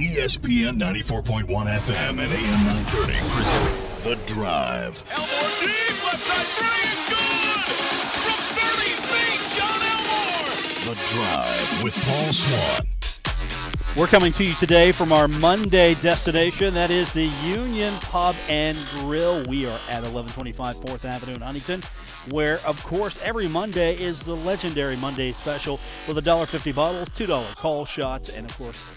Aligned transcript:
ESPN 0.00 0.78
94.1 0.78 1.44
FM 1.44 2.10
and 2.10 2.32
AM 2.32 2.64
930 2.64 3.12
present 3.36 3.68
The 4.02 4.16
Drive. 4.32 5.04
Elmore 5.10 5.52
deep, 5.60 5.92
left 6.08 6.16
side 6.16 6.48
three 6.56 6.88
is 6.88 7.04
good! 7.12 7.68
From 8.24 8.40
30 8.48 8.96
feet, 8.96 9.44
Jon 9.60 9.80
Elmore! 9.92 10.56
The 10.88 10.96
Drive 11.12 11.84
with 11.84 11.92
Paul 12.06 12.32
Swann. 12.32 12.86
We're 13.98 14.06
coming 14.06 14.32
to 14.32 14.42
you 14.42 14.54
today 14.54 14.90
from 14.90 15.12
our 15.12 15.28
Monday 15.28 15.92
destination. 15.96 16.72
That 16.72 16.90
is 16.90 17.12
the 17.12 17.30
Union 17.44 17.92
Pub 18.00 18.34
and 18.48 18.78
Grill. 18.94 19.44
We 19.50 19.66
are 19.66 19.80
at 19.90 20.00
1125 20.00 20.76
4th 20.76 21.04
Avenue 21.04 21.34
in 21.34 21.42
Huntington, 21.42 21.82
where, 22.30 22.56
of 22.66 22.82
course, 22.86 23.22
every 23.22 23.48
Monday 23.50 23.96
is 23.96 24.22
the 24.22 24.36
legendary 24.36 24.96
Monday 24.96 25.32
special 25.32 25.78
with 26.08 26.16
a 26.16 26.22
$1.50 26.22 26.74
bottles, 26.74 27.10
$2 27.10 27.54
call 27.56 27.84
shots, 27.84 28.34
and, 28.34 28.48
of 28.48 28.56
course, 28.56 28.94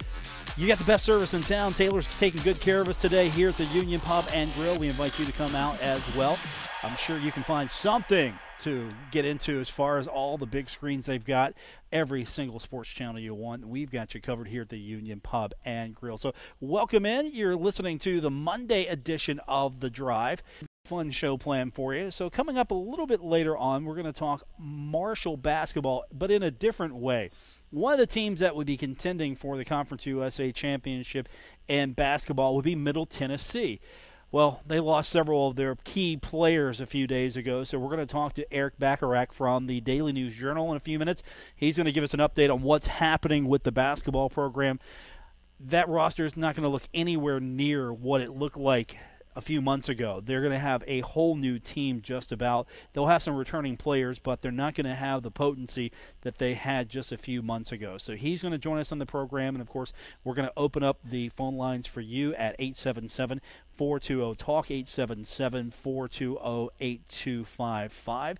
you 0.55 0.67
got 0.67 0.77
the 0.77 0.83
best 0.83 1.03
service 1.03 1.33
in 1.33 1.41
town. 1.41 1.71
Taylor's 1.73 2.19
taking 2.19 2.41
good 2.43 2.61
care 2.61 2.81
of 2.81 2.87
us 2.87 2.97
today 2.97 3.29
here 3.29 3.49
at 3.49 3.57
the 3.57 3.65
Union 3.65 3.99
Pub 3.99 4.25
and 4.33 4.51
Grill. 4.53 4.77
We 4.77 4.87
invite 4.87 5.17
you 5.17 5.25
to 5.25 5.31
come 5.31 5.55
out 5.55 5.81
as 5.81 6.01
well. 6.15 6.37
I'm 6.83 6.95
sure 6.97 7.17
you 7.17 7.31
can 7.31 7.41
find 7.41 7.69
something 7.69 8.37
to 8.59 8.87
get 9.09 9.25
into 9.25 9.59
as 9.59 9.67
far 9.67 9.97
as 9.97 10.07
all 10.07 10.37
the 10.37 10.45
big 10.45 10.69
screens 10.69 11.07
they've 11.07 11.25
got. 11.25 11.53
Every 11.91 12.23
single 12.23 12.59
sports 12.59 12.89
channel 12.89 13.19
you 13.19 13.33
want, 13.33 13.67
we've 13.67 13.89
got 13.89 14.13
you 14.13 14.21
covered 14.21 14.47
here 14.47 14.61
at 14.61 14.69
the 14.69 14.77
Union 14.77 15.21
Pub 15.21 15.53
and 15.65 15.95
Grill. 15.95 16.19
So, 16.19 16.33
welcome 16.59 17.05
in. 17.05 17.33
You're 17.33 17.55
listening 17.55 17.97
to 17.99 18.21
the 18.21 18.29
Monday 18.29 18.85
edition 18.85 19.41
of 19.47 19.79
The 19.79 19.89
Drive. 19.89 20.43
Fun 20.85 21.09
show 21.09 21.35
plan 21.35 21.71
for 21.71 21.95
you. 21.95 22.11
So, 22.11 22.29
coming 22.29 22.59
up 22.59 22.69
a 22.69 22.75
little 22.75 23.07
bit 23.07 23.21
later 23.21 23.57
on, 23.57 23.85
we're 23.85 23.95
going 23.95 24.05
to 24.05 24.13
talk 24.13 24.43
Marshall 24.59 25.35
basketball, 25.35 26.05
but 26.13 26.29
in 26.29 26.43
a 26.43 26.51
different 26.51 26.95
way 26.95 27.31
one 27.73 27.93
of 27.93 27.99
the 27.99 28.05
teams 28.05 28.39
that 28.39 28.55
would 28.55 28.67
be 28.67 28.77
contending 28.77 29.35
for 29.35 29.57
the 29.57 29.65
Conference 29.65 30.05
USA 30.05 30.51
championship 30.51 31.27
in 31.67 31.93
basketball 31.93 32.55
would 32.55 32.65
be 32.65 32.75
Middle 32.75 33.07
Tennessee. 33.07 33.79
Well, 34.31 34.61
they 34.67 34.79
lost 34.79 35.09
several 35.09 35.47
of 35.47 35.55
their 35.55 35.75
key 35.83 36.15
players 36.17 36.79
a 36.79 36.85
few 36.85 37.07
days 37.07 37.35
ago, 37.35 37.63
so 37.63 37.79
we're 37.79 37.95
going 37.95 38.05
to 38.05 38.11
talk 38.11 38.33
to 38.33 38.53
Erik 38.53 38.77
Bacharach 38.77 39.33
from 39.33 39.65
the 39.65 39.81
Daily 39.81 40.11
News 40.11 40.35
Journal 40.35 40.69
in 40.69 40.77
a 40.77 40.79
few 40.79 40.99
minutes. 40.99 41.23
He's 41.55 41.75
going 41.75 41.85
to 41.85 41.91
give 41.91 42.03
us 42.03 42.13
an 42.13 42.19
update 42.19 42.53
on 42.53 42.61
what's 42.61 42.87
happening 42.87 43.47
with 43.47 43.63
the 43.63 43.71
basketball 43.71 44.29
program. 44.29 44.79
That 45.59 45.89
roster 45.89 46.25
is 46.25 46.37
not 46.37 46.55
going 46.55 46.63
to 46.63 46.69
look 46.69 46.87
anywhere 46.93 47.39
near 47.39 47.91
what 47.91 48.21
it 48.21 48.31
looked 48.31 48.57
like 48.57 48.97
a 49.35 49.41
few 49.41 49.61
months 49.61 49.89
ago. 49.89 50.21
They're 50.23 50.41
going 50.41 50.53
to 50.53 50.59
have 50.59 50.83
a 50.87 51.01
whole 51.01 51.35
new 51.35 51.59
team 51.59 52.01
just 52.01 52.31
about. 52.31 52.67
They'll 52.93 53.07
have 53.07 53.23
some 53.23 53.35
returning 53.35 53.77
players, 53.77 54.19
but 54.19 54.41
they're 54.41 54.51
not 54.51 54.75
going 54.75 54.85
to 54.85 54.95
have 54.95 55.23
the 55.23 55.31
potency 55.31 55.91
that 56.21 56.37
they 56.37 56.53
had 56.53 56.89
just 56.89 57.11
a 57.11 57.17
few 57.17 57.41
months 57.41 57.71
ago. 57.71 57.97
So 57.97 58.15
he's 58.15 58.41
going 58.41 58.51
to 58.51 58.57
join 58.57 58.79
us 58.79 58.91
on 58.91 58.99
the 58.99 59.05
program, 59.05 59.55
and 59.55 59.61
of 59.61 59.69
course, 59.69 59.93
we're 60.23 60.35
going 60.35 60.47
to 60.47 60.53
open 60.57 60.83
up 60.83 60.99
the 61.03 61.29
phone 61.29 61.55
lines 61.55 61.87
for 61.87 62.01
you 62.01 62.33
at 62.35 62.55
877 62.59 63.41
420 63.75 64.35
Talk, 64.35 64.71
877 64.71 65.71
420 65.71 66.69
8255. 66.79 68.39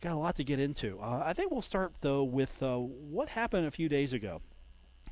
Got 0.00 0.12
a 0.12 0.16
lot 0.16 0.36
to 0.36 0.44
get 0.44 0.60
into. 0.60 1.00
Uh, 1.00 1.22
I 1.24 1.32
think 1.32 1.50
we'll 1.50 1.62
start, 1.62 1.92
though, 2.02 2.22
with 2.22 2.62
uh, 2.62 2.76
what 2.76 3.30
happened 3.30 3.66
a 3.66 3.70
few 3.72 3.88
days 3.88 4.12
ago. 4.12 4.40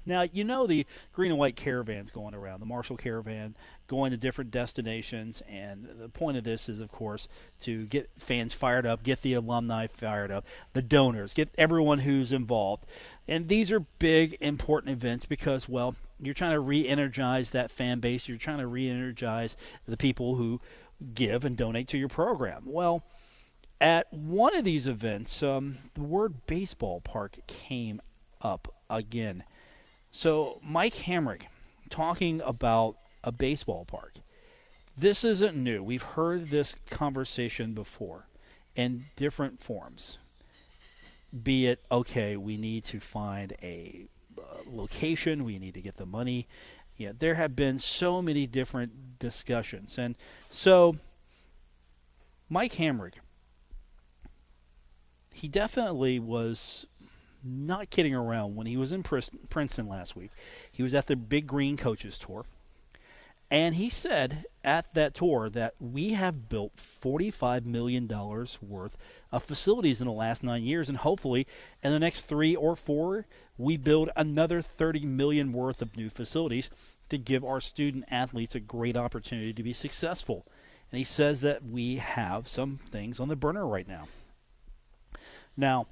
Now, 0.07 0.23
you 0.23 0.45
know 0.45 0.67
the 0.67 0.87
green 1.13 1.33
and 1.33 1.39
white 1.39 1.57
caravans 1.57 2.11
going 2.11 2.35
around, 2.35 2.61
the 2.61 2.67
Marshall 2.67 2.97
Caravan 2.97 3.55
going 3.89 4.11
to 4.13 4.17
different 4.17 4.51
destinations. 4.51 5.43
And 5.49 5.89
the 5.99 6.09
point 6.09 6.37
of 6.37 6.45
this 6.45 6.69
is, 6.69 6.81
of 6.81 6.91
course, 6.91 7.29
to 7.61 7.87
get 7.87 8.11
fans 8.19 8.55
fired 8.55 8.87
up, 8.87 9.03
get 9.03 9.23
the 9.23 9.35
alumni 9.35 9.87
fired 9.87 10.31
up, 10.31 10.45
the 10.73 10.83
donors, 10.83 11.35
get 11.35 11.51
everyone 11.59 12.01
who's 12.01 12.33
involved. 12.33 12.87
And 13.29 13.49
these 13.49 13.71
are 13.73 13.81
big, 13.81 14.37
important 14.41 14.93
events 14.93 15.27
because, 15.27 15.69
well, 15.69 15.97
you're 16.21 16.35
trying 16.35 16.53
to 16.53 16.61
re 16.61 16.87
energize 16.87 17.51
that 17.51 17.71
fan 17.71 18.01
base. 18.01 18.29
You're 18.29 18.39
trying 18.39 18.59
to 18.59 18.67
re 18.67 18.89
energize 18.89 19.57
the 19.87 19.97
people 19.97 20.37
who 20.37 20.61
give 21.15 21.45
and 21.45 21.57
donate 21.57 21.89
to 21.89 21.99
your 21.99 22.09
program. 22.09 22.63
Well, 22.65 23.03
at 23.81 24.11
one 24.13 24.57
of 24.57 24.65
these 24.65 24.87
events, 24.87 25.43
um, 25.43 25.79
the 25.95 26.03
word 26.03 26.47
baseball 26.47 27.01
park 27.01 27.39
came 27.47 28.01
up 28.41 28.73
again. 28.89 29.45
So 30.11 30.61
Mike 30.63 30.95
Hamrick 30.95 31.43
talking 31.91 32.41
about 32.41 32.97
a 33.23 33.33
baseball 33.33 33.85
park. 33.85 34.15
This 34.97 35.25
isn't 35.25 35.57
new. 35.57 35.83
We've 35.83 36.03
heard 36.03 36.49
this 36.49 36.75
conversation 36.89 37.75
before 37.75 38.29
in 38.75 39.07
different 39.17 39.61
forms. 39.61 40.19
Be 41.43 41.67
it, 41.67 41.85
okay, 41.91 42.37
we 42.37 42.57
need 42.57 42.85
to 42.85 43.01
find 43.01 43.53
a 43.63 44.07
uh, 44.39 44.43
location, 44.67 45.45
we 45.45 45.59
need 45.59 45.75
to 45.75 45.83
get 45.83 45.97
the 45.97 46.07
money. 46.07 46.47
Yeah, 46.97 47.13
there 47.19 47.35
have 47.35 47.55
been 47.55 47.79
so 47.79 48.23
many 48.23 48.47
different 48.47 49.19
discussions. 49.19 49.99
And 49.99 50.17
so, 50.49 50.97
Mike 52.49 52.75
Hamrick, 52.75 53.15
he 55.31 55.49
definitely 55.49 56.19
was 56.19 56.87
not 57.45 57.91
kidding 57.91 58.15
around 58.15 58.57
when 58.57 58.67
he 58.67 58.77
was 58.77 58.93
in 58.93 59.03
Princeton 59.03 59.89
last 59.89 60.17
week. 60.17 60.31
He 60.71 60.83
was 60.83 60.95
at 60.95 61.07
the 61.07 61.17
Big 61.17 61.47
Green 61.47 61.77
Coaches 61.77 62.19
Tour. 62.19 62.45
And 63.49 63.77
he 63.77 63.89
said 63.91 64.47
at 64.65 64.93
that 64.95 65.15
tour 65.15 65.49
that 65.51 65.75
we 65.79 66.15
have 66.15 66.49
built 66.49 66.77
$45 66.77 67.65
million 67.65 68.09
worth 68.09 68.97
of 69.31 69.45
facilities 69.45 70.01
in 70.01 70.09
the 70.09 70.13
last 70.13 70.43
nine 70.43 70.65
years, 70.65 70.89
and 70.89 70.99
hopefully 70.99 71.47
in 71.81 71.93
the 71.93 72.01
next 72.01 72.23
three 72.23 72.57
or 72.57 72.75
four, 72.75 73.27
we 73.57 73.77
build 73.77 74.11
another 74.17 74.63
30 74.63 75.07
million 75.07 75.53
worth 75.53 75.81
of 75.81 75.97
new 75.97 76.11
facilities 76.11 76.71
to 77.09 77.19
give 77.19 77.45
our 77.45 77.61
student 77.61 78.05
athletes 78.11 78.57
a 78.57 78.61
great 78.61 78.97
opportunity 78.97 79.53
to 79.53 79.63
be 79.63 79.73
successful. 79.73 80.45
And 80.91 80.99
he 80.99 81.05
says 81.05 81.41
that 81.43 81.65
we 81.65 81.97
have 81.97 82.49
some 82.49 82.81
things 82.91 83.21
on 83.21 83.29
the 83.29 83.37
burner 83.37 83.65
right 83.65 83.87
now. 83.87 84.09
Now, 85.57 85.87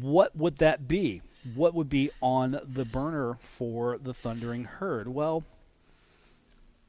what 0.00 0.36
would 0.36 0.58
that 0.58 0.88
be? 0.88 1.22
What 1.54 1.74
would 1.74 1.88
be 1.88 2.10
on 2.20 2.60
the 2.64 2.84
burner 2.84 3.38
for 3.40 3.98
the 3.98 4.12
Thundering 4.12 4.64
Herd? 4.64 5.08
Well, 5.08 5.44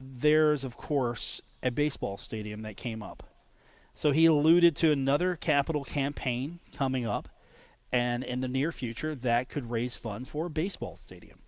there's, 0.00 0.64
of 0.64 0.76
course, 0.76 1.40
a 1.62 1.70
baseball 1.70 2.18
stadium 2.18 2.62
that 2.62 2.76
came 2.76 3.02
up. 3.02 3.24
So 3.94 4.12
he 4.12 4.26
alluded 4.26 4.76
to 4.76 4.92
another 4.92 5.34
capital 5.34 5.84
campaign 5.84 6.60
coming 6.72 7.04
up, 7.04 7.28
and 7.90 8.22
in 8.22 8.40
the 8.40 8.48
near 8.48 8.70
future, 8.70 9.14
that 9.14 9.48
could 9.48 9.70
raise 9.70 9.96
funds 9.96 10.28
for 10.28 10.46
a 10.46 10.50
baseball 10.50 10.96
stadium. 10.96 11.38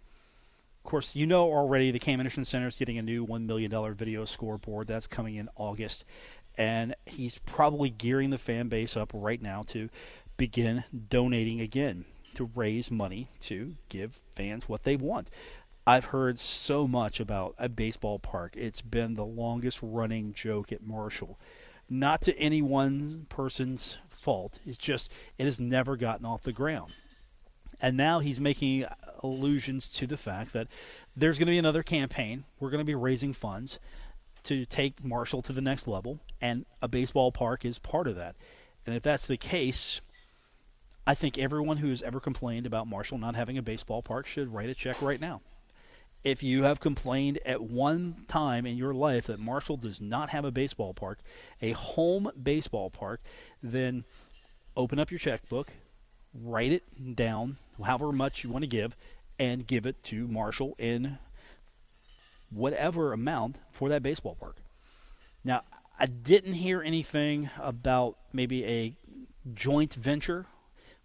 Of 0.84 0.90
course, 0.90 1.14
you 1.14 1.26
know 1.26 1.44
already 1.44 1.90
the 1.90 1.98
Cam 1.98 2.18
Henderson 2.18 2.44
Center 2.44 2.66
is 2.66 2.74
getting 2.74 2.98
a 2.98 3.02
new 3.02 3.26
$1 3.26 3.44
million 3.44 3.94
video 3.94 4.24
scoreboard. 4.24 4.86
That's 4.88 5.06
coming 5.06 5.36
in 5.36 5.48
August. 5.54 6.04
And 6.56 6.94
he's 7.06 7.38
probably 7.38 7.90
gearing 7.90 8.30
the 8.30 8.38
fan 8.38 8.68
base 8.68 8.96
up 8.96 9.12
right 9.14 9.40
now 9.40 9.62
to 9.68 9.88
begin 10.40 10.84
donating 11.10 11.60
again 11.60 12.06
to 12.32 12.50
raise 12.54 12.90
money 12.90 13.28
to 13.40 13.74
give 13.90 14.18
fans 14.34 14.66
what 14.66 14.84
they 14.84 14.96
want. 14.96 15.28
I've 15.86 16.06
heard 16.06 16.40
so 16.40 16.88
much 16.88 17.20
about 17.20 17.54
a 17.58 17.68
baseball 17.68 18.18
park. 18.18 18.56
It's 18.56 18.80
been 18.80 19.16
the 19.16 19.24
longest 19.26 19.80
running 19.82 20.32
joke 20.32 20.72
at 20.72 20.82
Marshall. 20.82 21.38
Not 21.90 22.22
to 22.22 22.34
any 22.38 22.62
one 22.62 23.26
person's 23.28 23.98
fault. 24.08 24.58
It's 24.64 24.78
just 24.78 25.10
it 25.36 25.44
has 25.44 25.60
never 25.60 25.94
gotten 25.94 26.24
off 26.24 26.40
the 26.40 26.52
ground. 26.54 26.94
And 27.78 27.98
now 27.98 28.20
he's 28.20 28.40
making 28.40 28.86
allusions 29.22 29.90
to 29.90 30.06
the 30.06 30.16
fact 30.16 30.54
that 30.54 30.68
there's 31.14 31.38
going 31.38 31.48
to 31.48 31.52
be 31.52 31.58
another 31.58 31.82
campaign. 31.82 32.44
We're 32.58 32.70
going 32.70 32.80
to 32.80 32.84
be 32.86 32.94
raising 32.94 33.34
funds 33.34 33.78
to 34.44 34.64
take 34.64 35.04
Marshall 35.04 35.42
to 35.42 35.52
the 35.52 35.60
next 35.60 35.86
level, 35.86 36.18
and 36.40 36.64
a 36.80 36.88
baseball 36.88 37.30
park 37.30 37.66
is 37.66 37.78
part 37.78 38.08
of 38.08 38.16
that. 38.16 38.36
And 38.86 38.96
if 38.96 39.02
that's 39.02 39.26
the 39.26 39.36
case, 39.36 40.00
I 41.10 41.14
think 41.14 41.38
everyone 41.38 41.78
who's 41.78 42.02
ever 42.02 42.20
complained 42.20 42.66
about 42.66 42.86
Marshall 42.86 43.18
not 43.18 43.34
having 43.34 43.58
a 43.58 43.62
baseball 43.62 44.00
park 44.00 44.28
should 44.28 44.54
write 44.54 44.70
a 44.70 44.76
check 44.76 45.02
right 45.02 45.20
now. 45.20 45.40
If 46.22 46.40
you 46.40 46.62
have 46.62 46.78
complained 46.78 47.40
at 47.44 47.60
one 47.60 48.26
time 48.28 48.64
in 48.64 48.76
your 48.76 48.94
life 48.94 49.26
that 49.26 49.40
Marshall 49.40 49.76
does 49.76 50.00
not 50.00 50.30
have 50.30 50.44
a 50.44 50.52
baseball 50.52 50.94
park, 50.94 51.18
a 51.60 51.72
home 51.72 52.30
baseball 52.40 52.90
park, 52.90 53.22
then 53.60 54.04
open 54.76 55.00
up 55.00 55.10
your 55.10 55.18
checkbook, 55.18 55.72
write 56.32 56.70
it 56.70 57.16
down, 57.16 57.56
however 57.84 58.12
much 58.12 58.44
you 58.44 58.50
want 58.50 58.62
to 58.62 58.68
give, 58.68 58.94
and 59.36 59.66
give 59.66 59.86
it 59.86 60.00
to 60.04 60.28
Marshall 60.28 60.76
in 60.78 61.18
whatever 62.50 63.12
amount 63.12 63.56
for 63.72 63.88
that 63.88 64.04
baseball 64.04 64.36
park. 64.38 64.58
Now, 65.42 65.62
I 65.98 66.06
didn't 66.06 66.54
hear 66.54 66.80
anything 66.80 67.50
about 67.58 68.16
maybe 68.32 68.64
a 68.64 68.94
joint 69.52 69.94
venture 69.94 70.46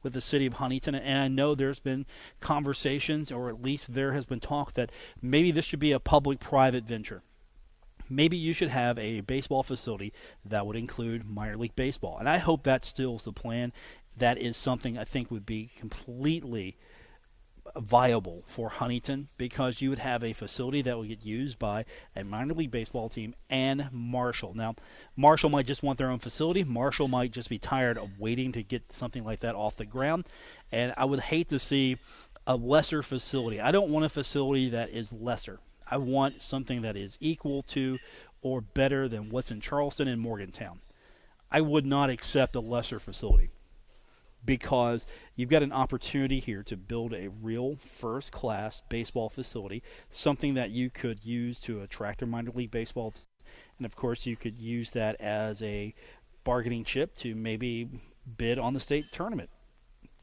with 0.06 0.14
the 0.14 0.22
city 0.22 0.46
of 0.46 0.54
Huntington. 0.54 0.96
And 0.96 1.18
I 1.18 1.28
know 1.28 1.54
there's 1.54 1.80
been 1.80 2.06
conversations, 2.40 3.30
or 3.30 3.50
at 3.50 3.62
least 3.62 3.94
there 3.94 4.14
has 4.14 4.26
been 4.26 4.40
talk, 4.40 4.76
that 4.76 4.92
maybe 5.22 5.52
this 5.52 5.66
should 5.66 5.80
be 5.80 5.92
a 5.92 6.00
public 6.00 6.40
private 6.40 6.86
venture. 6.86 7.24
Maybe 8.10 8.38
you 8.38 8.54
should 8.54 8.70
have 8.70 8.98
a 9.00 9.22
baseball 9.22 9.64
facility 9.64 10.14
that 10.46 10.66
would 10.66 10.76
include 10.78 11.28
minor 11.28 11.58
league 11.58 11.76
baseball. 11.76 12.18
And 12.20 12.30
I 12.30 12.38
hope 12.38 12.64
that 12.64 12.86
still 12.86 13.18
is 13.18 13.24
the 13.24 13.34
plan. 13.34 13.74
That 14.16 14.38
is 14.38 14.56
something 14.56 14.98
I 14.98 15.04
think 15.04 15.32
would 15.32 15.46
be 15.46 15.72
completely 15.78 16.78
viable 17.78 18.44
for 18.46 18.70
Huntington 18.70 19.28
because 19.38 19.82
you 19.82 19.90
would 19.90 20.00
have 20.00 20.24
a 20.24 20.34
facility 20.34 20.82
that 20.82 20.98
would 20.98 21.10
get 21.10 21.26
used 21.26 21.60
by 21.60 21.86
a 22.16 22.24
minor 22.24 22.54
league 22.54 22.72
baseball 22.72 23.10
team 23.10 23.36
and 23.50 23.90
Marshall. 23.92 24.54
Now, 24.54 24.76
Marshall 25.16 25.50
might 25.50 25.66
just 25.66 25.84
want 25.84 25.98
their 25.98 26.10
own 26.10 26.20
facility. 26.20 26.64
Marshall 26.64 27.08
might 27.08 27.32
just 27.32 27.50
be 27.50 27.60
tired 27.60 27.98
of 27.98 28.20
waiting 28.20 28.52
to 28.54 28.64
get 28.64 28.94
something 28.94 29.24
like 29.24 29.42
that 29.42 29.56
off 29.56 29.76
the 29.76 29.86
ground. 29.86 30.26
And 30.72 30.94
I 30.98 31.06
would 31.06 31.20
hate 31.22 31.50
to 31.50 31.60
see 31.60 31.98
a 32.48 32.56
lesser 32.56 33.04
facility. 33.04 33.60
I 33.60 33.72
don't 33.72 33.90
want 33.90 34.06
a 34.06 34.10
facility 34.10 34.70
that 34.70 34.90
is 34.90 35.12
lesser. 35.12 35.60
I 35.90 35.98
want 35.98 36.42
something 36.42 36.82
that 36.82 36.96
is 36.96 37.18
equal 37.20 37.62
to 37.64 38.00
or 38.42 38.62
better 38.62 39.08
than 39.08 39.30
what's 39.30 39.52
in 39.52 39.62
Charleston 39.62 40.08
and 40.08 40.22
Morgantown. 40.22 40.80
I 41.52 41.62
would 41.62 41.86
not 41.86 42.10
accept 42.10 42.56
a 42.56 42.60
lesser 42.60 43.00
facility 43.00 43.50
because 44.46 45.06
you've 45.36 45.50
got 45.50 45.64
an 45.64 45.72
opportunity 45.72 46.40
here 46.40 46.64
to 46.64 46.78
build 46.78 47.14
a 47.14 47.30
real 47.42 47.76
first 47.76 48.32
class 48.32 48.82
baseball 48.90 49.30
facility, 49.30 49.82
something 50.10 50.54
that 50.54 50.72
you 50.72 50.90
could 50.90 51.26
use 51.26 51.60
to 51.62 51.82
attract 51.82 52.22
a 52.22 52.26
minor 52.26 52.52
league 52.52 52.72
baseball. 52.72 53.14
And 53.78 53.86
of 53.86 53.96
course, 53.96 54.26
you 54.26 54.36
could 54.36 54.58
use 54.60 54.92
that 54.92 55.20
as 55.20 55.62
a 55.62 55.94
bargaining 56.44 56.84
chip 56.84 57.16
to 57.16 57.36
maybe 57.36 57.90
bid 58.38 58.58
on 58.60 58.74
the 58.74 58.80
state 58.80 59.12
tournament. 59.12 59.50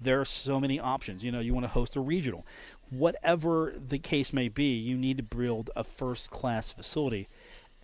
There 0.00 0.20
are 0.20 0.25
so 0.25 0.58
many 0.58 0.80
options. 0.80 1.22
You 1.22 1.30
know, 1.30 1.40
you 1.40 1.54
want 1.54 1.64
to 1.64 1.72
host 1.72 1.96
a 1.96 2.00
regional. 2.00 2.46
Whatever 2.90 3.75
the 3.76 3.98
case 3.98 4.32
may 4.32 4.48
be, 4.48 4.75
you 4.75 4.96
need 4.96 5.18
to 5.18 5.22
build 5.22 5.70
a 5.76 5.84
first 5.84 6.30
class 6.30 6.72
facility. 6.72 7.28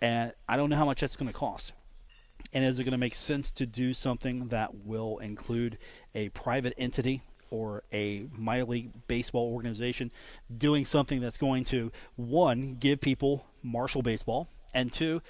And 0.01 0.33
I 0.47 0.57
don't 0.57 0.69
know 0.69 0.75
how 0.75 0.85
much 0.85 1.01
that's 1.01 1.15
going 1.15 1.31
to 1.31 1.33
cost. 1.33 1.73
And 2.53 2.65
is 2.65 2.79
it 2.79 2.83
going 2.83 2.91
to 2.91 2.97
make 2.97 3.15
sense 3.15 3.51
to 3.51 3.65
do 3.65 3.93
something 3.93 4.47
that 4.47 4.85
will 4.85 5.19
include 5.19 5.77
a 6.15 6.29
private 6.29 6.73
entity 6.77 7.21
or 7.51 7.83
a 7.91 8.25
minor 8.37 8.65
league 8.65 8.91
baseball 9.07 9.51
organization 9.53 10.11
doing 10.55 10.85
something 10.85 11.19
that's 11.19 11.37
going 11.37 11.63
to, 11.65 11.91
one, 12.15 12.77
give 12.79 13.01
people 13.01 13.45
Marshall 13.63 14.01
baseball, 14.01 14.47
and 14.73 14.93
two, 14.93 15.21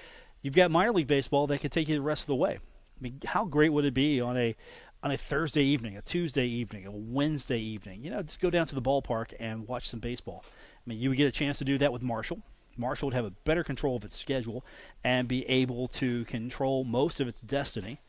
you've 0.41 0.55
got 0.55 0.71
minor 0.71 0.91
league 0.91 1.07
baseball 1.07 1.47
that 1.47 1.59
could 1.59 1.71
take 1.71 1.87
you 1.87 1.95
the 1.95 2.01
rest 2.01 2.23
of 2.23 2.27
the 2.27 2.35
way. 2.35 2.59
I 2.99 3.01
mean, 3.01 3.19
how 3.25 3.45
great 3.45 3.69
would 3.69 3.85
it 3.85 3.93
be 3.93 4.19
on 4.19 4.37
a 4.37 4.55
on 5.01 5.11
a 5.11 5.17
Thursday 5.17 5.63
evening, 5.63 5.95
a 5.95 6.01
Tuesday 6.01 6.45
evening, 6.45 6.85
a 6.85 6.91
Wednesday 6.91 7.59
evening? 7.59 8.03
You 8.03 8.11
know, 8.11 8.21
just 8.21 8.41
go 8.41 8.49
down 8.49 8.67
to 8.67 8.75
the 8.75 8.81
ballpark 8.81 9.33
and 9.39 9.67
watch 9.67 9.87
some 9.87 10.01
baseball. 10.01 10.43
I 10.45 10.89
mean, 10.89 10.99
you 10.99 11.09
would 11.09 11.17
get 11.17 11.27
a 11.27 11.31
chance 11.31 11.57
to 11.59 11.63
do 11.63 11.77
that 11.77 11.93
with 11.93 12.01
Marshall. 12.01 12.41
Marshall 12.75 13.07
would 13.07 13.13
have 13.13 13.25
a 13.25 13.31
better 13.31 13.63
control 13.63 13.95
of 13.95 14.03
its 14.03 14.17
schedule 14.17 14.65
and 15.03 15.27
be 15.27 15.47
able 15.49 15.87
to 15.87 16.25
control 16.25 16.83
most 16.83 17.19
of 17.19 17.27
its 17.27 17.41
destiny. 17.41 17.99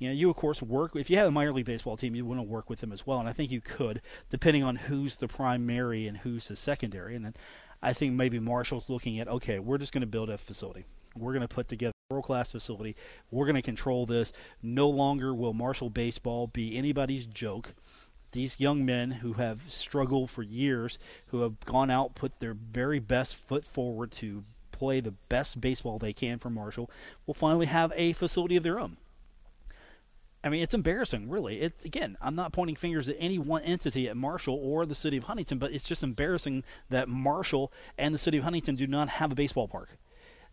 You 0.00 0.08
know, 0.08 0.14
you 0.14 0.30
of 0.30 0.36
course 0.36 0.62
work 0.62 0.96
if 0.96 1.10
you 1.10 1.18
have 1.18 1.28
a 1.28 1.30
minor 1.30 1.52
league 1.52 1.66
baseball 1.66 1.96
team, 1.96 2.14
you 2.14 2.24
want 2.24 2.38
to 2.38 2.42
work 2.42 2.68
with 2.68 2.80
them 2.80 2.90
as 2.90 3.06
well, 3.06 3.20
and 3.20 3.28
I 3.28 3.32
think 3.32 3.52
you 3.52 3.60
could, 3.60 4.00
depending 4.30 4.64
on 4.64 4.76
who's 4.76 5.16
the 5.16 5.28
primary 5.28 6.08
and 6.08 6.16
who's 6.16 6.48
the 6.48 6.56
secondary. 6.56 7.14
And 7.14 7.24
then 7.24 7.34
I 7.82 7.92
think 7.92 8.14
maybe 8.14 8.40
Marshall's 8.40 8.88
looking 8.88 9.20
at 9.20 9.28
okay, 9.28 9.58
we're 9.58 9.78
just 9.78 9.92
going 9.92 10.00
to 10.00 10.06
build 10.08 10.30
a 10.30 10.38
facility. 10.38 10.86
We're 11.14 11.32
going 11.32 11.46
to 11.46 11.54
put 11.54 11.68
together 11.68 11.92
a 12.10 12.14
world 12.14 12.24
class 12.24 12.50
facility. 12.50 12.96
We're 13.30 13.44
going 13.44 13.56
to 13.56 13.62
control 13.62 14.06
this. 14.06 14.32
No 14.62 14.88
longer 14.88 15.34
will 15.34 15.52
Marshall 15.52 15.90
baseball 15.90 16.46
be 16.46 16.76
anybody's 16.76 17.26
joke 17.26 17.74
these 18.32 18.60
young 18.60 18.84
men 18.84 19.10
who 19.10 19.34
have 19.34 19.62
struggled 19.68 20.30
for 20.30 20.42
years, 20.42 20.98
who 21.26 21.42
have 21.42 21.58
gone 21.64 21.90
out, 21.90 22.14
put 22.14 22.38
their 22.38 22.54
very 22.54 22.98
best 22.98 23.34
foot 23.34 23.64
forward 23.64 24.12
to 24.12 24.44
play 24.70 25.00
the 25.00 25.10
best 25.28 25.60
baseball 25.60 25.98
they 25.98 26.12
can 26.12 26.38
for 26.38 26.50
Marshall, 26.50 26.90
will 27.26 27.34
finally 27.34 27.66
have 27.66 27.92
a 27.96 28.12
facility 28.12 28.56
of 28.56 28.62
their 28.62 28.80
own. 28.80 28.96
I 30.42 30.48
mean, 30.48 30.62
it's 30.62 30.74
embarrassing, 30.74 31.28
really. 31.28 31.60
It's 31.60 31.84
again, 31.84 32.16
I'm 32.20 32.34
not 32.34 32.52
pointing 32.52 32.76
fingers 32.76 33.08
at 33.08 33.16
any 33.18 33.38
one 33.38 33.62
entity 33.62 34.08
at 34.08 34.16
Marshall 34.16 34.54
or 34.54 34.86
the 34.86 34.94
city 34.94 35.16
of 35.16 35.24
Huntington, 35.24 35.58
but 35.58 35.72
it's 35.72 35.84
just 35.84 36.02
embarrassing 36.02 36.64
that 36.88 37.08
Marshall 37.08 37.72
and 37.98 38.14
the 38.14 38.18
city 38.18 38.38
of 38.38 38.44
Huntington 38.44 38.76
do 38.76 38.86
not 38.86 39.08
have 39.08 39.32
a 39.32 39.34
baseball 39.34 39.68
park 39.68 39.98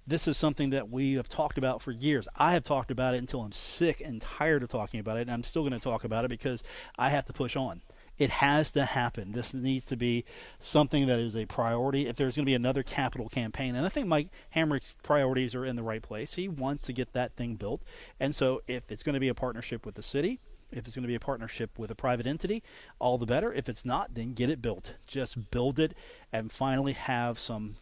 this 0.08 0.28
is 0.28 0.38
something 0.38 0.70
that 0.70 0.90
we 0.90 1.16
have 1.16 1.28
talked 1.28 1.58
about 1.58 1.82
for 1.82 1.92
years. 1.92 2.30
I 2.38 2.54
have 2.54 2.64
talked 2.64 2.92
about 2.92 3.14
it 3.14 3.18
until 3.18 3.42
I'm 3.42 3.52
sick 3.52 4.02
and 4.04 4.22
tired 4.22 4.64
of 4.64 4.70
talking 4.70 5.02
about 5.02 5.18
it, 5.18 5.22
and 5.22 5.32
I'm 5.32 5.44
still 5.44 5.64
going 5.64 5.74
to 5.74 5.80
talk 5.80 6.06
about 6.06 6.24
it 6.24 6.30
because 6.30 6.64
I 6.98 7.10
have 7.10 7.26
to 7.26 7.34
push 7.34 7.58
on. 7.58 7.82
It 8.18 8.30
has 8.30 8.72
to 8.72 8.86
happen. 8.86 9.32
This 9.32 9.54
needs 9.54 9.86
to 9.86 9.96
be 9.96 10.26
something 10.60 11.08
that 11.08 11.20
is 11.20 11.36
a 11.36 11.46
priority. 11.46 12.08
If 12.08 12.16
there's 12.16 12.36
going 12.36 12.46
to 12.46 12.50
be 12.50 12.56
another 12.56 12.84
capital 12.84 13.30
campaign, 13.30 13.76
and 13.76 13.86
I 13.86 13.90
think 13.90 14.08
Mike 14.08 14.30
Hamrick's 14.56 14.96
priorities 15.04 15.54
are 15.54 15.66
in 15.66 15.76
the 15.76 15.84
right 15.84 16.02
place. 16.02 16.34
He 16.34 16.48
wants 16.48 16.86
to 16.86 16.94
get 16.94 17.14
that 17.14 17.36
thing 17.36 17.56
built, 17.56 17.84
and 18.20 18.36
so 18.36 18.62
if 18.68 18.92
it's 18.92 19.04
going 19.04 19.14
to 19.14 19.20
be 19.20 19.30
a 19.30 19.36
partnership 19.36 19.86
with 19.86 19.96
the 19.96 20.02
city, 20.02 20.40
if 20.72 20.86
it's 20.86 20.96
going 20.96 21.04
to 21.04 21.08
be 21.08 21.16
a 21.16 21.20
partnership 21.20 21.78
with 21.78 21.92
a 21.92 21.96
private 21.96 22.28
entity, 22.28 22.64
all 23.00 23.18
the 23.18 23.26
better. 23.26 23.54
If 23.54 23.70
it's 23.70 23.86
not, 23.86 24.16
then 24.16 24.34
get 24.34 24.50
it 24.50 24.62
built. 24.62 24.96
Just 25.06 25.50
build 25.50 25.80
it 25.80 25.94
and 26.32 26.52
finally 26.52 26.94
have 26.94 27.40
some 27.40 27.78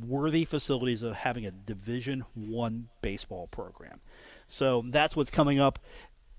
worthy 0.00 0.44
facilities 0.44 1.02
of 1.02 1.14
having 1.14 1.46
a 1.46 1.50
Division 1.50 2.24
One 2.34 2.88
baseball 3.02 3.46
program. 3.48 4.00
So 4.48 4.82
that's 4.88 5.14
what's 5.14 5.30
coming 5.30 5.60
up 5.60 5.78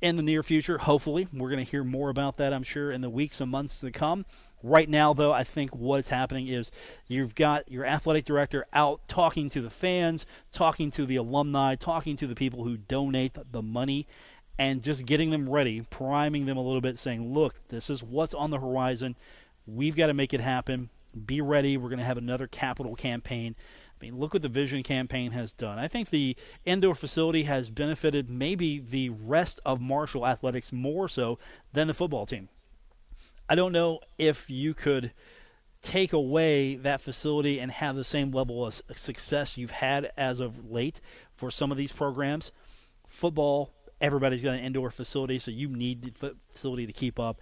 in 0.01 0.17
the 0.17 0.23
near 0.23 0.43
future. 0.43 0.79
Hopefully, 0.79 1.27
we're 1.33 1.49
going 1.49 1.63
to 1.63 1.69
hear 1.69 1.83
more 1.83 2.09
about 2.09 2.37
that. 2.37 2.53
I'm 2.53 2.63
sure 2.63 2.91
in 2.91 3.01
the 3.01 3.09
weeks 3.09 3.39
and 3.39 3.51
months 3.51 3.79
to 3.81 3.91
come. 3.91 4.25
Right 4.63 4.89
now, 4.89 5.13
though, 5.13 5.31
I 5.31 5.43
think 5.43 5.75
what's 5.75 6.09
happening 6.09 6.47
is 6.47 6.71
you've 7.07 7.33
got 7.33 7.71
your 7.71 7.85
athletic 7.85 8.25
director 8.25 8.65
out 8.73 9.01
talking 9.07 9.49
to 9.49 9.61
the 9.61 9.69
fans, 9.69 10.25
talking 10.51 10.91
to 10.91 11.05
the 11.05 11.15
alumni, 11.15 11.75
talking 11.75 12.15
to 12.17 12.27
the 12.27 12.35
people 12.35 12.63
who 12.63 12.77
donate 12.77 13.37
the 13.51 13.61
money, 13.63 14.07
and 14.59 14.83
just 14.83 15.05
getting 15.05 15.31
them 15.31 15.49
ready, 15.49 15.81
priming 15.89 16.45
them 16.45 16.57
a 16.57 16.61
little 16.61 16.81
bit, 16.81 16.99
saying, 16.99 17.33
look, 17.33 17.55
this 17.69 17.89
is 17.89 18.03
what's 18.03 18.35
on 18.35 18.51
the 18.51 18.59
horizon. 18.59 19.15
We've 19.65 19.95
got 19.95 20.07
to 20.07 20.13
make 20.13 20.33
it 20.33 20.41
happen 20.41 20.89
be 21.25 21.41
ready. 21.41 21.77
We're 21.77 21.89
going 21.89 21.99
to 21.99 22.05
have 22.05 22.17
another 22.17 22.47
capital 22.47 22.95
campaign. 22.95 23.55
I 24.01 24.05
mean, 24.05 24.17
look 24.17 24.33
what 24.33 24.41
the 24.41 24.49
Vision 24.49 24.81
campaign 24.81 25.31
has 25.31 25.53
done. 25.53 25.77
I 25.77 25.87
think 25.87 26.09
the 26.09 26.35
indoor 26.65 26.95
facility 26.95 27.43
has 27.43 27.69
benefited 27.69 28.29
maybe 28.29 28.79
the 28.79 29.09
rest 29.09 29.59
of 29.63 29.79
Marshall 29.79 30.25
athletics 30.25 30.71
more 30.71 31.07
so 31.07 31.37
than 31.73 31.87
the 31.87 31.93
football 31.93 32.25
team. 32.25 32.49
I 33.47 33.53
don't 33.53 33.71
know 33.71 33.99
if 34.17 34.49
you 34.49 34.73
could 34.73 35.11
take 35.83 36.13
away 36.13 36.75
that 36.77 37.01
facility 37.01 37.59
and 37.59 37.71
have 37.71 37.95
the 37.95 38.03
same 38.03 38.31
level 38.31 38.65
of 38.65 38.81
success 38.95 39.57
you've 39.57 39.71
had 39.71 40.11
as 40.17 40.39
of 40.39 40.71
late 40.71 40.99
for 41.35 41.51
some 41.51 41.71
of 41.71 41.77
these 41.77 41.91
programs. 41.91 42.51
Football, 43.07 43.71
everybody's 43.99 44.41
got 44.41 44.55
an 44.55 44.63
indoor 44.63 44.89
facility, 44.89 45.37
so 45.37 45.51
you 45.51 45.67
need 45.67 46.15
the 46.19 46.35
facility 46.51 46.87
to 46.87 46.93
keep 46.93 47.19
up. 47.19 47.39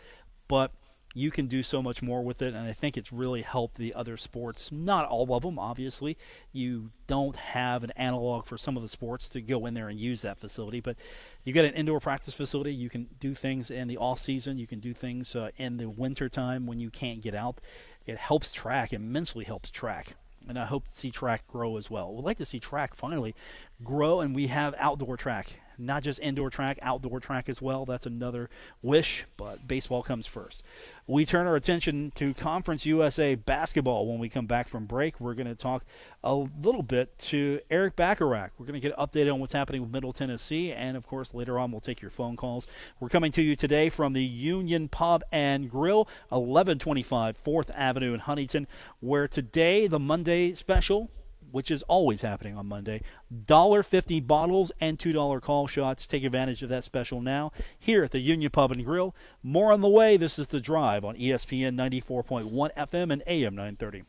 But 0.48 0.72
you 1.14 1.32
can 1.32 1.48
do 1.48 1.64
so 1.64 1.82
much 1.82 2.02
more 2.02 2.24
with 2.24 2.42
it, 2.42 2.54
and 2.54 2.68
I 2.68 2.74
think 2.74 2.96
it's 2.96 3.12
really 3.12 3.42
helped 3.42 3.78
the 3.78 3.94
other 3.94 4.16
sports. 4.16 4.72
Not 4.72 5.06
all 5.06 5.34
of 5.34 5.42
them, 5.42 5.58
obviously. 5.58 6.18
You 6.52 6.92
don't 7.08 7.36
have 7.36 7.84
an 7.84 7.92
analog 7.92 8.46
for 8.46 8.58
some 8.58 8.78
of 8.78 8.84
the 8.84 8.90
sports 8.90 9.28
to 9.30 9.42
go 9.42 9.66
in 9.66 9.74
there 9.74 9.90
and 9.90 10.00
use 10.00 10.22
that 10.22 10.38
facility, 10.38 10.82
but 10.82 10.96
you 11.44 11.54
get 11.54 11.66
an 11.66 11.74
indoor 11.74 12.00
practice 12.00 12.34
facility. 12.34 12.74
You 12.74 12.90
can 12.90 13.08
do 13.20 13.34
things 13.34 13.72
in 13.72 13.88
the 13.88 13.98
off 13.98 14.20
season. 14.20 14.60
You 14.60 14.68
can 14.68 14.80
do 14.80 14.94
things 14.94 15.36
uh, 15.36 15.50
in 15.58 15.78
the 15.78 15.90
winter 15.90 16.30
time 16.30 16.68
when 16.68 16.80
you 16.80 16.92
can't 16.92 17.22
get 17.22 17.34
out. 17.34 17.60
It 18.06 18.18
helps 18.18 18.52
track 18.52 18.94
immensely. 18.94 19.46
Helps 19.46 19.72
track 19.72 20.16
and 20.48 20.58
I 20.58 20.66
hope 20.66 20.88
to 20.88 20.94
see 20.94 21.12
track 21.12 21.46
grow 21.48 21.78
as 21.78 21.90
well. 21.92 22.14
We'd 22.14 22.26
like 22.26 22.38
to 22.38 22.46
see 22.46 22.60
track 22.60 22.96
finally 22.96 23.36
grow, 23.84 24.22
and 24.22 24.34
we 24.34 24.48
have 24.48 24.74
outdoor 24.78 25.18
track 25.18 25.58
not 25.80 26.04
just 26.04 26.20
indoor 26.20 26.50
track, 26.50 26.78
outdoor 26.82 27.20
track 27.20 27.48
as 27.48 27.62
well. 27.62 27.86
That's 27.86 28.06
another 28.06 28.50
wish, 28.82 29.26
but 29.38 29.68
baseball 29.68 30.04
comes 30.04 30.28
first. 30.28 30.62
We 31.10 31.26
turn 31.26 31.48
our 31.48 31.56
attention 31.56 32.12
to 32.18 32.36
Conference 32.36 32.86
USA 32.86 33.34
basketball 33.34 34.06
when 34.06 34.20
we 34.20 34.30
come 34.30 34.46
back 34.46 34.68
from 34.68 34.86
break. 34.86 35.20
We're 35.20 35.34
going 35.34 35.48
to 35.48 35.56
talk 35.56 35.84
a 36.24 36.36
little 36.36 36.84
bit 36.84 37.18
to 37.18 37.62
Erik 37.72 37.96
Bacharach. 37.96 38.52
We're 38.60 38.68
going 38.68 38.80
to 38.80 38.88
get 38.88 38.96
updated 38.96 39.34
on 39.34 39.40
what's 39.40 39.54
happening 39.54 39.82
with 39.82 39.90
Middle 39.90 40.14
Tennessee, 40.14 40.72
and 40.72 40.96
of 40.96 41.08
course, 41.08 41.34
later 41.34 41.58
on, 41.58 41.72
we'll 41.72 41.82
take 41.82 42.00
your 42.00 42.12
phone 42.12 42.38
calls. 42.38 42.68
We're 43.00 43.10
coming 43.10 43.32
to 43.32 43.42
you 43.42 43.56
today 43.56 43.90
from 43.90 44.14
the 44.14 44.24
Union 44.24 44.88
Pub 44.88 45.24
and 45.32 45.68
Grill, 45.68 46.08
1125 46.30 47.44
4th 47.44 47.72
Avenue 47.74 48.14
in 48.14 48.20
Huntington, 48.20 48.68
where 49.00 49.28
today, 49.28 49.88
the 49.88 49.98
Monday 49.98 50.54
special, 50.54 51.10
which 51.52 51.72
is 51.72 51.84
always 51.84 52.22
happening 52.22 52.58
on 52.58 52.68
Monday. 52.68 53.02
$1.50 53.46 54.26
bottles 54.26 54.72
and 54.80 54.98
$2 54.98 55.42
call 55.42 55.68
shots. 55.68 56.08
Take 56.08 56.24
advantage 56.24 56.64
of 56.64 56.70
that 56.70 56.84
special 56.84 57.22
now 57.22 57.52
here 57.78 58.04
at 58.04 58.12
the 58.12 58.22
Union 58.22 58.52
Pub 58.52 58.72
and 58.72 58.86
Grill. 58.86 59.16
More 59.44 59.72
on 59.72 59.82
the 59.82 59.90
way. 59.90 60.18
This 60.18 60.40
is 60.40 60.48
The 60.48 60.60
Drive 60.60 61.04
on 61.04 61.16
ESPN 61.16 61.76
94.1 61.76 62.76
FM 62.76 63.12
and 63.12 63.24
AM 63.28 63.56
930. 63.56 64.04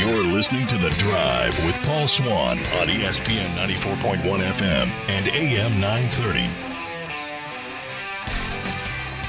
You're 0.00 0.24
listening 0.24 0.66
to 0.68 0.78
The 0.78 0.90
Drive 0.90 1.58
with 1.64 1.76
Paul 1.82 2.06
Swann 2.06 2.58
on 2.58 2.88
ESPN 2.88 3.48
94.1 3.56 4.22
FM 4.22 4.88
and 5.08 5.28
AM 5.28 5.80
930. 5.80 6.67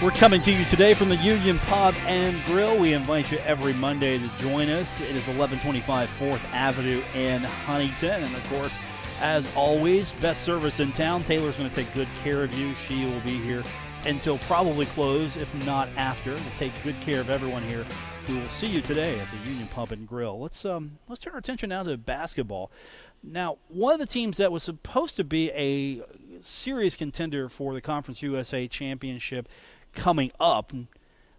We're 0.02 0.12
coming 0.12 0.42
to 0.44 0.52
you 0.54 0.64
today 0.64 0.94
from 0.94 1.10
the 1.10 1.18
Union 1.18 1.60
Pub 1.60 1.94
and 2.06 2.42
Grill. 2.46 2.80
We 2.80 2.94
invite 2.94 3.34
you 3.34 3.38
every 3.40 3.74
Monday 3.74 4.18
to 4.18 4.30
join 4.38 4.70
us. 4.70 4.98
It 5.02 5.14
is 5.14 5.28
1125 5.28 6.10
4th 6.18 6.40
Avenue 6.54 7.04
in 7.16 7.44
Huntington. 7.44 8.24
And 8.24 8.34
of 8.34 8.50
course, 8.50 8.74
as 9.20 9.54
always, 9.58 10.14
best 10.14 10.44
service 10.44 10.80
in 10.80 10.94
town. 10.94 11.26
Taylor's 11.26 11.58
going 11.58 11.70
to 11.70 11.76
take 11.76 11.94
good 11.94 12.08
care 12.24 12.46
of 12.46 12.58
you. 12.58 12.74
She 12.76 13.08
will 13.08 13.20
be 13.20 13.40
here 13.40 13.62
until 14.06 14.38
probably 14.38 14.86
close, 14.86 15.36
if 15.36 15.54
not 15.66 15.90
after, 15.98 16.38
to 16.38 16.50
take 16.58 16.72
good 16.82 17.00
care 17.02 17.20
of 17.20 17.30
everyone 17.30 17.64
here. 17.64 17.86
We 18.30 18.36
will 18.36 18.48
see 18.48 18.68
you 18.68 18.80
today 18.80 19.20
at 19.20 19.28
the 19.32 19.50
Union 19.50 19.68
Pub 19.68 19.92
and 19.92 20.08
Grill. 20.08 20.40
Let's 20.40 20.64
um, 20.64 20.98
let's 21.10 21.20
turn 21.20 21.34
our 21.34 21.40
attention 21.40 21.70
now 21.70 21.84
to 21.84 21.98
basketball. 21.98 22.72
Now, 23.22 23.58
one 23.68 23.94
of 23.94 24.00
the 24.00 24.06
teams 24.06 24.38
that 24.38 24.50
was 24.50 24.64
supposed 24.64 25.18
to 25.18 25.26
be 25.26 25.52
a 25.52 26.02
serious 26.42 26.96
contender 26.96 27.50
for 27.50 27.74
the 27.74 27.82
Conference 27.82 28.22
USA 28.22 28.66
Championship 28.66 29.50
coming 29.94 30.32
up 30.40 30.74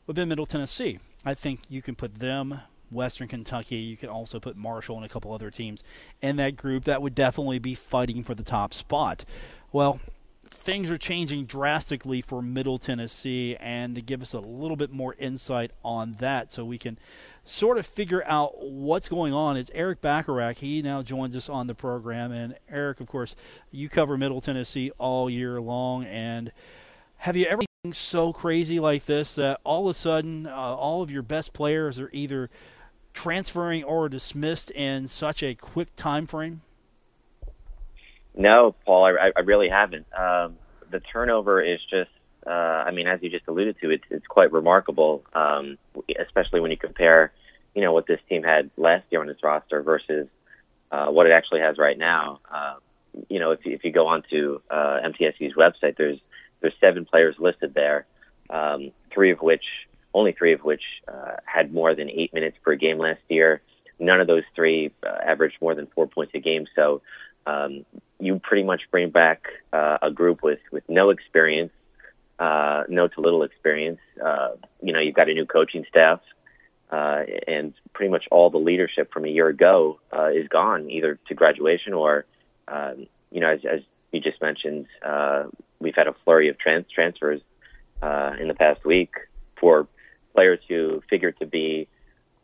would 0.07 0.17
been 0.17 0.29
Middle 0.29 0.47
Tennessee. 0.47 0.99
I 1.25 1.35
think 1.35 1.61
you 1.69 1.83
can 1.83 1.95
put 1.95 2.19
them, 2.19 2.61
Western 2.91 3.29
Kentucky. 3.29 3.77
You 3.77 3.97
can 3.97 4.09
also 4.09 4.41
put 4.41 4.57
Marshall 4.57 4.97
and 4.97 5.05
a 5.05 5.09
couple 5.09 5.33
other 5.33 5.51
teams 5.51 5.85
in 6.21 6.37
that 6.37 6.57
group 6.57 6.85
that 6.85 7.03
would 7.03 7.15
definitely 7.15 7.59
be 7.59 7.75
fighting 7.75 8.25
for 8.25 8.35
the 8.35 8.43
top 8.43 8.75
spot. 8.75 9.25
Well, 9.73 10.01
things 10.51 10.91
are 10.91 10.99
changing 10.99 11.47
drastically 11.47 12.21
for 12.21 12.43
Middle 12.43 12.79
Tennessee, 12.79 13.57
and 13.61 13.95
to 13.95 14.03
give 14.03 14.21
us 14.21 14.33
a 14.33 14.41
little 14.41 14.77
bit 14.77 14.91
more 14.91 15.15
insight 15.19 15.71
on 15.85 16.17
that 16.19 16.51
so 16.51 16.65
we 16.65 16.79
can 16.79 16.99
sort 17.45 17.79
of 17.79 17.87
figure 17.87 18.23
out 18.27 18.63
what's 18.63 19.09
going 19.09 19.33
on, 19.33 19.57
it's 19.57 19.71
Erik 19.75 20.01
Bacharach. 20.01 20.59
He 20.59 20.83
now 20.83 21.03
joins 21.03 21.37
us 21.37 21.49
on 21.49 21.67
the 21.67 21.75
program. 21.75 22.33
And 22.33 22.57
Erik, 22.69 23.01
of 23.01 23.07
course, 23.07 23.35
you 23.71 23.89
cover 23.89 24.17
Middle 24.19 24.41
Tennessee 24.41 24.91
all 24.99 25.31
year 25.31 25.61
long. 25.61 26.05
And 26.05 26.53
have 27.19 27.37
you 27.37 27.47
ever 27.47 27.63
so 27.93 28.31
crazy 28.31 28.79
like 28.79 29.07
this 29.07 29.37
that 29.37 29.59
all 29.65 29.89
of 29.89 29.97
a 29.97 29.99
sudden 29.99 30.47
uh, 30.47 30.51
all 30.51 31.01
of 31.01 31.11
your 31.11 31.23
best 31.23 31.55
players 31.55 31.99
are 31.99 32.11
either 32.13 32.51
transferring 33.15 33.83
or 33.85 34.07
dismissed 34.07 34.71
in 34.73 35.09
such 35.09 35.43
a 35.43 35.55
quick 35.55 35.97
time 35.97 36.27
frame? 36.27 36.61
No, 38.37 38.75
Paul, 38.85 39.07
I, 39.07 39.31
I 39.35 39.41
really 39.41 39.71
haven't. 39.71 40.07
Um, 40.13 40.59
the 40.91 41.01
turnover 41.01 41.63
is 41.63 41.81
just, 41.91 42.11
uh, 42.47 42.51
I 42.51 42.91
mean, 42.91 43.09
as 43.09 43.21
you 43.23 43.31
just 43.31 43.49
alluded 43.49 43.77
to, 43.81 43.91
it's, 43.91 44.05
it's 44.11 44.27
quite 44.27 44.53
remarkable, 44.53 45.25
um, 45.33 45.79
especially 46.21 46.61
when 46.61 46.71
you 46.71 46.77
compare, 46.77 47.33
you 47.75 47.81
know, 47.81 47.93
what 47.95 48.07
this 48.07 48.21
team 48.29 48.43
had 48.43 48.71
last 48.77 49.07
year 49.09 49.23
on 49.23 49.31
its 49.31 49.43
roster 49.43 49.83
versus 49.83 50.29
uh, 50.93 51.07
what 51.07 51.27
it 51.27 51.33
actually 51.33 51.61
has 51.61 51.79
right 51.79 51.97
now. 51.97 52.41
Uh, 52.53 52.75
you 53.31 53.41
know, 53.41 53.53
if, 53.53 53.61
if 53.65 53.85
you 53.85 53.91
go 53.91 54.07
onto 54.07 54.61
uh, 54.71 55.01
MTSU's 55.03 55.55
website, 55.55 55.97
there's 55.97 56.19
there's 56.61 56.75
seven 56.81 57.05
players 57.05 57.37
listed 57.39 57.75
there, 57.75 58.07
um, 58.51 58.93
three 59.13 59.33
of 59.33 59.41
which, 59.41 59.65
only 60.13 60.33
three 60.33 60.53
of 60.53 60.61
which, 60.61 60.83
uh, 61.09 61.37
had 61.45 61.73
more 61.73 61.95
than 61.95 62.11
eight 62.11 62.33
minutes 62.35 62.57
per 62.63 62.75
game 62.75 62.99
last 62.99 63.21
year. 63.29 63.61
None 63.99 64.21
of 64.21 64.27
those 64.27 64.45
three 64.55 64.93
uh, 65.07 65.19
averaged 65.25 65.57
more 65.61 65.75
than 65.75 65.87
four 65.87 66.07
points 66.07 66.35
a 66.35 66.41
game. 66.41 66.67
So 66.75 67.03
um, 67.47 67.85
you 68.19 68.39
pretty 68.43 68.65
much 68.65 68.83
bring 68.91 69.11
back 69.11 69.45
uh, 69.73 69.99
a 70.03 70.11
group 70.11 70.43
with 70.43 70.61
with 70.73 70.85
no 70.89 71.11
experience, 71.11 71.73
uh, 72.39 72.85
no 72.89 73.09
to 73.09 73.21
little 73.21 73.43
experience. 73.43 74.01
Uh, 74.25 74.51
you 74.83 74.93
know, 74.93 75.01
you've 75.01 75.15
got 75.15 75.29
a 75.29 75.35
new 75.35 75.47
coaching 75.47 75.85
staff, 75.89 76.21
uh, 76.91 77.23
and 77.47 77.75
pretty 77.93 78.11
much 78.11 78.25
all 78.31 78.51
the 78.51 78.59
leadership 78.59 79.13
from 79.13 79.25
a 79.25 79.29
year 79.29 79.49
ago 79.49 80.01
uh, 80.13 80.29
is 80.29 80.49
gone, 80.49 80.91
either 80.91 81.19
to 81.29 81.35
graduation 81.35 81.93
or, 81.93 82.25
um, 82.69 83.07
you 83.31 83.41
know, 83.41 83.51
as, 83.51 83.61
as 83.71 83.81
you 84.13 84.21
just 84.21 84.41
mentioned, 84.43 84.87
uh, 85.05 85.45
we've 85.81 85.95
had 85.95 86.07
a 86.07 86.15
flurry 86.25 86.49
of 86.49 86.59
trans- 86.59 86.91
transfers 86.93 87.41
uh, 88.03 88.33
in 88.41 88.49
the 88.49 88.55
past 88.55 88.85
week 88.85 89.15
for 89.59 89.87
players 90.35 90.61
who 90.69 91.03
figured 91.11 91.39
to 91.41 91.47
be 91.47 91.89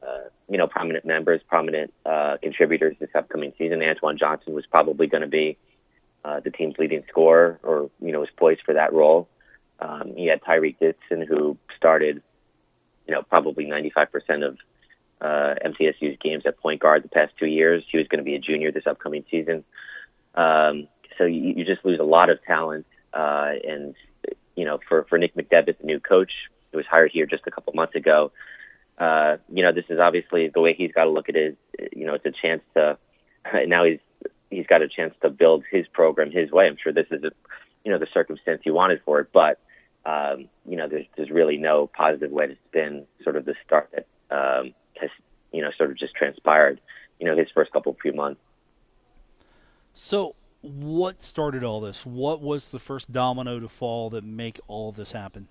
uh, 0.02 0.28
you 0.48 0.58
know, 0.58 0.66
prominent 0.66 1.04
members, 1.04 1.40
prominent 1.48 1.92
uh, 2.04 2.36
contributors 2.42 2.96
this 3.00 3.08
upcoming 3.14 3.52
season. 3.58 3.82
Antoine 3.82 4.18
Johnson 4.18 4.54
was 4.54 4.64
probably 4.66 5.06
going 5.06 5.22
to 5.22 5.28
be 5.28 5.56
uh, 6.24 6.40
the 6.40 6.50
team's 6.50 6.74
leading 6.78 7.02
scorer, 7.08 7.58
or 7.62 7.90
you 8.00 8.12
know, 8.12 8.20
was 8.20 8.28
poised 8.36 8.62
for 8.64 8.74
that 8.74 8.92
role. 8.92 9.28
Um, 9.80 10.14
he 10.16 10.26
had 10.26 10.42
Tyrik 10.42 10.78
Dixon, 10.78 11.26
who 11.26 11.56
started, 11.76 12.22
you 13.06 13.14
know, 13.14 13.22
probably 13.22 13.66
95% 13.66 14.46
of 14.46 14.58
uh, 15.20 15.54
MTSU's 15.64 16.18
games 16.22 16.44
at 16.46 16.58
point 16.58 16.80
guard 16.80 17.02
the 17.02 17.08
past 17.08 17.32
two 17.38 17.46
years. 17.46 17.84
He 17.90 17.98
was 17.98 18.06
going 18.08 18.18
to 18.18 18.24
be 18.24 18.34
a 18.34 18.38
junior 18.38 18.72
this 18.72 18.86
upcoming 18.86 19.24
season. 19.30 19.64
Um, 20.34 20.88
so 21.18 21.24
you, 21.24 21.54
you 21.56 21.64
just 21.64 21.84
lose 21.84 21.98
a 22.00 22.04
lot 22.04 22.30
of 22.30 22.42
talent. 22.44 22.86
Uh, 23.16 23.52
and 23.66 23.94
you 24.54 24.64
know, 24.64 24.78
for 24.88 25.04
for 25.08 25.18
Nick 25.18 25.34
McDevitt, 25.34 25.78
the 25.78 25.86
new 25.86 26.00
coach, 26.00 26.32
who 26.70 26.78
was 26.78 26.86
hired 26.86 27.10
here 27.12 27.26
just 27.26 27.46
a 27.46 27.50
couple 27.50 27.72
months 27.74 27.94
ago, 27.94 28.32
uh, 28.98 29.36
you 29.48 29.62
know, 29.62 29.72
this 29.72 29.84
is 29.88 29.98
obviously 29.98 30.48
the 30.48 30.60
way 30.60 30.74
he's 30.74 30.92
got 30.92 31.04
to 31.04 31.10
look 31.10 31.28
at 31.28 31.36
it. 31.36 31.56
You 31.94 32.06
know, 32.06 32.14
it's 32.14 32.26
a 32.26 32.32
chance 32.32 32.62
to 32.74 32.98
now 33.66 33.84
he's 33.84 34.00
he's 34.50 34.66
got 34.66 34.82
a 34.82 34.88
chance 34.88 35.14
to 35.22 35.30
build 35.30 35.64
his 35.70 35.86
program 35.88 36.30
his 36.30 36.50
way. 36.50 36.66
I'm 36.66 36.76
sure 36.82 36.92
this 36.92 37.06
is 37.10 37.24
a, 37.24 37.30
you 37.84 37.92
know 37.92 37.98
the 37.98 38.08
circumstance 38.12 38.60
he 38.64 38.70
wanted 38.70 39.00
for 39.04 39.20
it, 39.20 39.28
but 39.32 39.60
um, 40.06 40.48
you 40.68 40.76
know, 40.76 40.88
there's 40.88 41.06
there's 41.16 41.30
really 41.30 41.56
no 41.56 41.88
positive 41.88 42.30
way 42.30 42.46
to 42.46 42.56
spin 42.68 43.06
sort 43.24 43.36
of 43.36 43.44
the 43.44 43.54
start 43.66 43.90
that 43.92 44.06
um, 44.30 44.72
has 45.00 45.10
you 45.52 45.62
know 45.62 45.70
sort 45.76 45.90
of 45.90 45.98
just 45.98 46.14
transpired. 46.14 46.80
You 47.18 47.26
know, 47.26 47.36
his 47.36 47.48
first 47.52 47.72
couple 47.72 47.92
of 47.92 47.98
few 47.98 48.12
months. 48.12 48.40
So, 49.94 50.34
what 50.62 51.22
started 51.22 51.62
all 51.62 51.80
this? 51.80 52.04
What 52.04 52.40
was 52.40 52.70
the 52.70 52.78
first 52.78 53.12
domino 53.12 53.60
to 53.60 53.68
fall 53.68 54.10
that 54.10 54.24
make 54.24 54.60
all 54.66 54.92
this 54.92 55.12
happen? 55.12 55.48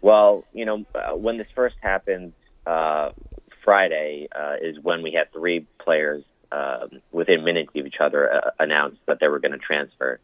Well, 0.00 0.44
you 0.52 0.64
know, 0.64 0.84
uh, 0.94 1.16
when 1.16 1.38
this 1.38 1.48
first 1.54 1.76
happened, 1.80 2.32
uh, 2.66 3.10
Friday 3.64 4.28
uh, 4.34 4.56
is 4.60 4.76
when 4.82 5.02
we 5.02 5.12
had 5.12 5.32
three 5.32 5.66
players 5.78 6.24
um, 6.52 7.00
within 7.12 7.44
minutes 7.44 7.70
of 7.76 7.86
each 7.86 7.96
other 8.00 8.32
uh, 8.32 8.50
announced 8.58 8.98
that 9.06 9.18
they 9.20 9.28
were 9.28 9.40
going 9.40 9.52
to 9.52 9.58
transfer. 9.58 10.20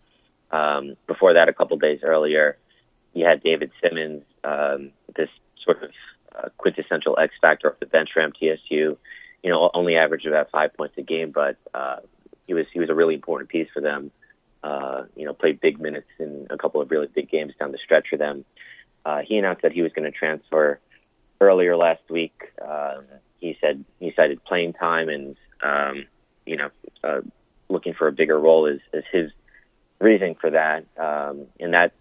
Um, 0.51 0.97
before 1.07 1.35
that, 1.35 1.49
a 1.49 1.53
couple 1.53 1.77
days 1.77 2.01
earlier, 2.03 2.57
you 3.13 3.27
had 3.27 3.43
David 3.43 3.71
Simmons, 3.83 4.23
um, 4.45 4.93
this 5.17 5.29
sort 5.65 5.83
of 5.83 5.91
uh, 6.37 6.49
quintessential 6.59 7.19
X 7.19 7.35
factor 7.41 7.71
off 7.71 7.81
the 7.81 7.87
bench 7.87 8.11
for 8.15 8.23
MTSU. 8.23 8.97
You 9.43 9.51
know, 9.51 9.71
only 9.75 9.97
averaged 9.97 10.27
about 10.27 10.51
five 10.51 10.75
points 10.75 10.97
a 10.97 11.03
game, 11.03 11.33
but 11.33 11.57
he 12.47 12.55
was 12.55 12.67
he 12.73 12.81
was 12.81 12.91
a 12.91 12.95
really 12.95 13.15
important 13.15 13.51
piece 13.51 13.69
for 13.73 13.81
them. 13.81 14.11
Uh, 14.63 15.05
you 15.15 15.27
know, 15.27 15.35
played 15.35 15.61
big 15.61 15.79
minutes 15.79 16.09
in 16.19 16.47
a 16.49 16.57
couple 16.57 16.81
of 16.81 16.91
really 16.91 17.07
big 17.07 17.31
games 17.31 17.53
down 17.59 17.71
the 17.71 17.79
stretch 17.85 18.07
for 18.09 18.17
them. 18.17 18.45
Uh, 19.05 19.21
he 19.27 19.37
announced 19.37 19.63
that 19.63 19.73
he 19.73 19.83
was 19.83 19.93
going 19.93 20.11
to 20.11 20.17
transfer 20.17 20.81
earlier 21.41 21.77
last 21.77 22.03
week. 22.09 22.51
Um, 22.67 23.05
he 23.41 23.59
said 23.61 23.85
he 24.01 24.13
cited 24.17 24.43
playing 24.45 24.73
time 24.73 25.09
and 25.09 25.37
um, 25.63 26.07
you 26.47 26.57
know 26.57 26.71
uh, 27.03 27.21
looking 27.69 27.95
for 27.95 28.09
a 28.09 28.13
bigger 28.13 28.39
role 28.39 28.67
is, 28.67 28.81
is 28.93 29.05
his 29.13 29.31
reasoning 30.01 30.37
for 30.41 30.51
that. 30.51 30.87
Um, 30.99 31.47
and 31.61 31.75
that 31.75 31.93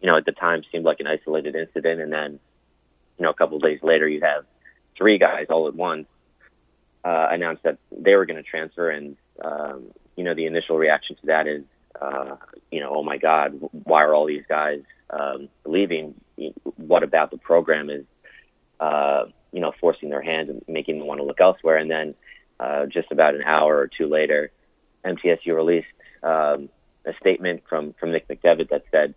you 0.00 0.06
know 0.06 0.16
at 0.16 0.24
the 0.24 0.32
time 0.32 0.62
seemed 0.70 0.84
like 0.84 1.00
an 1.00 1.06
isolated 1.06 1.56
incident. 1.56 2.00
And 2.00 2.12
then 2.12 2.38
you 3.18 3.24
know 3.24 3.30
a 3.30 3.34
couple 3.34 3.56
of 3.56 3.62
days 3.62 3.80
later 3.82 4.08
you 4.08 4.20
have 4.20 4.44
three 4.96 5.18
guys 5.18 5.46
all 5.50 5.66
at 5.66 5.74
once 5.74 6.06
uh, 7.04 7.28
announce 7.30 7.58
that 7.64 7.78
they 7.90 8.14
were 8.14 8.26
going 8.26 8.42
to 8.42 8.48
transfer. 8.48 8.90
And 8.90 9.16
um, 9.42 9.84
you 10.16 10.24
know 10.24 10.34
the 10.34 10.46
initial 10.46 10.76
reaction 10.76 11.16
to 11.16 11.26
that 11.26 11.46
is 11.46 11.64
uh, 12.00 12.36
you 12.70 12.80
know 12.80 12.90
oh 12.94 13.02
my 13.02 13.18
God 13.18 13.58
why 13.84 14.02
are 14.02 14.14
all 14.14 14.26
these 14.26 14.44
guys 14.48 14.82
um, 15.10 15.48
leaving, 15.64 16.14
what 16.76 17.02
about 17.02 17.30
the 17.30 17.38
program 17.38 17.90
is, 17.90 18.04
uh, 18.80 19.24
you 19.52 19.60
know, 19.60 19.72
forcing 19.80 20.10
their 20.10 20.22
hand 20.22 20.48
and 20.48 20.62
making 20.66 20.98
them 20.98 21.06
want 21.06 21.20
to 21.20 21.24
look 21.24 21.40
elsewhere. 21.40 21.76
And 21.76 21.90
then 21.90 22.14
uh, 22.58 22.86
just 22.86 23.12
about 23.12 23.34
an 23.34 23.42
hour 23.42 23.76
or 23.76 23.88
two 23.88 24.06
later, 24.06 24.50
MTSU 25.04 25.54
released 25.54 25.86
um, 26.22 26.68
a 27.04 27.14
statement 27.20 27.62
from, 27.68 27.94
from 27.94 28.12
Nick 28.12 28.26
McDevitt 28.28 28.70
that 28.70 28.84
said, 28.90 29.14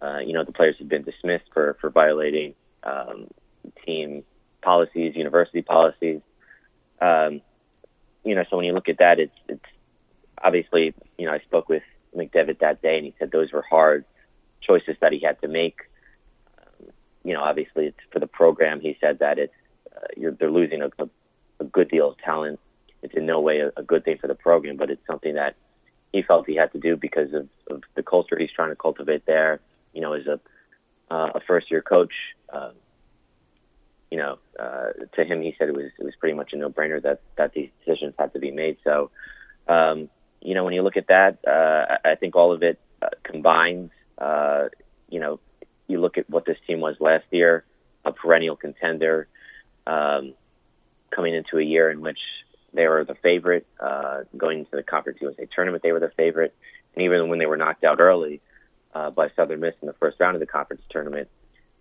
uh, 0.00 0.18
you 0.18 0.32
know, 0.32 0.44
the 0.44 0.52
players 0.52 0.76
have 0.78 0.88
been 0.88 1.02
dismissed 1.02 1.46
for, 1.52 1.76
for 1.80 1.90
violating 1.90 2.54
um, 2.82 3.28
team 3.84 4.24
policies, 4.62 5.14
university 5.16 5.62
policies. 5.62 6.20
Um, 7.00 7.42
you 8.24 8.34
know, 8.34 8.44
so 8.48 8.56
when 8.56 8.66
you 8.66 8.72
look 8.72 8.88
at 8.88 8.98
that, 8.98 9.20
it's, 9.20 9.34
it's 9.48 9.64
obviously, 10.42 10.94
you 11.18 11.26
know, 11.26 11.32
I 11.32 11.40
spoke 11.40 11.68
with 11.68 11.82
McDevitt 12.16 12.60
that 12.60 12.82
day 12.82 12.96
and 12.96 13.04
he 13.04 13.14
said 13.18 13.30
those 13.30 13.52
were 13.52 13.62
hard 13.62 14.04
choices 14.60 14.96
that 15.00 15.12
he 15.12 15.20
had 15.20 15.40
to 15.42 15.48
make. 15.48 15.80
Um, 16.58 16.88
you 17.22 17.34
know, 17.34 17.42
obviously, 17.42 17.86
it's 17.86 17.98
for 18.12 18.18
the 18.18 18.26
program. 18.26 18.80
He 18.80 18.96
said 19.00 19.18
that 19.18 19.38
it's 19.38 19.52
uh, 19.94 20.06
you're, 20.16 20.32
they're 20.32 20.50
losing 20.50 20.82
a, 20.82 20.90
a, 20.98 21.08
a 21.60 21.64
good 21.64 21.90
deal 21.90 22.10
of 22.10 22.18
talent. 22.18 22.58
It's 23.02 23.14
in 23.14 23.26
no 23.26 23.40
way 23.40 23.60
a, 23.60 23.72
a 23.76 23.82
good 23.82 24.04
thing 24.04 24.18
for 24.18 24.26
the 24.28 24.34
program, 24.34 24.76
but 24.76 24.90
it's 24.90 25.06
something 25.06 25.34
that 25.34 25.54
he 26.12 26.22
felt 26.22 26.46
he 26.46 26.56
had 26.56 26.72
to 26.72 26.78
do 26.78 26.96
because 26.96 27.32
of, 27.34 27.48
of 27.70 27.82
the 27.94 28.02
culture 28.02 28.38
he's 28.38 28.52
trying 28.54 28.70
to 28.70 28.76
cultivate 28.76 29.26
there. 29.26 29.60
You 29.92 30.00
know, 30.00 30.14
as 30.14 30.26
a 30.26 30.40
uh, 31.10 31.32
a 31.34 31.40
first 31.40 31.70
year 31.70 31.82
coach, 31.82 32.12
uh, 32.52 32.70
you 34.14 34.20
know, 34.22 34.38
uh, 34.64 34.90
to 35.16 35.24
him 35.24 35.42
he 35.42 35.54
said 35.58 35.68
it 35.68 35.74
was 35.74 35.90
it 35.98 36.04
was 36.04 36.14
pretty 36.20 36.36
much 36.36 36.52
a 36.52 36.56
no 36.56 36.70
brainer 36.70 37.02
that 37.02 37.20
that 37.36 37.52
these 37.52 37.70
decisions 37.78 38.14
had 38.16 38.32
to 38.34 38.38
be 38.38 38.52
made. 38.52 38.76
So, 38.84 39.10
um, 39.66 40.08
you 40.40 40.54
know, 40.54 40.64
when 40.64 40.74
you 40.74 40.82
look 40.82 40.96
at 40.96 41.08
that, 41.08 41.38
uh, 41.44 41.98
I 42.12 42.14
think 42.14 42.36
all 42.36 42.52
of 42.52 42.62
it 42.62 42.78
uh, 43.02 43.08
combines 43.24 43.90
uh, 44.18 44.68
you 45.08 45.20
know, 45.20 45.40
you 45.86 46.00
look 46.00 46.18
at 46.18 46.28
what 46.30 46.44
this 46.44 46.56
team 46.66 46.80
was 46.80 46.96
last 47.00 47.24
year, 47.30 47.64
a 48.04 48.12
perennial 48.12 48.56
contender, 48.56 49.28
um, 49.86 50.34
coming 51.10 51.34
into 51.34 51.58
a 51.58 51.62
year 51.62 51.90
in 51.90 52.00
which 52.00 52.18
they 52.72 52.86
were 52.86 53.04
the 53.04 53.14
favorite, 53.16 53.66
uh, 53.80 54.22
going 54.36 54.60
into 54.60 54.76
the 54.76 54.82
Conference 54.82 55.18
USA 55.20 55.46
tournament, 55.54 55.82
they 55.82 55.92
were 55.92 56.00
the 56.00 56.12
favorite, 56.16 56.54
and 56.94 57.04
even 57.04 57.28
when 57.28 57.38
they 57.38 57.46
were 57.46 57.56
knocked 57.56 57.84
out 57.84 58.00
early, 58.00 58.40
uh, 58.94 59.10
by 59.10 59.28
Southern 59.36 59.60
Miss 59.60 59.74
in 59.82 59.86
the 59.86 59.94
first 59.94 60.18
round 60.20 60.36
of 60.36 60.40
the 60.40 60.46
conference 60.46 60.82
tournament, 60.88 61.28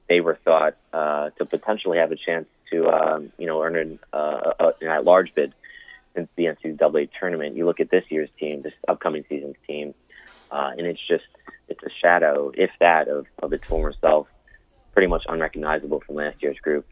they 0.09 0.19
were 0.19 0.37
thought 0.43 0.75
uh, 0.91 1.29
to 1.37 1.45
potentially 1.45 1.97
have 1.97 2.11
a 2.11 2.15
chance 2.15 2.47
to, 2.71 2.87
um, 2.89 3.31
you 3.37 3.47
know, 3.47 3.61
earn 3.61 3.75
an, 3.75 3.99
uh, 4.11 4.71
an 4.81 4.87
at-large 4.87 5.33
bid 5.35 5.53
in 6.15 6.27
the 6.35 6.45
NCAA 6.45 7.09
tournament. 7.19 7.55
You 7.55 7.65
look 7.65 7.79
at 7.79 7.89
this 7.89 8.03
year's 8.09 8.29
team, 8.39 8.61
this 8.61 8.73
upcoming 8.87 9.23
season's 9.29 9.55
team, 9.67 9.93
uh, 10.51 10.71
and 10.77 10.85
it's 10.85 10.99
just 11.07 11.23
it's 11.69 11.81
a 11.83 11.89
shadow, 12.01 12.51
if 12.55 12.69
that, 12.79 13.07
of, 13.07 13.25
of 13.41 13.53
its 13.53 13.63
former 13.65 13.93
self, 14.01 14.27
pretty 14.91 15.07
much 15.07 15.23
unrecognizable 15.27 16.01
from 16.05 16.15
last 16.15 16.41
year's 16.43 16.59
group. 16.59 16.85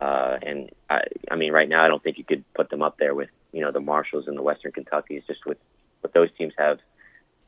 Uh, 0.00 0.38
and 0.42 0.70
I, 0.88 1.00
I 1.30 1.36
mean, 1.36 1.52
right 1.52 1.68
now, 1.68 1.84
I 1.84 1.88
don't 1.88 2.02
think 2.02 2.18
you 2.18 2.24
could 2.24 2.44
put 2.54 2.70
them 2.70 2.82
up 2.82 2.98
there 2.98 3.14
with 3.14 3.30
you 3.52 3.60
know 3.60 3.72
the 3.72 3.80
Marshalls 3.80 4.26
and 4.28 4.36
the 4.36 4.42
Western 4.42 4.72
Kentuckys, 4.72 5.26
just 5.26 5.44
with 5.46 5.58
what 6.00 6.14
those 6.14 6.28
teams 6.38 6.52
have 6.56 6.78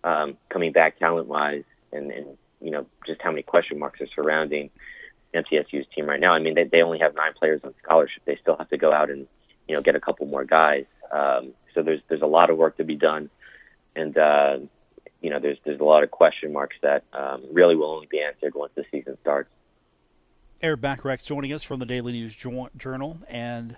um, 0.04 0.37
coming 0.50 0.73
back 0.73 0.99
talent-wise, 0.99 1.64
and, 1.92 2.11
and 2.11 2.26
you 2.61 2.71
know 2.71 2.87
just 3.07 3.23
how 3.23 3.31
many 3.31 3.42
question 3.42 3.78
marks 3.78 4.00
are 4.00 4.09
surrounding 4.14 4.71
MTSU's 5.34 5.86
team 5.94 6.06
right 6.06 6.20
now. 6.20 6.32
I 6.32 6.38
mean, 6.38 6.54
they, 6.54 6.64
they 6.64 6.82
only 6.82 6.98
have 6.98 7.14
nine 7.14 7.32
players 7.38 7.60
on 7.64 7.74
scholarship. 7.82 8.22
They 8.24 8.36
still 8.40 8.56
have 8.56 8.68
to 8.70 8.76
go 8.76 8.92
out 8.92 9.10
and 9.10 9.26
you 9.68 9.74
know 9.74 9.82
get 9.82 9.96
a 9.96 10.00
couple 10.00 10.26
more 10.26 10.44
guys. 10.44 10.84
Um, 11.10 11.52
so 11.74 11.82
there's 11.82 12.00
there's 12.08 12.22
a 12.22 12.26
lot 12.26 12.50
of 12.50 12.58
work 12.58 12.76
to 12.76 12.84
be 12.84 12.96
done, 12.96 13.30
and 13.96 14.16
uh, 14.16 14.58
you 15.20 15.30
know 15.30 15.38
there's 15.38 15.58
there's 15.64 15.80
a 15.80 15.84
lot 15.84 16.02
of 16.02 16.10
question 16.10 16.52
marks 16.52 16.76
that 16.82 17.04
um, 17.12 17.44
really 17.52 17.76
will 17.76 17.90
only 17.90 18.08
be 18.10 18.20
answered 18.20 18.54
once 18.54 18.72
the 18.74 18.84
season 18.90 19.16
starts. 19.20 19.48
Erik 20.60 20.80
Bacharach 20.80 21.22
joining 21.24 21.52
us 21.52 21.62
from 21.62 21.80
the 21.80 21.86
Daily 21.86 22.12
News 22.12 22.36
Journal, 22.36 23.18
and 23.28 23.76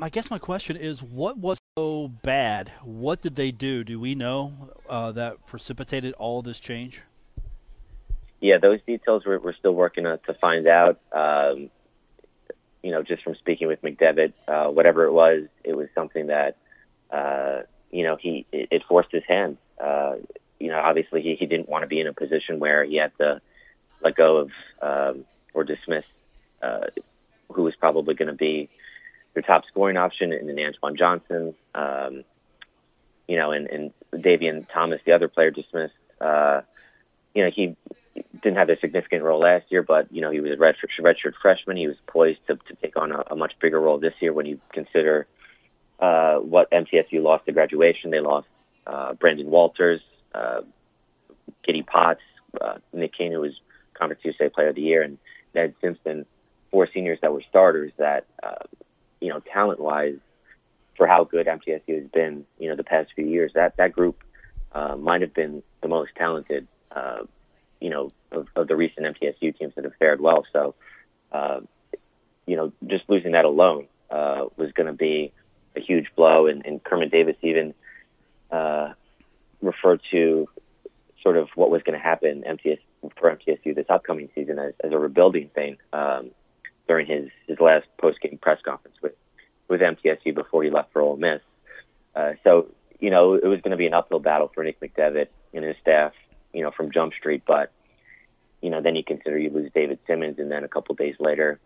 I 0.00 0.08
guess 0.08 0.30
my 0.30 0.38
question 0.38 0.76
is, 0.76 1.02
what 1.02 1.36
was 1.36 1.58
so 1.76 2.08
bad? 2.22 2.70
What 2.82 3.22
did 3.22 3.34
they 3.34 3.50
do? 3.50 3.82
Do 3.82 3.98
we 3.98 4.14
know 4.14 4.70
uh, 4.88 5.12
that 5.12 5.46
precipitated 5.46 6.14
all 6.14 6.42
this 6.42 6.60
change? 6.60 7.02
Yeah, 8.40 8.58
those 8.58 8.80
details 8.86 9.24
we're, 9.26 9.38
we're 9.38 9.54
still 9.54 9.74
working 9.74 10.04
to, 10.04 10.18
to 10.26 10.34
find 10.34 10.66
out. 10.66 10.98
Um, 11.12 11.70
you 12.82 12.90
know, 12.90 13.02
just 13.02 13.22
from 13.22 13.34
speaking 13.34 13.68
with 13.68 13.82
McDevitt, 13.82 14.32
uh, 14.48 14.70
whatever 14.70 15.04
it 15.04 15.12
was, 15.12 15.44
it 15.64 15.76
was 15.76 15.88
something 15.94 16.28
that, 16.28 16.56
uh, 17.10 17.60
you 17.90 18.04
know, 18.04 18.16
he 18.16 18.46
it, 18.52 18.68
it 18.70 18.82
forced 18.88 19.12
his 19.12 19.22
hand. 19.28 19.58
Uh, 19.78 20.14
you 20.58 20.68
know, 20.68 20.78
obviously 20.78 21.20
he, 21.22 21.34
he 21.34 21.46
didn't 21.46 21.68
want 21.68 21.82
to 21.82 21.88
be 21.88 22.00
in 22.00 22.06
a 22.06 22.12
position 22.12 22.58
where 22.58 22.84
he 22.84 22.96
had 22.96 23.12
to 23.18 23.40
let 24.02 24.14
go 24.14 24.36
of 24.38 24.50
um, 24.80 25.24
or 25.52 25.64
dismiss 25.64 26.04
uh, 26.62 26.86
who 27.52 27.62
was 27.62 27.74
probably 27.76 28.14
going 28.14 28.28
to 28.28 28.34
be 28.34 28.68
their 29.34 29.42
top 29.42 29.64
scoring 29.66 29.96
option 29.96 30.32
in, 30.32 30.48
in 30.48 30.58
Antoine 30.58 30.96
Johnson. 30.96 31.54
Um, 31.74 32.24
you 33.28 33.36
know, 33.36 33.52
and, 33.52 33.66
and 33.68 33.92
Davion 34.12 34.66
Thomas, 34.72 35.00
the 35.04 35.12
other 35.12 35.28
player 35.28 35.50
dismissed. 35.50 35.94
Uh, 36.20 36.62
you 37.34 37.44
know, 37.44 37.50
he 37.54 37.76
didn't 38.14 38.56
have 38.56 38.68
a 38.68 38.78
significant 38.80 39.22
role 39.22 39.40
last 39.40 39.66
year, 39.68 39.82
but 39.82 40.12
you 40.12 40.20
know 40.20 40.30
he 40.30 40.40
was 40.40 40.52
a 40.52 40.56
redshirt, 40.56 40.90
redshirt 41.00 41.34
freshman. 41.40 41.76
He 41.76 41.86
was 41.86 41.96
poised 42.06 42.40
to, 42.48 42.56
to 42.56 42.74
take 42.82 42.96
on 42.96 43.12
a, 43.12 43.22
a 43.30 43.36
much 43.36 43.52
bigger 43.60 43.80
role 43.80 43.98
this 43.98 44.14
year 44.20 44.32
when 44.32 44.46
you 44.46 44.60
consider 44.72 45.26
uh, 46.00 46.36
what 46.36 46.70
MTSU 46.70 47.22
lost 47.22 47.46
to 47.46 47.52
graduation. 47.52 48.10
They 48.10 48.20
lost 48.20 48.48
uh, 48.86 49.14
Brandon 49.14 49.50
Walker, 49.50 50.00
uh, 50.34 50.62
Giddy 51.64 51.82
Potts, 51.82 52.22
uh, 52.60 52.78
Nick 52.92 53.14
King, 53.16 53.32
who 53.32 53.40
was 53.40 53.52
Conference 53.94 54.22
USA 54.24 54.48
Player 54.48 54.68
of 54.68 54.74
the 54.74 54.82
Year, 54.82 55.02
and 55.02 55.18
Ned 55.54 55.74
Simpson, 55.80 56.26
four 56.70 56.88
seniors 56.92 57.18
that 57.22 57.32
were 57.32 57.44
starters. 57.48 57.92
That 57.98 58.26
uh, 58.42 58.64
you 59.20 59.28
know, 59.28 59.40
talent-wise, 59.52 60.16
for 60.96 61.06
how 61.06 61.24
good 61.24 61.46
MTSU 61.46 62.02
has 62.02 62.10
been, 62.12 62.44
you 62.58 62.68
know, 62.68 62.76
the 62.76 62.84
past 62.84 63.10
few 63.14 63.26
years, 63.26 63.52
that 63.54 63.76
that 63.76 63.92
group 63.92 64.22
uh, 64.72 64.96
might 64.96 65.20
have 65.20 65.34
been 65.34 65.62
the 65.82 65.88
most 65.88 66.12
talented 66.16 66.66
uh, 66.94 67.20
you 67.80 67.90
know, 67.90 68.10
of, 68.30 68.48
of 68.54 68.68
the 68.68 68.76
recent 68.76 69.06
MTSU 69.06 69.58
teams 69.58 69.74
that 69.74 69.84
have 69.84 69.94
fared 69.98 70.20
well. 70.20 70.44
So, 70.52 70.74
uh, 71.32 71.60
you 72.46 72.56
know, 72.56 72.72
just 72.86 73.04
losing 73.08 73.32
that 73.32 73.44
alone 73.44 73.86
uh, 74.10 74.46
was 74.56 74.72
going 74.72 74.86
to 74.86 74.92
be 74.92 75.32
a 75.76 75.80
huge 75.80 76.06
blow. 76.16 76.46
And, 76.46 76.64
and 76.66 76.82
Kermit 76.82 77.10
Davis 77.10 77.36
even 77.42 77.74
uh, 78.50 78.92
referred 79.62 80.00
to 80.10 80.48
sort 81.22 81.36
of 81.36 81.48
what 81.54 81.70
was 81.70 81.82
going 81.82 81.98
to 81.98 82.02
happen 82.02 82.44
MTS 82.44 82.78
for 83.18 83.34
MTSU 83.34 83.74
this 83.74 83.86
upcoming 83.88 84.28
season 84.34 84.58
as, 84.58 84.74
as 84.82 84.92
a 84.92 84.98
rebuilding 84.98 85.50
thing 85.54 85.76
um, 85.92 86.30
during 86.88 87.06
his 87.06 87.30
his 87.46 87.60
last 87.60 87.86
post 87.98 88.20
game 88.20 88.38
press 88.40 88.58
conference 88.64 88.96
with 89.02 89.12
with 89.68 89.80
MTSU 89.80 90.34
before 90.34 90.62
he 90.62 90.70
left 90.70 90.92
for 90.92 91.00
Ole 91.02 91.16
Miss. 91.16 91.40
Uh, 92.14 92.32
so 92.42 92.68
you 92.98 93.10
know 93.10 93.34
it 93.34 93.46
was 93.46 93.60
going 93.60 93.70
to 93.70 93.76
be 93.76 93.86
an 93.86 93.94
uphill 93.94 94.18
battle 94.18 94.50
for 94.54 94.64
Nick 94.64 94.80
McDevitt 94.80 95.28
and 95.54 95.64
his 95.64 95.76
staff 95.80 96.12
you 96.52 96.62
know, 96.62 96.70
from 96.70 96.90
Jump 96.92 97.14
Street. 97.14 97.42
But, 97.46 97.72
you 98.60 98.70
know, 98.70 98.82
then 98.82 98.96
you 98.96 99.04
consider 99.04 99.38
you 99.38 99.50
lose 99.50 99.70
David 99.74 99.98
Simmons, 100.06 100.38
and 100.38 100.50
then 100.50 100.64
a 100.64 100.68
couple 100.68 100.94
days 100.94 101.14
later, 101.18 101.58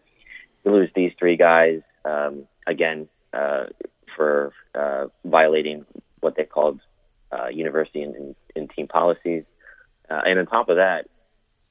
you 0.65 0.73
lose 0.73 0.91
these 0.95 1.13
three 1.19 1.37
guys 1.37 1.81
um, 2.05 2.47
again 2.67 3.09
uh, 3.33 3.65
for 4.17 4.53
uh, 4.75 5.07
violating 5.25 5.85
what 6.21 6.37
they 6.37 6.45
called 6.45 6.81
uh, 7.33 7.49
university 7.49 8.03
and, 8.03 8.15
and, 8.15 8.35
and 8.55 8.71
team 8.71 8.87
policies. 8.87 9.45
Uh, 10.09 10.21
and 10.25 10.39
on 10.39 10.47
top 10.47 10.69
of 10.69 10.77
that, 10.77 11.09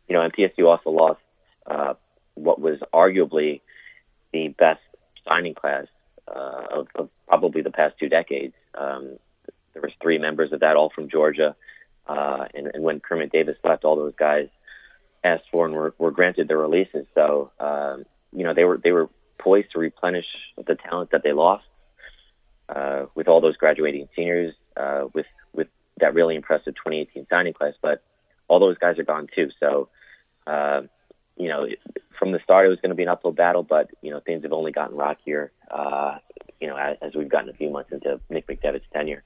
you 0.07 0.15
know, 0.15 0.27
MTSU 0.27 0.65
also 0.65 0.89
lost 0.89 1.19
uh, 1.65 1.93
what 2.35 2.59
was 2.59 2.79
arguably 2.93 3.61
the 4.33 4.49
best 4.49 4.81
signing 5.27 5.53
class 5.53 5.85
uh, 6.27 6.63
of, 6.71 6.87
of 6.95 7.09
probably 7.27 7.61
the 7.61 7.71
past 7.71 7.95
two 7.99 8.09
decades. 8.09 8.53
Um, 8.75 9.17
there 9.73 9.81
was 9.81 9.91
three 10.01 10.17
members 10.17 10.51
of 10.51 10.59
that, 10.59 10.75
all 10.75 10.91
from 10.93 11.09
Georgia. 11.09 11.55
Uh, 12.07 12.45
and, 12.53 12.67
and 12.73 12.83
when 12.83 12.99
Kermit 12.99 13.31
Davis 13.31 13.57
left, 13.63 13.85
all 13.85 13.95
those 13.95 14.15
guys 14.17 14.49
asked 15.23 15.45
for 15.51 15.65
and 15.65 15.75
were, 15.75 15.93
were 15.97 16.11
granted 16.11 16.47
their 16.47 16.57
releases. 16.57 17.05
So, 17.15 17.51
um, 17.59 18.05
you 18.31 18.43
know, 18.43 18.53
they 18.53 18.63
were 18.63 18.79
they 18.83 18.91
were 18.91 19.09
poised 19.39 19.71
to 19.73 19.79
replenish 19.79 20.25
the 20.57 20.75
talent 20.75 21.11
that 21.11 21.23
they 21.23 21.33
lost 21.33 21.65
uh, 22.69 23.05
with 23.15 23.27
all 23.27 23.41
those 23.41 23.57
graduating 23.57 24.07
seniors, 24.15 24.53
uh, 24.77 25.05
with 25.13 25.25
with 25.53 25.67
that 25.99 26.13
really 26.13 26.35
impressive 26.35 26.75
2018 26.75 27.27
signing 27.29 27.53
class. 27.53 27.73
But 27.81 28.03
all 28.47 28.59
those 28.59 28.77
guys 28.77 28.99
are 28.99 29.03
gone 29.03 29.27
too. 29.33 29.49
So, 29.59 29.89
uh, 30.47 30.81
you 31.37 31.49
know, 31.49 31.67
from 32.17 32.31
the 32.31 32.39
start, 32.43 32.65
it 32.65 32.69
was 32.69 32.79
going 32.79 32.89
to 32.89 32.95
be 32.95 33.03
an 33.03 33.09
uphill 33.09 33.31
battle. 33.31 33.63
But 33.63 33.91
you 34.01 34.11
know, 34.11 34.19
things 34.19 34.43
have 34.43 34.53
only 34.53 34.71
gotten 34.71 34.95
rockier. 34.97 35.51
Uh, 35.69 36.17
you 36.59 36.67
know, 36.67 36.77
as, 36.77 36.97
as 37.01 37.15
we've 37.15 37.29
gotten 37.29 37.49
a 37.49 37.53
few 37.53 37.69
months 37.69 37.91
into 37.91 38.19
Nick 38.29 38.47
McDevitt's 38.47 38.85
tenure. 38.93 39.23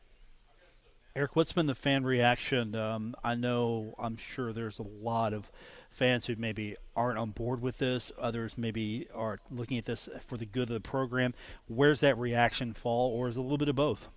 Erik, 1.16 1.36
what's 1.36 1.52
been 1.52 1.66
the 1.66 1.74
fan 1.74 2.04
reaction? 2.04 2.76
Um, 2.76 3.16
I 3.24 3.34
know, 3.34 3.96
I'm 3.98 4.18
sure 4.18 4.54
there's 4.54 4.78
a 4.78 4.84
lot 4.84 5.34
of 5.34 5.52
fans 5.98 6.28
who 6.28 6.36
maybe 6.38 6.76
aren't 6.96 7.18
on 7.18 7.32
board 7.32 7.62
with 7.62 7.80
this. 7.80 8.12
Others 8.20 8.54
maybe 8.58 9.08
are 9.14 9.40
looking 9.50 9.78
at 9.78 9.86
this 9.86 10.08
for 10.26 10.38
the 10.38 10.46
good 10.46 10.70
of 10.70 10.76
the 10.76 10.80
program. 10.80 11.34
Where's 11.68 12.02
that 12.02 12.18
reaction 12.18 12.74
fall, 12.74 13.12
or 13.12 13.28
is 13.28 13.36
it 13.36 13.40
a 13.40 13.44
little 13.44 13.58
bit 13.58 13.70
of 13.70 13.76
both? 13.76 14.08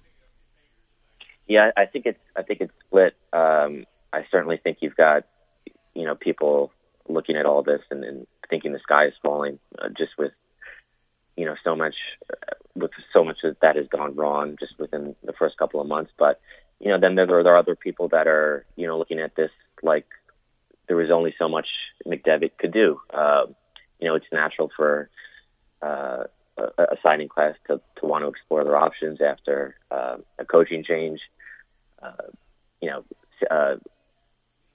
Yeah, 1.48 1.70
I 1.76 1.86
think 1.86 2.06
it's 2.06 2.20
I 2.36 2.42
think 2.42 2.60
it's 2.60 2.72
split. 2.86 3.14
Um, 3.32 3.86
I 4.12 4.24
certainly 4.30 4.58
think 4.62 4.78
you've 4.80 4.96
got 4.96 5.24
you 5.94 6.04
know 6.04 6.14
people 6.14 6.70
looking 7.08 7.36
at 7.36 7.46
all 7.46 7.62
this 7.62 7.80
and, 7.90 8.04
and 8.04 8.26
thinking 8.48 8.72
the 8.72 8.78
sky 8.80 9.06
is 9.06 9.14
falling, 9.22 9.58
uh, 9.78 9.88
just 9.88 10.12
with 10.18 10.32
you 11.36 11.46
know 11.46 11.56
so 11.64 11.74
much 11.74 11.94
uh, 12.30 12.54
with 12.76 12.90
so 13.12 13.24
much 13.24 13.38
that 13.42 13.76
has 13.76 13.88
gone 13.88 14.14
wrong 14.14 14.56
just 14.60 14.78
within 14.78 15.16
the 15.24 15.32
first 15.32 15.56
couple 15.56 15.80
of 15.80 15.88
months. 15.88 16.12
But 16.18 16.40
you 16.80 16.88
know, 16.88 16.98
then 16.98 17.14
there, 17.14 17.26
there 17.26 17.54
are 17.54 17.58
other 17.58 17.76
people 17.76 18.08
that 18.08 18.26
are, 18.26 18.64
you 18.74 18.86
know, 18.86 18.98
looking 18.98 19.20
at 19.20 19.36
this 19.36 19.50
like 19.82 20.06
there 20.90 20.96
was 20.96 21.12
only 21.12 21.32
so 21.38 21.48
much 21.48 21.68
McDevitt 22.04 22.58
could 22.58 22.72
do. 22.72 23.00
Uh, 23.14 23.44
you 24.00 24.08
know, 24.08 24.16
it's 24.16 24.26
natural 24.32 24.72
for 24.76 25.08
uh, 25.80 26.24
a, 26.58 26.96
signing 27.00 27.28
class 27.28 27.54
to, 27.68 27.80
to 28.00 28.06
want 28.06 28.24
to 28.24 28.28
explore 28.28 28.64
their 28.64 28.76
options 28.76 29.20
after 29.20 29.76
uh, 29.92 30.16
a 30.40 30.44
coaching 30.44 30.82
change. 30.82 31.20
Uh, 32.02 32.26
you 32.82 32.90
know, 32.90 33.04
uh, 33.48 33.76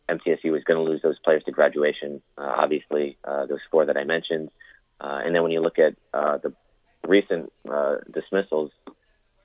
MTSU 0.10 0.54
was 0.54 0.63
going 0.63 0.78
to 0.78 0.89
lose 0.89 1.01
those 1.01 1.19
players 1.19 1.43
to 1.47 1.51
graduation. 1.51 2.21
Uh, 2.38 2.54
obviously, 2.60 3.17
uh, 3.25 3.45
those 3.47 3.60
four 3.69 3.86
that 3.86 3.97
I 3.97 4.06
mentioned, 4.06 4.51
uh, 5.01 5.19
and 5.21 5.36
then 5.36 5.43
when 5.43 5.51
you 5.51 5.60
look 5.60 5.80
at 5.80 5.95
uh, 6.13 6.38
the 6.38 6.54
recent 7.06 7.51
uh, 7.69 7.95
dismissals, 8.10 8.71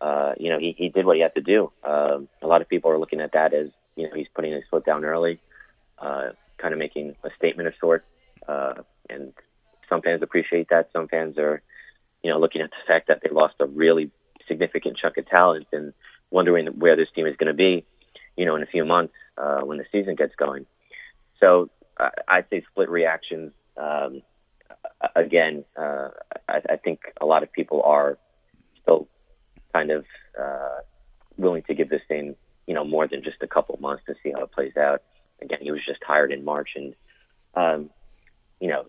uh, 0.00 0.34
you 0.38 0.50
know, 0.50 0.60
he, 0.60 0.72
he 0.78 0.88
did 0.88 1.04
what 1.04 1.16
he 1.16 1.22
had 1.22 1.34
to 1.34 1.40
do. 1.40 1.72
Um, 1.82 2.28
a 2.40 2.46
lot 2.46 2.62
of 2.62 2.68
people 2.68 2.92
are 2.92 2.98
looking 2.98 3.20
at 3.20 3.32
that 3.32 3.54
as, 3.54 3.70
you 3.96 4.08
know, 4.08 4.14
he's 4.14 4.28
putting 4.32 4.52
his 4.52 4.62
foot 4.70 4.86
down 4.86 5.04
early, 5.04 5.40
uh, 6.00 6.30
kind 6.60 6.72
of 6.72 6.78
making 6.78 7.14
a 7.24 7.30
statement 7.36 7.68
of 7.68 7.74
sorts. 7.80 8.04
Uh, 8.46 8.74
and 9.08 9.32
some 9.88 10.02
fans 10.02 10.22
appreciate 10.22 10.68
that. 10.70 10.90
Some 10.92 11.08
fans 11.08 11.38
are, 11.38 11.62
you 12.22 12.30
know, 12.30 12.38
looking 12.38 12.60
at 12.60 12.70
the 12.70 12.76
fact 12.86 13.08
that 13.08 13.20
they 13.22 13.30
lost 13.30 13.54
a 13.60 13.66
really 13.66 14.10
significant 14.48 14.96
chunk 14.96 15.16
of 15.16 15.26
talent 15.26 15.66
and 15.72 15.92
wondering 16.30 16.66
where 16.78 16.96
this 16.96 17.08
team 17.14 17.26
is 17.26 17.36
going 17.36 17.48
to 17.48 17.54
be, 17.54 17.84
you 18.36 18.46
know, 18.46 18.56
in 18.56 18.62
a 18.62 18.66
few 18.66 18.84
months 18.84 19.14
uh, 19.38 19.60
when 19.60 19.78
the 19.78 19.84
season 19.92 20.14
gets 20.14 20.34
going. 20.36 20.66
So 21.40 21.70
uh, 21.98 22.10
I'd 22.28 22.46
say 22.50 22.62
split 22.70 22.88
reactions. 22.88 23.52
Um, 23.76 24.22
again, 25.16 25.64
uh, 25.76 26.08
I, 26.48 26.60
I 26.70 26.76
think 26.76 27.00
a 27.20 27.26
lot 27.26 27.42
of 27.42 27.52
people 27.52 27.82
are 27.84 28.18
still 28.82 29.08
kind 29.72 29.90
of 29.90 30.04
uh, 30.40 30.78
willing 31.36 31.62
to 31.64 31.74
give 31.74 31.88
this 31.88 32.02
thing, 32.08 32.36
you 32.66 32.74
know, 32.74 32.84
more 32.84 33.08
than 33.08 33.22
just 33.22 33.38
a 33.42 33.46
couple 33.46 33.78
months 33.80 34.04
to 34.06 34.14
see 34.22 34.32
how 34.32 34.44
it 34.44 34.52
plays 34.52 34.76
out. 34.76 35.02
Again, 35.42 35.58
he 35.60 35.70
was 35.70 35.80
just 35.86 36.02
hired 36.04 36.32
in 36.32 36.44
March, 36.44 36.70
and 36.76 36.94
um, 37.54 37.90
you 38.60 38.68
know, 38.68 38.84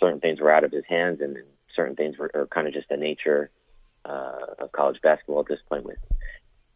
certain 0.00 0.20
things 0.20 0.40
were 0.40 0.52
out 0.52 0.64
of 0.64 0.72
his 0.72 0.84
hands, 0.88 1.20
and 1.20 1.36
certain 1.74 1.96
things 1.96 2.16
were, 2.18 2.48
kind 2.50 2.66
of 2.66 2.72
just 2.72 2.88
the 2.88 2.96
nature 2.96 3.50
uh, 4.04 4.46
of 4.58 4.72
college 4.72 5.00
basketball 5.02 5.40
at 5.40 5.48
this 5.48 5.60
point, 5.68 5.84
with 5.84 5.98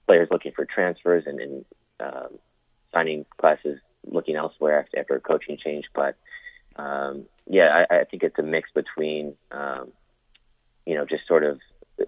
players 0.07 0.29
looking 0.31 0.53
for 0.53 0.65
transfers 0.65 1.25
and, 1.27 1.41
and 1.41 1.65
um, 2.01 2.39
signing 2.93 3.25
classes 3.39 3.79
looking 4.07 4.37
elsewhere 4.37 4.81
after, 4.81 4.99
after 4.99 5.17
a 5.17 5.21
coaching 5.21 5.59
change. 5.63 5.85
But 5.95 6.17
um, 6.77 7.27
yeah, 7.47 7.85
I, 7.91 8.01
I 8.01 8.05
think 8.05 8.23
it's 8.23 8.39
a 8.39 8.43
mix 8.43 8.71
between 8.75 9.35
um, 9.51 9.93
you 10.87 10.95
know 10.95 11.05
just 11.05 11.27
sort 11.27 11.45
of 11.45 11.61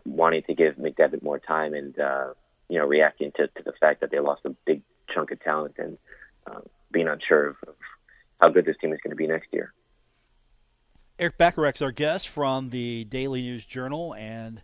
wanting 0.05 0.43
to 0.45 0.55
give 0.55 0.77
McDevitt 0.77 1.23
more 1.23 1.39
time 1.39 1.75
and 1.75 1.99
uh, 1.99 2.33
you 2.69 2.79
know 2.79 2.87
reacting 2.87 3.33
to, 3.37 3.47
to 3.49 3.63
the 3.65 3.73
fact 3.81 4.01
that 4.01 4.11
they 4.11 4.21
lost 4.21 4.43
a 4.45 4.51
big 4.67 4.83
chunk 5.13 5.31
of 5.31 5.41
talent 5.41 5.75
and 5.79 5.99
um, 6.47 6.63
being 6.91 7.09
unsure 7.09 7.49
of, 7.49 7.57
of 7.67 7.75
how 8.41 8.49
good 8.49 8.65
this 8.65 8.77
team 8.81 8.93
is 8.93 9.01
going 9.03 9.11
to 9.11 9.17
be 9.17 9.27
next 9.27 9.49
year. 9.53 9.73
Erik 11.19 11.39
Bacharach's 11.39 11.83
our 11.83 11.93
guest 11.93 12.29
from 12.29 12.71
the 12.71 13.05
Daily 13.05 13.43
News 13.43 13.65
Journal, 13.65 14.15
and 14.15 14.63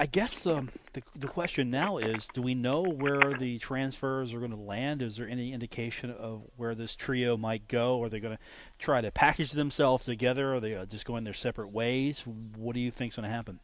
I 0.00 0.06
guess 0.06 0.46
um, 0.46 0.70
the, 0.92 1.02
the 1.16 1.26
question 1.26 1.70
now 1.70 1.98
is 1.98 2.28
do 2.32 2.40
we 2.40 2.54
know 2.54 2.82
where 2.82 3.34
the 3.38 3.58
transfers 3.58 4.32
are 4.32 4.38
going 4.38 4.52
to 4.52 4.56
land? 4.56 5.02
Is 5.02 5.16
there 5.16 5.28
any 5.28 5.52
indication 5.52 6.10
of 6.10 6.42
where 6.56 6.76
this 6.76 6.94
trio 6.94 7.36
might 7.36 7.66
go? 7.66 8.00
Are 8.02 8.08
they 8.08 8.20
going 8.20 8.36
to 8.36 8.42
try 8.78 9.00
to 9.00 9.10
package 9.10 9.52
themselves 9.52 10.06
together? 10.06 10.54
Are 10.54 10.60
they 10.60 10.76
uh, 10.76 10.86
just 10.86 11.04
going 11.04 11.24
their 11.24 11.34
separate 11.34 11.72
ways? 11.72 12.24
What 12.56 12.74
do 12.74 12.80
you 12.80 12.92
think 12.92 13.12
is 13.12 13.16
going 13.16 13.28
to 13.28 13.34
happen? 13.34 13.58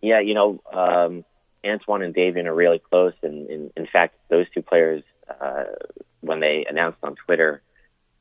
Yeah, 0.00 0.20
you 0.20 0.34
know, 0.34 0.62
um, 0.72 1.24
Antoine 1.64 2.02
and 2.02 2.14
Davion 2.14 2.46
are 2.46 2.54
really 2.54 2.78
close. 2.78 3.14
And 3.22 3.50
in, 3.50 3.70
in 3.76 3.88
fact, 3.92 4.14
those 4.30 4.46
two 4.54 4.62
players, 4.62 5.02
uh, 5.28 5.64
when 6.20 6.40
they 6.40 6.66
announced 6.68 6.98
on 7.02 7.14
Twitter 7.26 7.62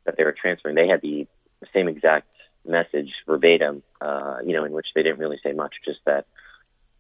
that 0.06 0.15
they 0.17 0.24
were 0.24 0.36
transferring, 0.39 0.76
they 0.76 0.88
had 0.88 1.02
the 1.02 1.28
same 1.74 1.88
exact 1.88 2.28
message 2.65 3.12
verbatim, 3.26 3.84
uh, 4.02 4.38
you 4.46 4.54
know, 4.54 4.65
in 4.65 4.72
which 4.72 4.88
they 4.93 5.04
didn't 5.04 5.20
really 5.20 5.39
say 5.43 5.54
much, 5.54 5.76
just 5.86 6.00
that 6.06 6.26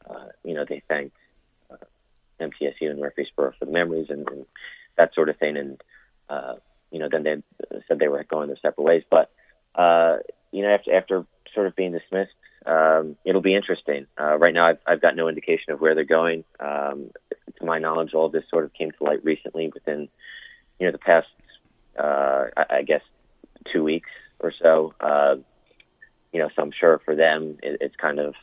uh, 0.09 0.27
you 0.43 0.53
know, 0.53 0.65
they 0.67 0.81
thanked 0.87 1.15
uh, 1.71 1.75
MTSU 2.39 2.89
and 2.89 2.99
Murfreesboro 2.99 3.53
for 3.57 3.65
the 3.65 3.71
memories 3.71 4.07
and, 4.09 4.27
and 4.29 4.45
that 4.97 5.13
sort 5.13 5.29
of 5.29 5.37
thing. 5.37 5.57
And, 5.57 5.81
uh, 6.29 6.55
you 6.91 6.99
know, 6.99 7.09
then 7.11 7.23
they 7.23 7.81
said 7.87 7.99
they 7.99 8.07
were 8.07 8.23
going 8.23 8.47
their 8.47 8.57
separate 8.61 8.83
ways. 8.83 9.03
But, 9.09 9.31
uh, 9.75 10.17
you 10.51 10.61
know, 10.61 10.69
after, 10.69 10.95
after 10.95 11.25
sort 11.53 11.67
of 11.67 11.75
being 11.75 11.91
dismissed, 11.91 12.31
um, 12.67 13.15
it'll 13.23 13.41
be 13.41 13.55
interesting. 13.55 14.07
Uh, 14.19 14.37
right 14.37 14.53
now, 14.53 14.67
I've, 14.67 14.79
I've 14.85 15.01
got 15.01 15.15
no 15.15 15.29
indication 15.29 15.73
of 15.73 15.81
where 15.81 15.95
they're 15.95 16.03
going. 16.03 16.43
Um, 16.59 17.11
to 17.57 17.65
my 17.65 17.79
knowledge, 17.79 18.13
all 18.13 18.25
of 18.25 18.31
this 18.31 18.43
sort 18.49 18.65
of 18.65 18.73
came 18.73 18.91
to 18.91 19.03
light 19.03 19.23
recently 19.23 19.71
within, 19.73 20.09
you 20.79 20.85
know, 20.85 20.91
the 20.91 20.97
past, 20.97 21.27
uh, 21.97 22.45
I, 22.55 22.77
I 22.77 22.81
guess, 22.83 23.01
two 23.71 23.83
weeks 23.83 24.09
or 24.39 24.53
so. 24.61 24.93
Uh, 24.99 25.35
you 26.33 26.39
know, 26.39 26.49
so 26.55 26.61
I'm 26.61 26.71
sure 26.77 27.01
for 27.05 27.15
them, 27.15 27.57
it, 27.63 27.77
it's 27.81 27.95
kind 27.95 28.19
of 28.19 28.35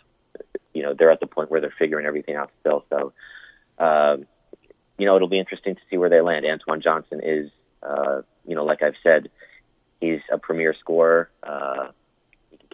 you 0.73 0.83
know 0.83 0.95
they're 0.99 1.11
at 1.11 1.21
the 1.21 1.27
point 1.27 1.51
where 1.51 1.61
they're 1.61 1.75
figuring 1.79 2.07
everything 2.07 2.35
out 2.35 2.51
still. 2.61 2.85
So, 2.91 3.13
um, 3.79 4.27
you 4.99 5.07
know, 5.07 5.17
it'll 5.17 5.29
be 5.29 5.39
interesting 5.39 5.75
to 5.75 5.81
see 5.91 5.97
where 5.97 6.11
they 6.11 6.21
land. 6.21 6.45
Antoine 6.47 6.83
Johnson 6.83 7.21
is, 7.23 7.51
uh, 7.83 8.23
you 8.47 8.55
know, 8.55 8.65
like 8.65 8.83
I've 8.83 8.97
said, 9.03 9.31
he's 10.01 10.21
a 10.33 10.39
premier 10.39 10.75
scorer. 10.79 11.31
Uh, 11.43 11.89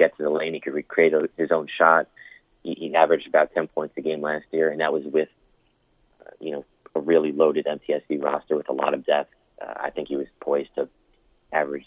get 0.01 0.17
to 0.17 0.23
the 0.23 0.31
lane. 0.31 0.55
He 0.55 0.61
could 0.61 0.75
recreate 0.75 1.13
his 1.37 1.51
own 1.53 1.69
shot. 1.79 2.09
He, 2.63 2.75
he 2.75 2.95
averaged 2.95 3.29
about 3.29 3.53
10 3.55 3.69
points 3.69 3.95
a 3.97 4.01
game 4.01 4.23
last 4.23 4.47
year, 4.51 4.71
and 4.71 4.81
that 4.81 4.93
was 4.93 5.05
with, 5.05 5.29
uh, 6.21 6.31
you 6.41 6.53
know, 6.53 6.65
a 6.95 7.01
really 7.01 7.33
loaded 7.33 7.67
MTSU 7.67 8.23
roster 8.23 8.57
with 8.57 8.69
a 8.69 8.73
lot 8.73 8.95
of 8.95 9.05
depth. 9.05 9.33
Uh, 9.61 9.75
I 9.77 9.91
think 9.91 10.09
he 10.09 10.17
was 10.17 10.27
poised 10.41 10.71
to 10.75 10.89
average 11.53 11.85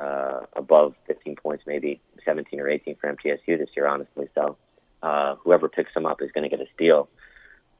uh, 0.00 0.40
above 0.56 0.94
15 1.06 1.36
points, 1.36 1.64
maybe 1.66 2.00
17 2.24 2.60
or 2.60 2.68
18 2.68 2.96
for 2.96 3.12
MTSU 3.12 3.58
this 3.58 3.68
year, 3.76 3.86
honestly. 3.86 4.28
So 4.34 4.56
uh, 5.02 5.36
whoever 5.36 5.68
picks 5.68 5.94
him 5.94 6.06
up 6.06 6.22
is 6.22 6.30
going 6.32 6.48
to 6.48 6.56
get 6.56 6.64
a 6.64 6.70
steal. 6.74 7.08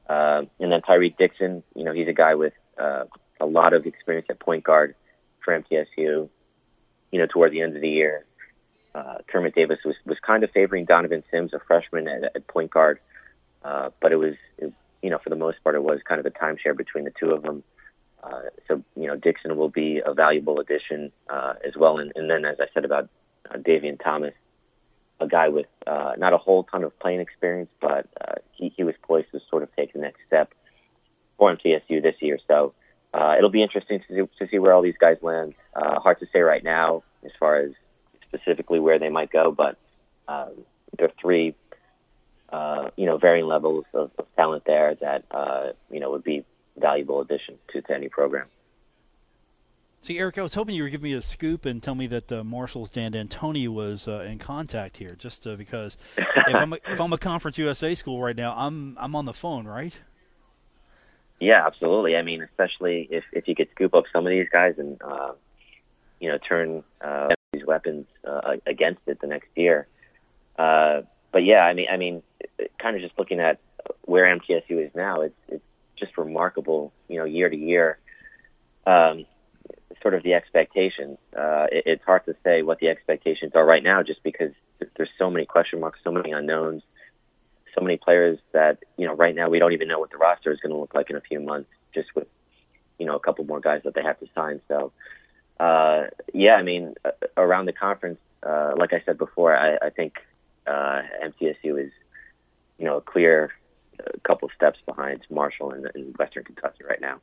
Uh, 0.07 0.43
and 0.59 0.71
then 0.71 0.81
Tyrik 0.81 1.17
Dixon, 1.17 1.63
you 1.75 1.83
know, 1.83 1.93
he's 1.93 2.07
a 2.07 2.13
guy 2.13 2.35
with 2.35 2.53
uh, 2.77 3.05
a 3.39 3.45
lot 3.45 3.73
of 3.73 3.85
experience 3.85 4.27
at 4.29 4.39
point 4.39 4.63
guard 4.63 4.95
for 5.43 5.59
MTSU. 5.59 6.29
You 7.11 7.19
know, 7.21 7.27
toward 7.27 7.53
the 7.53 7.61
end 7.61 7.75
of 7.75 7.81
the 7.81 7.89
year, 7.89 8.25
uh, 8.95 9.17
Kermit 9.27 9.53
Davis 9.53 9.79
was, 9.83 9.95
was 10.05 10.17
kind 10.25 10.43
of 10.43 10.51
favoring 10.51 10.85
Donovan 10.85 11.23
Sims, 11.29 11.53
a 11.53 11.59
freshman 11.67 12.07
at, 12.07 12.23
at 12.35 12.47
point 12.47 12.71
guard, 12.71 12.99
uh, 13.63 13.89
but 14.01 14.11
it 14.11 14.15
was, 14.15 14.35
it, 14.57 14.71
you 15.01 15.09
know, 15.09 15.19
for 15.21 15.29
the 15.29 15.35
most 15.35 15.61
part, 15.63 15.75
it 15.75 15.83
was 15.83 15.99
kind 16.07 16.19
of 16.19 16.25
a 16.25 16.31
timeshare 16.31 16.75
between 16.75 17.03
the 17.03 17.11
two 17.19 17.31
of 17.31 17.43
them. 17.43 17.63
Uh, 18.23 18.41
so, 18.67 18.81
you 18.95 19.07
know, 19.07 19.15
Dixon 19.15 19.55
will 19.57 19.69
be 19.69 20.01
a 20.03 20.13
valuable 20.13 20.59
addition 20.59 21.11
uh, 21.29 21.53
as 21.67 21.73
well. 21.75 21.99
And, 21.99 22.11
and 22.15 22.29
then, 22.29 22.45
as 22.45 22.57
I 22.59 22.65
said 22.73 22.85
about 22.85 23.09
uh, 23.49 23.57
Davion 23.57 24.01
Thomas, 24.01 24.33
a 25.19 25.27
guy 25.27 25.49
with 25.49 25.67
uh, 25.85 26.13
not 26.17 26.33
a 26.33 26.37
whole 26.37 26.63
ton 26.63 26.83
of 26.83 26.97
playing 26.99 27.19
experience, 27.19 27.69
but 27.81 28.07
uh, 28.19 28.35
he, 28.53 28.73
he 28.75 28.83
was 28.83 28.95
poised 29.03 29.31
to 29.31 29.39
sort 29.49 29.63
of 29.63 29.69
take 29.75 29.93
the 29.93 29.99
next 29.99 30.19
step 30.25 30.53
for 31.37 31.55
MTSU 31.55 32.01
this 32.01 32.15
year. 32.21 32.39
So 32.47 32.73
uh, 33.13 33.35
it'll 33.37 33.51
be 33.51 33.61
interesting 33.61 33.99
to 34.07 34.13
see, 34.13 34.45
to 34.45 34.49
see 34.49 34.59
where 34.59 34.73
all 34.73 34.81
these 34.81 34.97
guys 34.99 35.17
land. 35.21 35.53
Uh, 35.75 35.99
hard 35.99 36.19
to 36.19 36.27
say 36.33 36.39
right 36.39 36.63
now 36.63 37.03
as 37.23 37.31
far 37.39 37.57
as 37.57 37.71
specifically 38.35 38.79
where 38.79 38.99
they 38.99 39.09
might 39.09 39.31
go, 39.31 39.51
but 39.51 39.77
um, 40.27 40.51
there 40.97 41.07
are 41.07 41.13
three, 41.21 41.55
uh, 42.49 42.89
you 42.95 43.05
know, 43.05 43.17
varying 43.17 43.45
levels 43.45 43.85
of, 43.93 44.11
of 44.17 44.25
talent 44.35 44.63
there 44.65 44.95
that 45.01 45.23
uh, 45.31 45.71
you 45.89 45.99
know 45.99 46.11
would 46.11 46.23
be 46.23 46.45
valuable 46.77 47.21
addition 47.21 47.55
to, 47.71 47.81
to 47.81 47.93
any 47.93 48.09
program. 48.09 48.47
See, 50.01 50.19
Erik, 50.19 50.37
I 50.37 50.43
was 50.43 50.53
hoping 50.53 50.75
you 50.75 50.83
would 50.83 50.91
give 50.91 51.01
me 51.01 51.13
a 51.13 51.21
scoop 51.21 51.65
and 51.65 51.81
tell 51.81 51.95
me 51.95 52.05
that 52.07 52.31
uh, 52.31 52.43
Marshall's 52.43 52.91
Dan 52.91 53.13
D'Antoni 53.13 53.67
was 53.67 54.07
uh, 54.07 54.19
in 54.19 54.37
contact 54.37 54.97
here, 54.97 55.15
just 55.17 55.47
uh, 55.47 55.55
because 55.55 55.97
if 56.17 56.55
I'm 56.55 56.73
a, 56.73 56.77
if 56.87 57.01
I'm 57.01 57.11
a 57.11 57.17
Conference 57.17 57.57
USA 57.57 57.95
school 57.95 58.21
right 58.21 58.35
now, 58.35 58.53
I'm 58.55 58.97
I'm 58.99 59.15
on 59.15 59.25
the 59.25 59.33
phone, 59.33 59.65
right? 59.65 59.97
Yeah, 61.39 61.65
absolutely. 61.65 62.15
I 62.15 62.21
mean, 62.21 62.41
especially 62.43 63.07
if 63.09 63.23
if 63.31 63.47
you 63.47 63.55
could 63.55 63.69
scoop 63.71 63.95
up 63.95 64.03
some 64.13 64.27
of 64.27 64.29
these 64.29 64.47
guys 64.51 64.75
and 64.77 65.01
uh, 65.01 65.33
you 66.19 66.29
know 66.29 66.37
turn 66.37 66.83
uh, 67.01 67.29
these 67.55 67.65
weapons 67.65 68.05
uh, 68.27 68.55
against 68.65 69.01
it 69.07 69.19
the 69.21 69.27
next 69.27 69.49
year. 69.55 69.87
Uh, 70.57 71.01
but 71.31 71.43
yeah, 71.43 71.59
I 71.59 71.73
mean, 71.73 71.87
I 71.91 71.97
mean, 71.97 72.23
kind 72.81 72.95
of 72.95 73.01
just 73.01 73.17
looking 73.17 73.39
at 73.39 73.59
where 74.03 74.25
MTSU 74.25 74.85
is 74.85 74.91
now, 74.95 75.21
it's 75.21 75.35
it's 75.47 75.63
just 75.97 76.17
remarkable. 76.17 76.93
You 77.07 77.19
know, 77.19 77.25
year 77.25 77.49
to 77.49 77.57
year. 77.57 77.99
Um, 78.87 79.25
sort 80.01 80.13
of 80.13 80.23
the 80.23 80.33
expectations. 80.33 81.17
Uh, 81.35 81.65
it, 81.71 81.83
it's 81.85 82.03
hard 82.03 82.25
to 82.25 82.35
say 82.43 82.61
what 82.61 82.79
the 82.79 82.89
expectations 82.89 83.53
are 83.55 83.65
right 83.65 83.83
now, 83.83 84.03
just 84.03 84.21
because 84.23 84.51
there's 84.95 85.09
so 85.17 85.29
many 85.29 85.45
question 85.45 85.79
marks, 85.79 85.99
so 86.03 86.11
many 86.11 86.31
unknowns, 86.31 86.83
so 87.73 87.81
many 87.81 87.97
players 87.97 88.37
that 88.53 88.77
you 88.97 89.07
know 89.07 89.13
right 89.13 89.35
now 89.35 89.49
we 89.49 89.59
don't 89.59 89.73
even 89.73 89.87
know 89.87 89.99
what 89.99 90.11
the 90.11 90.17
roster 90.17 90.51
is 90.51 90.59
going 90.59 90.71
to 90.71 90.79
look 90.79 90.93
like 90.93 91.09
in 91.09 91.15
a 91.15 91.21
few 91.21 91.39
months, 91.39 91.69
just 91.93 92.15
with 92.15 92.27
you 92.99 93.05
know 93.05 93.15
a 93.15 93.19
couple 93.19 93.43
more 93.45 93.59
guys 93.59 93.81
that 93.83 93.93
they 93.95 94.03
have 94.03 94.19
to 94.19 94.27
sign. 94.35 94.61
So 94.67 94.91
uh, 95.59 96.05
yeah, 96.33 96.55
I 96.55 96.63
mean 96.63 96.95
uh, 97.03 97.11
around 97.37 97.65
the 97.65 97.73
conference, 97.73 98.19
uh, 98.43 98.73
like 98.77 98.93
I 98.93 99.01
said 99.05 99.17
before, 99.17 99.55
I, 99.55 99.77
I 99.81 99.89
think 99.89 100.15
uh, 100.67 101.01
MTSU 101.23 101.85
is 101.85 101.91
you 102.77 102.85
know 102.85 102.97
a 102.97 103.01
clear 103.01 103.51
uh, 103.99 104.11
couple 104.23 104.49
steps 104.55 104.79
behind 104.85 105.21
Marshall 105.29 105.71
and, 105.71 105.89
and 105.95 106.15
Western 106.17 106.43
Kentucky 106.43 106.83
right 106.87 107.01
now. 107.01 107.19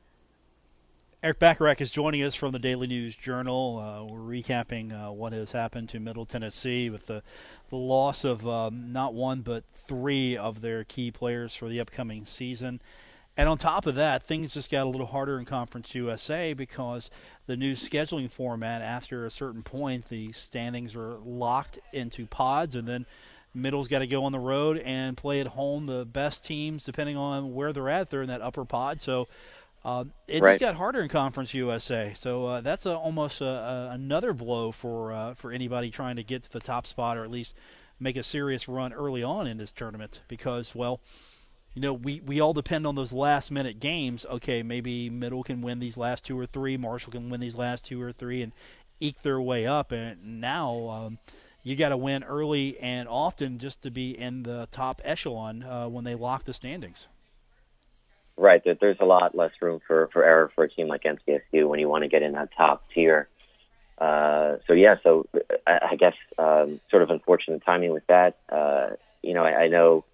Erik 1.23 1.39
Bacharach 1.39 1.81
is 1.81 1.93
joining 1.93 2.25
us 2.25 2.35
from 2.35 2.51
the 2.51 2.59
Daily 2.59 2.89
News 2.89 3.15
Journal. 3.15 3.79
Uh, 3.79 4.13
we're 4.13 4.19
recapping 4.19 4.93
uh, 4.93 5.13
what 5.13 5.33
has 5.33 5.53
happened 5.53 5.89
to 5.91 6.01
Middle 6.01 6.27
Tennessee 6.27 6.91
with 6.91 7.07
the, 7.07 7.23
the 7.71 7.77
loss 7.77 8.25
of 8.25 8.45
um, 8.49 8.93
not 8.93 9.15
one 9.15 9.43
but 9.43 9.63
three 9.73 10.37
of 10.37 10.63
their 10.63 10.83
key 10.83 11.13
players 11.13 11.55
for 11.55 11.69
the 11.69 11.79
upcoming 11.79 12.25
season. 12.25 12.81
And 13.37 13.49
on 13.49 13.57
top 13.57 13.87
of 13.87 13.95
that, 13.95 14.23
things 14.23 14.53
just 14.53 14.71
got 14.71 14.87
a 14.87 14.91
little 14.91 15.07
harder 15.07 15.39
in 15.39 15.47
Conference 15.47 15.95
USA 15.95 16.53
because 16.53 17.11
the 17.47 17.57
new 17.57 17.73
scheduling 17.73 18.31
format, 18.31 18.83
after 18.83 19.25
a 19.25 19.31
certain 19.31 19.63
point, 19.63 20.09
the 20.11 20.33
standings 20.33 20.95
are 20.95 21.15
locked 21.25 21.79
into 21.93 22.27
pods, 22.27 22.75
and 22.75 22.87
then 22.87 23.07
Middle's 23.55 23.89
got 23.89 24.01
to 24.01 24.07
go 24.07 24.25
on 24.25 24.33
the 24.33 24.39
road 24.39 24.79
and 24.79 25.17
play 25.17 25.41
at 25.41 25.47
home. 25.49 25.87
The 25.87 26.05
best 26.05 26.45
teams, 26.45 26.85
depending 26.85 27.17
on 27.17 27.55
where 27.55 27.73
they're 27.73 27.89
at, 27.89 28.11
they're 28.11 28.23
in 28.23 28.29
that 28.29 28.43
upper 28.43 28.67
pod. 28.67 29.01
So 29.01 29.29
uh, 29.85 30.05
it 30.29 30.43
right. 30.43 30.53
just 30.53 30.61
got 30.61 30.75
harder 30.75 31.01
in 31.01 31.09
Conference 31.09 31.55
USA, 31.55 32.13
so 32.17 32.47
uh, 32.47 32.61
that's 32.61 32.87
a, 32.87 32.95
almost 32.95 33.41
a, 33.41 33.47
a, 33.47 33.89
another 33.93 34.33
blow 34.33 34.71
for 34.71 35.13
uh, 35.13 35.35
for 35.35 35.51
anybody 35.51 35.91
trying 35.91 36.17
to 36.17 36.23
get 36.23 36.45
to 36.45 36.53
the 36.53 36.61
top 36.61 36.87
spot 36.87 37.17
or 37.17 37.25
at 37.25 37.31
least 37.31 37.57
make 37.99 38.17
a 38.17 38.23
serious 38.23 38.69
run 38.69 38.93
early 38.93 39.23
on 39.23 39.47
in 39.47 39.57
this 39.57 39.73
tournament. 39.73 40.21
Because, 40.29 40.75
well, 40.75 41.01
you 41.75 41.81
know, 41.81 41.93
we, 41.93 42.21
we 42.21 42.41
all 42.41 42.53
depend 42.53 42.87
on 42.87 42.95
those 42.95 43.13
last 43.13 43.51
minute 43.51 43.81
games. 43.81 44.27
Okay, 44.31 44.63
maybe 44.63 45.09
Middle 45.09 45.43
can 45.43 45.63
win 45.63 45.79
these 45.79 45.97
last 45.97 46.25
two 46.25 46.39
or 46.39 46.47
three, 46.47 46.77
Marshall 46.77 47.13
can 47.13 47.31
win 47.31 47.41
these 47.41 47.57
last 47.57 47.87
two 47.87 48.01
or 48.01 48.13
three, 48.13 48.43
and 48.43 48.53
eke 49.01 49.23
their 49.23 49.41
way 49.41 49.67
up. 49.67 49.93
And 49.93 50.41
now 50.41 50.89
um, 50.89 51.19
you 51.63 51.77
got 51.77 51.91
to 51.91 51.97
win 51.97 52.25
early 52.25 52.79
and 52.79 53.09
often 53.09 53.59
just 53.59 53.83
to 53.83 53.91
be 53.91 54.19
in 54.19 54.43
the 54.43 54.69
top 54.71 55.01
echelon 55.05 55.63
uh, 55.63 55.89
when 55.89 56.05
they 56.05 56.15
lock 56.15 56.45
the 56.45 56.53
standings. 56.53 57.07
right. 58.37 58.63
There's 58.65 58.99
a 59.01 59.05
lot 59.05 59.35
less 59.35 59.53
room 59.61 59.81
for 59.87 60.09
for 60.13 60.25
error 60.25 60.51
for 60.55 60.65
a 60.65 60.69
team 60.71 60.89
like 60.89 61.05
MTSU 61.05 61.69
when 61.69 61.81
you 61.81 61.89
want 61.89 62.03
to 62.03 62.09
get 62.09 62.23
in 62.23 62.33
that 62.33 62.51
top 62.57 62.85
tier. 62.95 63.29
Uh, 63.99 64.57
so 64.67 64.73
yeah, 64.73 64.97
so 65.03 65.27
I, 65.67 65.79
I 65.93 65.97
guess 65.97 66.15
um, 66.39 66.81
sort 66.91 67.03
of 67.03 67.11
unfortunate 67.11 67.63
timing 67.65 67.93
with 67.93 68.07
that. 68.09 68.39
Uh, 68.49 68.91
you 69.23 69.33
know, 69.33 69.45
I, 69.45 69.63
I 69.63 69.69
know 69.69 70.05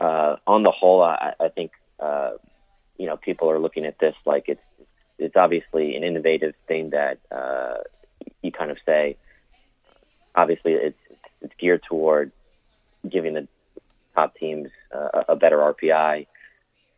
uh, 0.00 0.36
on 0.46 0.62
the 0.62 0.70
whole, 0.70 1.02
I, 1.02 1.34
I 1.40 1.48
think 1.48 1.72
uh, 2.00 2.32
you 2.96 3.06
know 3.06 3.16
people 3.16 3.50
are 3.50 3.58
looking 3.58 3.84
at 3.84 3.98
this 3.98 4.14
like 4.24 4.44
it's 4.48 4.62
it's 5.18 5.36
obviously 5.36 5.96
an 5.96 6.04
innovative 6.04 6.54
thing 6.66 6.90
that 6.90 7.18
uh, 7.30 7.78
you 8.42 8.52
kind 8.52 8.70
of 8.70 8.78
say. 8.86 9.16
Obviously, 10.34 10.72
it's 10.72 10.98
it's 11.42 11.54
geared 11.58 11.82
toward 11.82 12.32
giving 13.08 13.34
the 13.34 13.48
top 14.14 14.36
teams 14.36 14.70
uh, 14.94 15.24
a 15.28 15.36
better 15.36 15.58
RPI, 15.58 16.26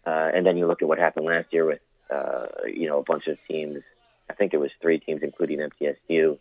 uh, 0.07 0.31
and 0.35 0.45
then 0.45 0.57
you 0.57 0.67
look 0.67 0.83
at 0.83 0.89
what 0.89 0.99
happened 0.99 1.27
last 1.27 1.53
year 1.53 1.65
with 1.65 1.81
uh, 2.11 2.47
you 2.67 2.89
know 2.89 2.99
a 2.99 3.03
bunch 3.03 3.27
of 3.27 3.39
teams. 3.47 3.83
I 4.29 4.35
think 4.35 4.55
it 4.55 4.59
was 4.59 4.71
three 4.81 4.99
teams, 4.99 5.23
including 5.23 5.59
MTSU, 5.59 6.39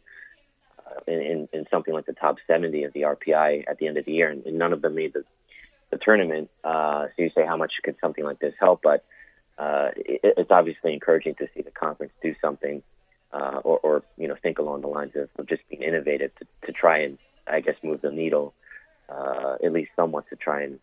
uh, 0.85 0.99
in, 1.07 1.21
in, 1.21 1.49
in 1.51 1.65
something 1.71 1.91
like 1.91 2.05
the 2.05 2.13
top 2.13 2.37
70 2.45 2.83
of 2.83 2.93
the 2.93 3.01
RPI 3.01 3.63
at 3.67 3.79
the 3.79 3.87
end 3.87 3.97
of 3.97 4.05
the 4.05 4.11
year, 4.11 4.29
and, 4.29 4.45
and 4.45 4.59
none 4.59 4.73
of 4.73 4.83
them 4.83 4.93
made 4.93 5.13
the 5.13 5.23
the 5.91 5.97
tournament. 5.97 6.49
Uh, 6.63 7.07
so 7.07 7.23
you 7.23 7.31
say, 7.35 7.45
how 7.45 7.57
much 7.57 7.73
could 7.83 7.95
something 8.01 8.23
like 8.23 8.39
this 8.39 8.53
help? 8.59 8.81
But 8.83 9.03
uh, 9.57 9.89
it, 9.95 10.21
it's 10.37 10.51
obviously 10.51 10.93
encouraging 10.93 11.35
to 11.35 11.47
see 11.53 11.61
the 11.61 11.71
conference 11.71 12.13
do 12.21 12.35
something, 12.41 12.81
uh, 13.33 13.61
or, 13.63 13.79
or 13.79 14.03
you 14.17 14.27
know, 14.27 14.35
think 14.41 14.59
along 14.59 14.81
the 14.81 14.87
lines 14.87 15.15
of, 15.15 15.29
of 15.37 15.47
just 15.47 15.61
being 15.69 15.83
innovative 15.83 16.31
to, 16.35 16.45
to 16.67 16.71
try 16.71 16.99
and, 16.99 17.17
I 17.47 17.61
guess, 17.61 17.75
move 17.83 18.01
the 18.01 18.11
needle 18.11 18.53
uh, 19.09 19.55
at 19.63 19.73
least 19.73 19.91
somewhat 19.95 20.29
to 20.29 20.35
try 20.35 20.63
and, 20.63 20.79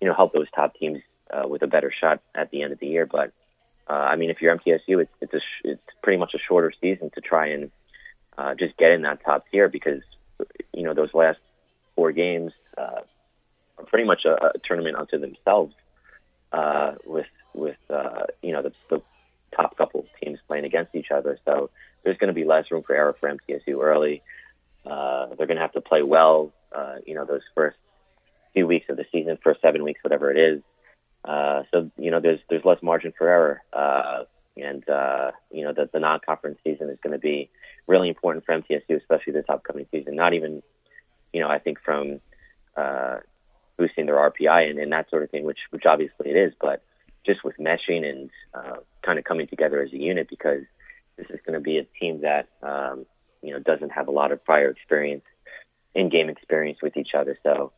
you 0.00 0.08
know, 0.08 0.14
help 0.14 0.32
those 0.32 0.50
top 0.54 0.74
teams 0.74 1.00
uh, 1.32 1.48
with 1.48 1.62
a 1.62 1.66
better 1.66 1.92
shot 1.92 2.20
at 2.34 2.50
the 2.50 2.62
end 2.62 2.72
of 2.72 2.78
the 2.78 2.86
year. 2.86 3.06
But 3.06 3.32
uh, 3.88 3.92
I 3.92 4.16
mean, 4.16 4.30
if 4.30 4.40
you're 4.40 4.56
MTSU, 4.56 5.02
it's 5.02 5.12
it's 5.20 5.32
sh- 5.32 5.64
it's 5.64 5.82
pretty 6.02 6.18
much 6.18 6.34
a 6.34 6.38
shorter 6.38 6.72
season 6.80 7.10
to 7.14 7.20
try 7.20 7.48
and 7.48 7.70
uh, 8.38 8.54
just 8.54 8.76
get 8.76 8.92
in 8.92 9.02
that 9.02 9.24
top 9.24 9.44
tier 9.50 9.68
because 9.68 10.02
you 10.72 10.82
know 10.82 10.94
those 10.94 11.12
last 11.14 11.38
four 11.94 12.12
games 12.12 12.52
uh, 12.76 13.00
pretty 13.84 14.04
much 14.04 14.24
a, 14.24 14.34
a 14.46 14.52
tournament 14.64 14.96
unto 14.96 15.18
themselves 15.18 15.74
uh, 16.52 16.92
with 17.06 17.26
with 17.54 17.78
uh, 17.90 18.24
you 18.42 18.52
know 18.52 18.62
the, 18.62 18.72
the 18.90 19.02
top 19.56 19.76
couple 19.76 20.06
teams 20.22 20.38
playing 20.46 20.64
against 20.64 20.94
each 20.94 21.10
other. 21.14 21.38
So 21.44 21.70
there's 22.02 22.18
going 22.18 22.28
to 22.28 22.34
be 22.34 22.44
less 22.44 22.70
room 22.70 22.82
for 22.82 22.94
error 22.94 23.16
for 23.18 23.30
MTSU 23.30 23.80
early. 23.82 24.22
Uh, 24.84 25.26
they're 25.36 25.46
going 25.46 25.56
to 25.56 25.62
have 25.62 25.72
to 25.72 25.80
play 25.80 26.02
well. 26.02 26.52
Uh, 26.74 26.96
you 27.06 27.14
know 27.14 27.24
those 27.24 27.42
first 27.54 27.76
few 28.52 28.66
weeks 28.66 28.86
of 28.88 28.96
the 28.96 29.04
season, 29.12 29.38
first 29.42 29.60
seven 29.60 29.82
weeks, 29.84 30.02
whatever 30.02 30.30
it 30.30 30.38
is. 30.38 30.62
Uh, 31.24 31.62
so 31.72 31.90
you 31.98 32.10
know 32.10 32.20
there's 32.20 32.40
there's 32.50 32.64
less 32.64 32.82
margin 32.82 33.12
for 33.16 33.28
error, 33.28 33.62
uh, 33.72 34.24
and 34.56 34.88
uh, 34.88 35.30
you 35.50 35.64
know 35.64 35.72
the, 35.72 35.88
the 35.92 35.98
non-conference 35.98 36.58
season 36.64 36.90
is 36.90 36.98
going 37.02 37.12
to 37.12 37.18
be 37.18 37.50
really 37.86 38.08
important 38.08 38.44
for 38.44 38.58
MTSU, 38.58 38.96
especially 38.96 39.32
this 39.32 39.46
upcoming 39.48 39.86
season. 39.90 40.16
Not 40.16 40.34
even 40.34 40.62
you 41.32 41.40
know 41.40 41.48
I 41.48 41.58
think 41.58 41.78
from 41.82 42.20
uh, 42.76 43.18
boosting 43.76 44.06
their 44.06 44.16
RPI 44.16 44.70
and, 44.70 44.78
and 44.78 44.92
that 44.92 45.10
sort 45.10 45.22
of 45.22 45.30
thing, 45.30 45.44
which 45.44 45.58
which 45.70 45.84
obviously 45.86 46.30
it 46.30 46.36
is, 46.36 46.52
but 46.60 46.82
just 47.26 47.44
with 47.44 47.56
meshing 47.58 48.04
and 48.04 48.30
uh, 48.52 48.76
kind 49.04 49.18
of 49.18 49.24
coming 49.24 49.46
together 49.46 49.82
as 49.82 49.92
a 49.92 49.98
unit 49.98 50.28
because 50.28 50.62
this 51.16 51.26
is 51.30 51.40
going 51.46 51.54
to 51.54 51.60
be 51.60 51.78
a 51.78 51.86
team 51.98 52.22
that 52.22 52.48
um, 52.62 53.06
you 53.42 53.52
know 53.52 53.58
doesn't 53.58 53.90
have 53.90 54.08
a 54.08 54.12
lot 54.12 54.32
of 54.32 54.44
prior 54.44 54.70
experience 54.70 55.24
in 55.94 56.08
game 56.08 56.28
experience 56.28 56.78
with 56.82 56.96
each 56.96 57.10
other. 57.16 57.38
So 57.42 57.72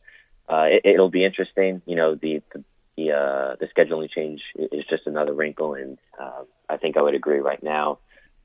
uh, 0.49 0.65
it, 0.67 0.81
it'll 0.83 1.09
be 1.09 1.25
interesting. 1.25 1.81
You 1.85 1.95
know 1.95 2.15
the 2.15 2.41
the 2.53 2.63
the, 2.97 3.11
uh, 3.11 3.55
the 3.59 3.67
scheduling 3.67 4.09
change 4.09 4.41
is 4.55 4.83
just 4.89 5.05
another 5.05 5.33
wrinkle, 5.33 5.75
and 5.75 5.99
uh, 6.19 6.43
I 6.67 6.77
think 6.77 6.97
I 6.97 7.01
would 7.03 7.13
agree 7.13 7.39
right 7.39 7.61
now. 7.61 7.99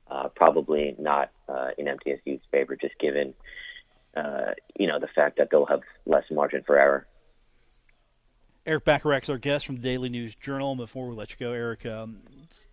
Uh, 0.09 0.27
probably 0.35 0.95
not 0.99 1.31
uh, 1.49 1.69
in 1.77 1.87
MTSU's 1.87 2.41
favor, 2.51 2.75
just 2.75 2.93
given 2.99 3.33
uh, 4.15 4.51
you 4.77 4.85
know 4.85 4.99
the 4.99 5.07
fact 5.07 5.37
that 5.37 5.49
they'll 5.49 5.65
have 5.65 5.81
less 6.05 6.25
margin 6.29 6.61
for 6.65 6.77
error. 6.77 7.07
Erik 8.65 8.85
Bacharach's 8.85 9.29
our 9.29 9.37
guest 9.37 9.65
from 9.65 9.75
the 9.75 9.81
Daily 9.81 10.07
News 10.07 10.35
Journal. 10.35 10.75
Before 10.75 11.09
we 11.09 11.15
let 11.15 11.31
you 11.31 11.35
go, 11.37 11.51
Erik, 11.51 11.85
um, 11.85 12.21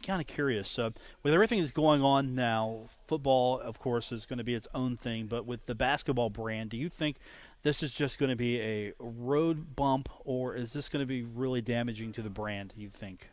kind 0.04 0.20
of 0.20 0.28
curious 0.28 0.78
uh, 0.78 0.90
with 1.24 1.34
everything 1.34 1.58
that's 1.58 1.72
going 1.72 2.00
on 2.00 2.36
now. 2.36 2.82
Football, 3.08 3.58
of 3.58 3.80
course, 3.80 4.12
is 4.12 4.24
going 4.24 4.38
to 4.38 4.44
be 4.44 4.54
its 4.54 4.68
own 4.72 4.96
thing, 4.96 5.26
but 5.26 5.46
with 5.46 5.66
the 5.66 5.74
basketball 5.74 6.30
brand, 6.30 6.70
do 6.70 6.76
you 6.76 6.88
think 6.88 7.16
this 7.64 7.82
is 7.82 7.92
just 7.92 8.18
going 8.18 8.30
to 8.30 8.36
be 8.36 8.60
a 8.60 8.92
road 9.00 9.74
bump, 9.74 10.08
or 10.24 10.54
is 10.54 10.72
this 10.72 10.88
going 10.88 11.02
to 11.02 11.06
be 11.06 11.24
really 11.24 11.60
damaging 11.60 12.12
to 12.12 12.22
the 12.22 12.30
brand? 12.30 12.72
You 12.76 12.88
think? 12.88 13.30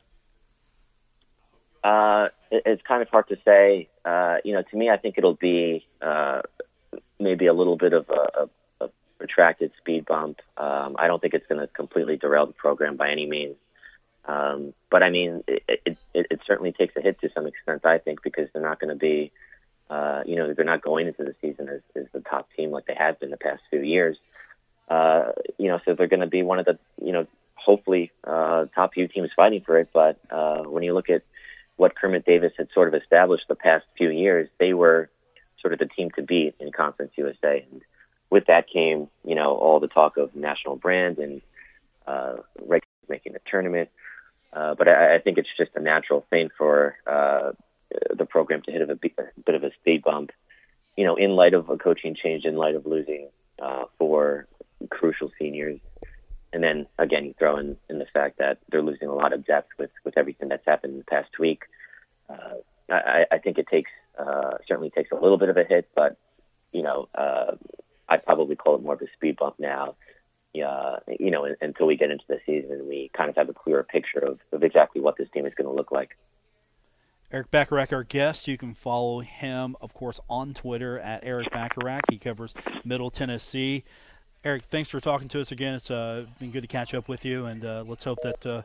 Uh, 1.84 2.30
it, 2.50 2.64
it's 2.66 2.82
kind 2.88 3.04
of 3.04 3.10
hard 3.10 3.28
to 3.28 3.38
say. 3.46 3.88
Uh, 4.04 4.38
you 4.44 4.54
know, 4.54 4.64
to 4.64 4.78
me, 4.78 4.90
I 4.90 4.98
think 4.98 5.20
it'll 5.20 5.36
be 5.36 5.86
uh, 6.02 6.42
maybe 7.20 7.46
a 7.46 7.54
little 7.54 7.78
bit 7.78 7.94
of 7.94 8.10
a, 8.10 8.50
a 9.18 9.26
protracted 9.26 9.72
speed 9.78 10.06
bump. 10.06 10.40
Um, 10.58 10.96
I 11.00 11.08
don't 11.08 11.22
think 11.22 11.34
it's 11.34 11.48
going 11.48 11.62
to 11.62 11.68
completely 11.68 12.18
derail 12.18 12.46
the 12.46 12.54
program 12.54 12.96
by 12.96 13.10
any 13.10 13.26
means. 13.26 13.56
Um, 14.26 14.74
but 14.92 15.04
I 15.04 15.10
mean, 15.10 15.44
it, 15.48 15.64
it, 15.86 15.98
it 16.14 16.42
certainly 16.46 16.74
takes 16.74 16.96
a 16.98 17.02
hit 17.02 17.20
to 17.22 17.30
some 17.34 17.48
extent, 17.48 17.86
I 17.86 17.98
think, 17.98 18.22
because 18.22 18.50
they're 18.52 18.62
not 18.62 18.80
going 18.80 18.90
to 18.90 19.00
be, 19.00 19.32
uh, 19.90 20.24
you 20.26 20.36
know, 20.36 20.54
they're 20.54 20.66
not 20.66 20.82
going 20.82 21.08
into 21.08 21.24
the 21.24 21.36
season 21.42 21.70
as, 21.70 21.82
as 21.96 22.06
the 22.12 22.20
top 22.20 22.50
team 22.56 22.72
like 22.72 22.86
they 22.86 22.96
have 22.96 23.20
been 23.20 23.32
the 23.32 23.38
past 23.38 23.62
few 23.70 23.82
years. 23.82 24.18
Uh, 24.90 25.32
you 25.58 25.70
know, 25.70 25.80
so 25.86 25.94
they're 25.94 26.08
going 26.08 26.22
to 26.22 26.28
be 26.28 26.44
one 26.44 26.60
of 26.60 26.66
the, 26.66 26.78
you 27.02 27.14
know, 27.14 27.26
hopefully 27.56 28.12
uh, 28.26 28.66
top 28.76 28.94
few 28.94 29.08
teams 29.08 29.30
fighting 29.36 29.62
for 29.66 29.80
it. 29.80 29.90
But 29.94 30.20
uh, 30.30 30.64
when 30.64 30.84
you 30.84 30.94
look 30.94 31.10
at 31.10 31.24
what 31.78 31.96
Kermit 31.96 32.26
Davis 32.26 32.54
had 32.58 32.68
sort 32.74 32.88
of 32.88 33.02
established 33.02 33.46
the 33.48 33.56
past 33.56 33.86
few 33.98 34.10
years, 34.10 34.50
they 34.60 34.74
were 34.74 35.10
sort 35.62 35.74
of 35.74 35.80
the 35.80 35.86
team 35.86 36.12
to 36.16 36.22
beat 36.22 36.56
in 36.60 36.72
Conference 36.72 37.12
USA. 37.16 37.66
And 37.72 37.82
with 38.30 38.46
that 38.48 38.68
came, 38.70 39.08
you 39.24 39.36
know, 39.36 39.56
all 39.56 39.80
the 39.80 39.88
talk 39.88 40.18
of 40.18 40.36
national 40.36 40.76
brand 40.76 41.18
and 41.18 41.42
uh, 42.06 42.38
making 43.10 43.36
a 43.36 43.50
tournament. 43.50 43.90
Uh, 44.54 44.76
but 44.76 44.88
I, 44.88 45.16
I 45.16 45.20
think 45.20 45.38
it's 45.38 45.50
just 45.58 45.72
a 45.76 45.82
natural 45.82 46.26
thing 46.30 46.50
for 46.58 46.96
uh, 47.06 47.52
the 48.16 48.26
program 48.26 48.62
to 48.64 48.72
hit 48.72 48.82
a, 48.82 48.96
bit, 48.96 49.14
a 49.18 49.40
bit 49.46 49.56
of 49.56 49.64
a 49.64 49.72
speed 49.80 50.04
bump, 50.04 50.32
you 50.96 51.06
know, 51.06 51.16
in 51.16 51.32
light 51.32 51.54
of 51.54 51.70
a 51.70 51.78
coaching 51.78 52.16
change, 52.16 52.46
in 52.46 52.56
light 52.56 52.76
of 52.76 52.86
losing 52.86 53.30
uh, 53.62 53.86
four 53.98 54.48
crucial 54.90 55.32
seniors. 55.40 55.80
And 56.54 56.64
then 56.64 56.88
again, 56.98 57.26
you 57.26 57.36
throw 57.38 57.58
in, 57.58 57.78
in 57.90 58.00
the 58.00 58.06
fact 58.14 58.40
that 58.40 58.60
they're 58.70 58.82
losing 58.82 59.10
a 59.10 59.14
lot 59.14 59.34
of 59.34 59.46
depth 59.46 59.70
with, 59.78 59.92
with 60.04 60.18
everything 60.18 60.50
that's 60.50 60.66
happened 60.66 60.94
in 60.94 61.00
the 61.00 61.06
past 61.06 61.38
week. 61.40 61.64
Uh, 62.30 62.56
I, 62.90 63.26
I 63.32 63.38
think 63.38 63.58
it 63.58 63.68
takes 63.68 63.92
uh, 64.18 64.58
certainly 64.68 64.90
takes 64.90 65.12
a 65.12 65.16
little 65.16 65.38
bit 65.38 65.50
of 65.50 65.58
a 65.58 65.64
hit, 65.64 65.90
but 65.96 66.18
you 66.72 66.82
know, 66.82 67.08
I'd 68.10 68.26
probably 68.26 68.56
call 68.56 68.76
it 68.76 68.82
more 68.82 68.94
of 68.94 69.02
a 69.02 69.08
speed 69.16 69.38
bump 69.38 69.56
now. 69.60 69.96
Uh, 70.56 70.98
you 71.20 71.30
know, 71.30 71.48
until 71.62 71.86
we 71.86 71.96
get 71.96 72.10
into 72.10 72.24
the 72.28 72.40
season 72.44 72.88
we 72.88 73.12
kind 73.16 73.30
of 73.30 73.36
have 73.36 73.48
a 73.48 73.54
clearer 73.54 73.84
picture 73.84 74.20
of, 74.20 74.40
of 74.52 74.64
exactly 74.64 75.00
what 75.00 75.16
this 75.16 75.30
team 75.30 75.46
is 75.46 75.54
going 75.54 75.68
to 75.68 75.74
look 75.74 75.92
like. 75.92 76.18
Erik 77.32 77.52
Bacharach, 77.52 77.92
our 77.92 78.04
guest. 78.04 78.48
You 78.48 78.58
can 78.58 78.74
follow 78.74 79.20
him, 79.20 79.76
of 79.82 79.94
course, 79.94 80.20
on 80.30 80.54
Twitter 80.54 80.98
at 80.98 81.26
Erik 81.26 81.52
Bacharach. 81.52 82.04
He 82.10 82.18
covers 82.18 82.56
Middle 82.86 83.12
Tennessee. 83.12 83.84
Erik, 84.46 84.64
thanks 84.64 84.90
for 84.90 85.02
talking 85.02 85.28
to 85.28 85.42
us 85.42 85.52
again. 85.52 85.76
It's 85.76 85.92
uh, 85.92 86.26
been 86.40 86.52
good 86.52 86.62
to 86.62 86.68
catch 86.68 86.94
up 86.94 87.10
with 87.10 87.26
you, 87.26 87.46
and 87.46 87.66
uh, 87.66 87.84
let's 87.86 88.06
hope 88.06 88.20
that 88.24 88.46
uh, 88.46 88.62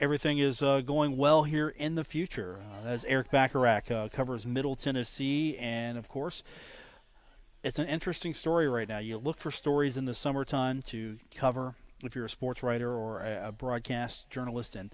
everything 0.00 0.38
is 0.38 0.62
uh, 0.62 0.80
going 0.80 1.18
well 1.18 1.42
here 1.42 1.68
in 1.68 1.94
the 1.94 2.04
future. 2.04 2.60
Uh, 2.82 2.88
as 2.88 3.04
Erik 3.04 3.30
Bacharach 3.30 3.90
uh, 3.90 4.08
covers 4.08 4.46
Middle 4.46 4.74
Tennessee, 4.74 5.58
and 5.58 5.98
of 5.98 6.08
course, 6.08 6.42
it's 7.62 7.78
an 7.78 7.86
interesting 7.86 8.34
story 8.34 8.68
right 8.68 8.88
now. 8.88 8.98
You 8.98 9.18
look 9.18 9.38
for 9.38 9.50
stories 9.50 9.96
in 9.96 10.04
the 10.04 10.14
summertime 10.14 10.82
to 10.82 11.18
cover 11.34 11.74
if 12.02 12.16
you're 12.16 12.24
a 12.24 12.30
sports 12.30 12.62
writer 12.62 12.92
or 12.92 13.20
a, 13.20 13.48
a 13.48 13.52
broadcast 13.52 14.28
journalist, 14.28 14.74
and 14.74 14.92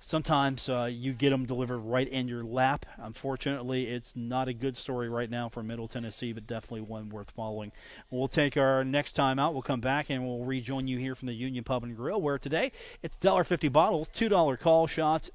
sometimes 0.00 0.70
uh, 0.70 0.88
you 0.90 1.12
get 1.12 1.30
them 1.30 1.44
delivered 1.44 1.80
right 1.80 2.08
in 2.08 2.26
your 2.26 2.42
lap. 2.42 2.86
Unfortunately, 2.96 3.88
it's 3.88 4.16
not 4.16 4.48
a 4.48 4.54
good 4.54 4.76
story 4.76 5.10
right 5.10 5.28
now 5.28 5.50
for 5.50 5.62
Middle 5.62 5.86
Tennessee, 5.86 6.32
but 6.32 6.46
definitely 6.46 6.80
one 6.80 7.10
worth 7.10 7.30
following. 7.30 7.72
We'll 8.10 8.28
take 8.28 8.56
our 8.56 8.82
next 8.82 9.12
time 9.12 9.38
out. 9.38 9.52
We'll 9.52 9.62
come 9.62 9.82
back 9.82 10.08
and 10.08 10.26
we'll 10.26 10.44
rejoin 10.44 10.88
you 10.88 10.96
here 10.96 11.14
from 11.14 11.26
the 11.26 11.34
Union 11.34 11.64
Pub 11.64 11.84
and 11.84 11.94
Grill, 11.94 12.22
where 12.22 12.38
today 12.38 12.72
it's 13.02 13.16
$1.50 13.16 13.70
bottles, 13.70 14.08
$2 14.08 14.58
call 14.58 14.86
shots, 14.86 15.30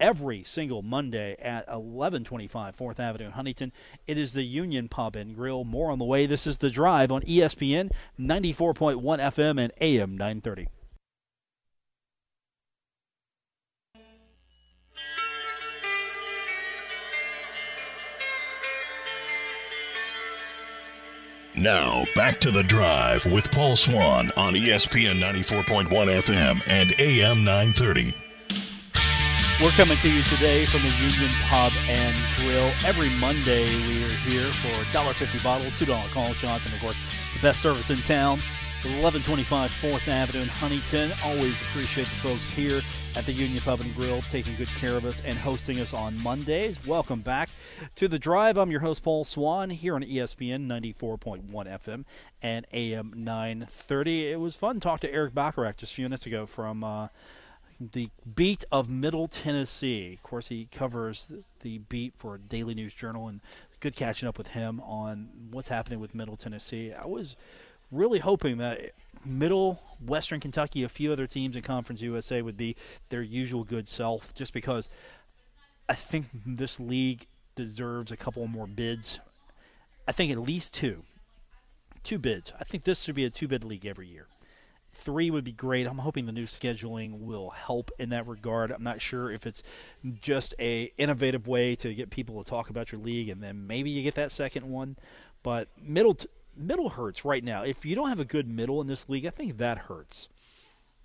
every 0.00 0.42
single 0.42 0.82
Monday 0.82 1.36
at 1.40 1.68
1125 1.68 2.76
4th 2.76 2.98
Avenue 2.98 3.26
in 3.26 3.32
Huntington. 3.32 3.72
It 4.06 4.18
is 4.18 4.32
the 4.32 4.42
Union 4.42 4.88
Pub 4.88 5.14
and 5.14 5.34
Grill. 5.34 5.64
More 5.64 5.90
on 5.90 5.98
the 5.98 6.04
way. 6.04 6.26
This 6.26 6.46
is 6.46 6.58
The 6.58 6.70
Drive 6.70 7.12
on 7.12 7.22
ESPN 7.22 7.90
94.1 8.18 9.00
FM 9.00 9.60
and 9.60 9.72
AM 9.80 10.16
930. 10.16 10.68
Now, 21.56 22.04
back 22.14 22.40
to 22.40 22.50
the 22.50 22.62
drive 22.62 23.26
with 23.26 23.50
Paul 23.50 23.76
Swann 23.76 24.30
on 24.36 24.54
ESPN 24.54 25.20
94.1 25.20 25.88
FM 25.88 26.66
and 26.66 26.98
AM 26.98 27.44
930. 27.44 28.14
We're 29.62 29.70
coming 29.72 29.98
to 29.98 30.08
you 30.10 30.22
today 30.22 30.64
from 30.64 30.80
the 30.80 30.88
Union 30.88 31.30
Pub 31.50 31.74
and 31.86 32.16
Grill. 32.38 32.72
Every 32.82 33.10
Monday 33.10 33.66
we 33.86 34.02
are 34.04 34.08
here 34.08 34.50
for 34.52 34.68
$1.50 34.84 35.44
bottles, 35.44 35.74
$2 35.74 36.10
call 36.12 36.32
shots, 36.32 36.64
and 36.64 36.72
of 36.72 36.80
course, 36.80 36.96
the 37.34 37.42
best 37.42 37.60
service 37.60 37.90
in 37.90 37.98
town. 37.98 38.40
1125 38.84 39.70
4th 39.70 40.08
Avenue 40.08 40.40
in 40.40 40.48
Huntington. 40.48 41.12
Always 41.22 41.52
appreciate 41.60 42.04
the 42.04 42.16
folks 42.16 42.48
here 42.48 42.80
at 43.14 43.26
the 43.26 43.32
Union 43.32 43.60
Pub 43.60 43.82
and 43.82 43.94
Grill 43.94 44.22
taking 44.30 44.56
good 44.56 44.68
care 44.68 44.96
of 44.96 45.04
us 45.04 45.20
and 45.26 45.36
hosting 45.36 45.78
us 45.78 45.92
on 45.92 46.18
Mondays. 46.22 46.82
Welcome 46.86 47.20
back 47.20 47.50
to 47.96 48.08
The 48.08 48.18
Drive. 48.18 48.56
I'm 48.56 48.70
your 48.70 48.80
host, 48.80 49.02
Paul 49.02 49.26
Swann, 49.26 49.68
here 49.68 49.94
on 49.94 50.02
ESPN 50.02 50.66
94.1 50.68 51.44
FM 51.52 52.04
and 52.40 52.66
AM 52.72 53.12
930. 53.14 54.32
It 54.32 54.40
was 54.40 54.56
fun 54.56 54.76
to 54.76 54.80
talk 54.80 55.00
to 55.00 55.12
Erik 55.12 55.34
Bacharach 55.34 55.76
just 55.76 55.92
a 55.92 55.96
few 55.96 56.06
minutes 56.06 56.24
ago 56.24 56.46
from 56.46 56.82
uh, 56.82 57.08
the 57.80 58.10
beat 58.34 58.64
of 58.70 58.90
Middle 58.90 59.26
Tennessee. 59.26 60.12
Of 60.12 60.22
course, 60.22 60.48
he 60.48 60.68
covers 60.70 61.28
the 61.62 61.78
beat 61.78 62.14
for 62.16 62.36
Daily 62.36 62.74
News 62.74 62.92
Journal, 62.92 63.28
and 63.28 63.40
good 63.80 63.96
catching 63.96 64.28
up 64.28 64.36
with 64.36 64.48
him 64.48 64.80
on 64.80 65.28
what's 65.50 65.68
happening 65.68 65.98
with 66.00 66.14
Middle 66.14 66.36
Tennessee. 66.36 66.92
I 66.92 67.06
was 67.06 67.36
really 67.90 68.18
hoping 68.18 68.58
that 68.58 68.90
Middle 69.24 69.82
Western 70.04 70.40
Kentucky, 70.40 70.82
a 70.82 70.88
few 70.88 71.12
other 71.12 71.26
teams 71.26 71.56
in 71.56 71.62
Conference 71.62 72.02
USA 72.02 72.42
would 72.42 72.56
be 72.56 72.76
their 73.08 73.22
usual 73.22 73.64
good 73.64 73.88
self, 73.88 74.34
just 74.34 74.52
because 74.52 74.88
I 75.88 75.94
think 75.94 76.26
this 76.46 76.78
league 76.78 77.26
deserves 77.56 78.12
a 78.12 78.16
couple 78.16 78.46
more 78.46 78.66
bids. 78.66 79.18
I 80.06 80.12
think 80.12 80.30
at 80.30 80.38
least 80.38 80.74
two. 80.74 81.02
Two 82.02 82.18
bids. 82.18 82.52
I 82.58 82.64
think 82.64 82.84
this 82.84 83.02
should 83.02 83.14
be 83.14 83.24
a 83.24 83.30
two 83.30 83.48
bid 83.48 83.64
league 83.64 83.86
every 83.86 84.08
year. 84.08 84.26
Three 85.02 85.30
would 85.30 85.44
be 85.44 85.52
great. 85.52 85.86
I'm 85.86 85.98
hoping 85.98 86.26
the 86.26 86.32
new 86.32 86.46
scheduling 86.46 87.20
will 87.20 87.50
help 87.50 87.90
in 87.98 88.10
that 88.10 88.26
regard. 88.26 88.70
I'm 88.70 88.82
not 88.82 89.00
sure 89.00 89.30
if 89.30 89.46
it's 89.46 89.62
just 90.20 90.54
a 90.58 90.92
innovative 90.98 91.46
way 91.46 91.74
to 91.76 91.94
get 91.94 92.10
people 92.10 92.42
to 92.42 92.48
talk 92.48 92.68
about 92.68 92.92
your 92.92 93.00
league, 93.00 93.30
and 93.30 93.42
then 93.42 93.66
maybe 93.66 93.88
you 93.88 94.02
get 94.02 94.14
that 94.16 94.30
second 94.30 94.68
one. 94.68 94.96
But 95.42 95.68
middle 95.80 96.14
t- 96.14 96.28
middle 96.54 96.90
hurts 96.90 97.24
right 97.24 97.42
now. 97.42 97.62
If 97.62 97.86
you 97.86 97.94
don't 97.94 98.10
have 98.10 98.20
a 98.20 98.26
good 98.26 98.46
middle 98.46 98.80
in 98.82 98.88
this 98.88 99.08
league, 99.08 99.24
I 99.24 99.30
think 99.30 99.56
that 99.56 99.78
hurts. 99.78 100.28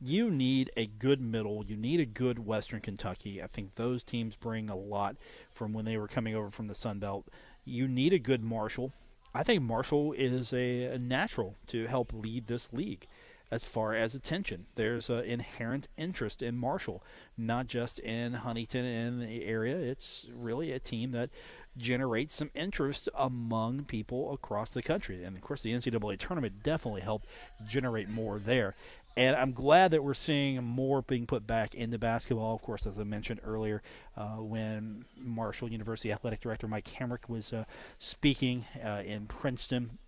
You 0.02 0.30
need 0.30 0.72
a 0.76 0.88
good 0.88 1.22
middle. 1.22 1.64
You 1.66 1.78
need 1.78 2.02
a 2.02 2.06
good 2.06 2.46
Western 2.46 2.82
Kentucky. 2.82 3.42
I 3.42 3.48
think 3.48 3.76
those 3.76 4.04
teams 4.04 4.36
bring 4.36 4.70
a 4.70 4.76
lot 4.76 5.16
from 5.54 5.72
when 5.72 5.86
they 5.86 5.96
were 5.96 6.10
coming 6.10 6.36
over 6.36 6.52
from 6.52 6.68
the 6.68 6.76
Sun 6.76 7.00
Belt. 7.00 7.28
You 7.64 7.88
need 7.88 8.12
a 8.12 8.20
good 8.20 8.44
Marshall. 8.44 8.92
I 9.34 9.44
think 9.44 9.64
Marshall 9.64 10.12
is 10.14 10.52
a, 10.52 10.84
a 10.84 11.00
natural 11.00 11.56
to 11.68 11.88
help 11.88 12.12
lead 12.14 12.48
this 12.48 12.68
league 12.74 13.08
as 13.52 13.64
far 13.64 13.94
as 13.94 14.16
attention. 14.16 14.66
There's 14.76 15.10
an 15.10 15.24
inherent 15.24 15.88
interest 15.98 16.42
in 16.42 16.58
Marshall, 16.58 17.04
not 17.38 17.68
just 17.68 18.00
in 18.00 18.34
Huntington 18.34 18.86
and 18.86 19.22
the 19.22 19.46
area. 19.46 19.78
It's 19.78 20.28
really 20.34 20.72
a 20.72 20.80
team 20.80 21.12
that 21.12 21.30
generates 21.78 22.36
some 22.36 22.52
interest 22.56 23.10
among 23.16 23.86
people 23.86 24.34
across 24.34 24.72
the 24.72 24.82
country. 24.82 25.24
And 25.24 25.36
of 25.36 25.44
course, 25.44 25.62
the 25.62 25.74
NCAA 25.74 26.18
tournament 26.20 26.64
definitely 26.64 27.02
helped 27.02 27.28
generate 27.68 28.10
more 28.10 28.40
there. 28.40 28.76
And 29.18 29.36
I'm 29.38 29.54
glad 29.54 29.92
that 29.92 30.04
we're 30.04 30.14
seeing 30.14 30.62
more 30.62 31.02
being 31.02 31.26
put 31.26 31.48
back 31.48 31.74
into 31.74 31.98
basketball. 31.98 32.56
Of 32.56 32.62
course, 32.62 32.86
as 32.86 33.00
I 33.00 33.04
mentioned 33.04 33.40
earlier, 33.46 33.82
uh, 34.18 34.38
when 34.38 35.06
Marshall 35.18 35.72
University 35.72 36.12
Athletic 36.12 36.42
Director 36.42 36.68
Mike 36.68 36.90
Hamrick 37.00 37.30
was 37.30 37.54
uh, 37.54 37.64
speaking 37.98 38.66
uh, 38.84 39.04
in 39.06 39.28
Princeton, 39.28 40.00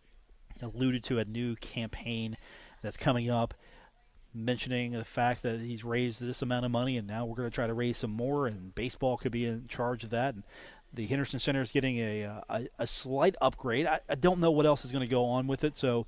alluded 0.62 1.04
to 1.06 1.20
a 1.20 1.26
new 1.26 1.56
campaign 1.56 2.36
that's 2.82 2.98
coming 2.98 3.30
up, 3.30 3.54
mentioning 4.34 4.92
the 4.92 5.04
fact 5.04 5.44
that 5.44 5.60
he's 5.60 5.84
raised 5.84 6.22
this 6.22 6.42
amount 6.42 6.66
of 6.66 6.72
money 6.72 6.98
and 6.98 7.08
now 7.08 7.26
we're 7.26 7.36
going 7.36 7.50
to 7.50 7.54
try 7.54 7.68
to 7.68 7.74
raise 7.74 7.98
some 7.98 8.12
more, 8.12 8.48
and 8.48 8.76
baseball 8.76 9.18
could 9.18 9.32
be 9.32 9.46
in 9.46 9.68
charge 9.68 10.04
of 10.04 10.10
that. 10.12 10.36
And 10.36 10.44
the 10.94 11.06
Henderson 11.06 11.40
Center 11.40 11.62
is 11.62 11.72
getting 11.72 11.98
a, 11.98 12.24
uh, 12.24 12.42
a, 12.50 12.68
a 12.80 12.88
slight 12.88 13.36
upgrade. 13.42 13.86
I, 13.86 14.00
I 14.10 14.16
don't 14.16 14.40
know 14.40 14.52
what 14.52 14.66
else 14.66 14.86
is 14.86 14.92
going 14.92 15.02
to 15.02 15.12
go 15.12 15.26
on 15.26 15.48
with 15.48 15.64
it, 15.64 15.76
so 15.76 16.06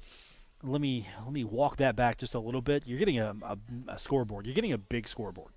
let 0.64 0.82
me 0.82 1.08
let 1.24 1.32
me 1.32 1.44
walk 1.44 1.78
that 1.78 1.96
back 1.96 2.18
just 2.18 2.36
a 2.36 2.40
little 2.40 2.62
bit. 2.62 2.84
You're 2.86 3.00
getting 3.00 3.20
a, 3.20 3.36
a, 3.44 3.58
a 3.88 4.00
scoreboard. 4.00 4.46
You're 4.46 4.56
getting 4.56 4.74
a 4.74 4.78
big 4.78 5.08
scoreboard. 5.08 5.52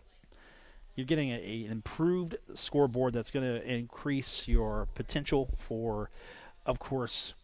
You're 0.95 1.07
getting 1.07 1.31
a, 1.31 1.37
a, 1.37 1.65
an 1.65 1.73
improved 1.73 2.37
scoreboard 2.55 3.15
that's 3.15 3.31
going 3.31 3.45
to 3.45 3.67
increase 3.67 4.47
your 4.47 4.89
potential 4.95 5.51
for, 5.59 6.11
of 6.67 6.79
course, 6.79 7.35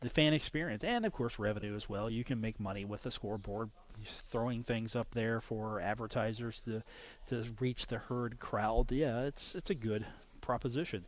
the 0.00 0.08
fan 0.08 0.32
experience 0.32 0.84
and 0.84 1.04
of 1.04 1.12
course 1.12 1.38
revenue 1.38 1.74
as 1.74 1.88
well. 1.88 2.08
You 2.08 2.24
can 2.24 2.40
make 2.40 2.60
money 2.60 2.84
with 2.84 3.02
the 3.02 3.10
scoreboard, 3.10 3.70
throwing 4.04 4.62
things 4.62 4.94
up 4.94 5.08
there 5.12 5.40
for 5.40 5.80
advertisers 5.80 6.60
to 6.64 6.82
to 7.28 7.50
reach 7.60 7.86
the 7.86 7.98
herd 7.98 8.38
crowd. 8.38 8.92
Yeah, 8.92 9.22
it's 9.22 9.54
it's 9.54 9.70
a 9.70 9.74
good 9.74 10.06
proposition. 10.40 11.04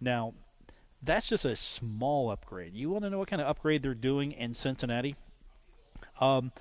Now, 0.00 0.34
that's 1.02 1.28
just 1.28 1.44
a 1.44 1.56
small 1.56 2.30
upgrade. 2.30 2.74
You 2.74 2.90
want 2.90 3.04
to 3.04 3.10
know 3.10 3.18
what 3.18 3.28
kind 3.28 3.42
of 3.42 3.48
upgrade 3.48 3.82
they're 3.82 3.94
doing 3.94 4.32
in 4.32 4.54
Cincinnati? 4.54 5.16
Um, 6.20 6.52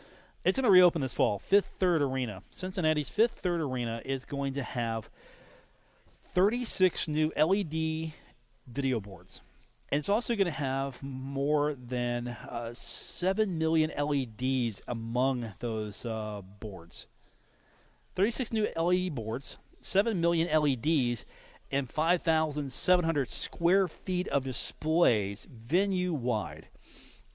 it's 0.43 0.57
going 0.57 0.65
to 0.65 0.71
reopen 0.71 1.01
this 1.01 1.13
fall. 1.13 1.39
Fifth 1.39 1.71
Third 1.79 2.01
Arena, 2.01 2.43
Cincinnati's 2.49 3.09
Fifth 3.09 3.39
Third 3.39 3.61
Arena 3.61 4.01
is 4.05 4.25
going 4.25 4.53
to 4.53 4.63
have 4.63 5.09
36 6.33 7.07
new 7.07 7.31
LED 7.35 8.13
video 8.67 8.99
boards. 8.99 9.41
And 9.91 9.99
it's 9.99 10.09
also 10.09 10.35
going 10.35 10.45
to 10.45 10.51
have 10.51 11.01
more 11.01 11.73
than 11.73 12.27
uh, 12.27 12.73
7 12.73 13.57
million 13.57 13.91
LEDs 13.97 14.81
among 14.87 15.53
those 15.59 16.05
uh, 16.05 16.41
boards. 16.59 17.07
36 18.15 18.53
new 18.53 18.67
LED 18.75 19.15
boards, 19.15 19.57
7 19.81 20.21
million 20.21 20.47
LEDs, 20.47 21.25
and 21.71 21.89
5,700 21.89 23.29
square 23.29 23.87
feet 23.87 24.27
of 24.27 24.43
displays 24.43 25.47
venue 25.49 26.13
wide. 26.13 26.67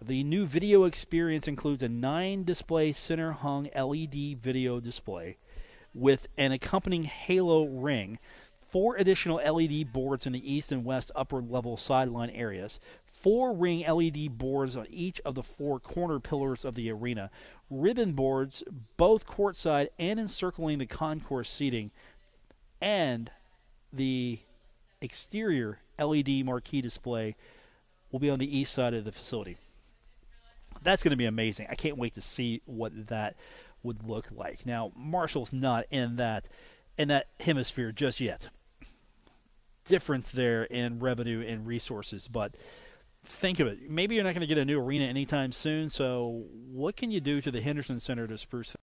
The 0.00 0.22
new 0.22 0.46
video 0.46 0.84
experience 0.84 1.48
includes 1.48 1.82
a 1.82 1.88
nine 1.88 2.44
display 2.44 2.92
center 2.92 3.32
hung 3.32 3.68
LED 3.74 4.38
video 4.40 4.78
display 4.80 5.38
with 5.94 6.26
an 6.36 6.52
accompanying 6.52 7.04
halo 7.04 7.64
ring, 7.64 8.18
four 8.74 8.96
additional 8.96 9.36
LED 9.36 9.92
boards 9.92 10.26
in 10.26 10.32
the 10.32 10.52
east 10.52 10.72
and 10.72 10.84
west 10.84 11.12
upper 11.14 11.40
level 11.40 11.76
sideline 11.76 12.30
areas, 12.30 12.80
four 13.06 13.52
ring 13.52 13.86
LED 13.86 14.36
boards 14.36 14.76
on 14.76 14.84
each 14.90 15.20
of 15.20 15.36
the 15.36 15.44
four 15.44 15.78
corner 15.78 16.18
pillars 16.18 16.64
of 16.64 16.74
the 16.74 16.90
arena, 16.90 17.30
ribbon 17.70 18.14
boards 18.14 18.64
both 18.96 19.28
courtside 19.28 19.86
and 19.96 20.18
encircling 20.18 20.78
the 20.78 20.86
concourse 20.86 21.48
seating, 21.48 21.92
and 22.80 23.30
the 23.92 24.40
exterior 25.00 25.78
LED 25.96 26.44
marquee 26.44 26.80
display 26.80 27.36
will 28.10 28.18
be 28.18 28.28
on 28.28 28.40
the 28.40 28.58
east 28.58 28.74
side 28.74 28.92
of 28.92 29.04
the 29.04 29.12
facility. 29.12 29.56
That's 30.82 31.00
going 31.00 31.10
to 31.10 31.16
be 31.16 31.26
amazing. 31.26 31.68
I 31.70 31.76
can't 31.76 31.96
wait 31.96 32.14
to 32.14 32.20
see 32.20 32.60
what 32.64 33.06
that 33.06 33.36
would 33.84 34.02
look 34.02 34.26
like. 34.32 34.66
Now, 34.66 34.90
Marshall's 34.96 35.52
not 35.52 35.84
in 35.92 36.16
that 36.16 36.48
in 36.98 37.06
that 37.06 37.28
hemisphere 37.38 37.92
just 37.92 38.18
yet. 38.18 38.48
Difference 39.84 40.30
there 40.30 40.64
in 40.64 40.98
revenue 40.98 41.44
and 41.46 41.66
resources, 41.66 42.28
but 42.28 42.54
think 43.24 43.60
of 43.60 43.66
it. 43.66 43.90
Maybe 43.90 44.14
you're 44.14 44.24
not 44.24 44.34
going 44.34 44.40
to 44.40 44.46
get 44.46 44.58
a 44.58 44.64
new 44.64 44.80
arena 44.80 45.04
anytime 45.04 45.52
soon, 45.52 45.90
so 45.90 46.44
what 46.70 46.96
can 46.96 47.10
you 47.10 47.20
do 47.20 47.40
to 47.40 47.50
the 47.50 47.60
Henderson 47.60 48.00
Center 48.00 48.26
to 48.26 48.38
spruce 48.38 48.70
it? 48.70 48.80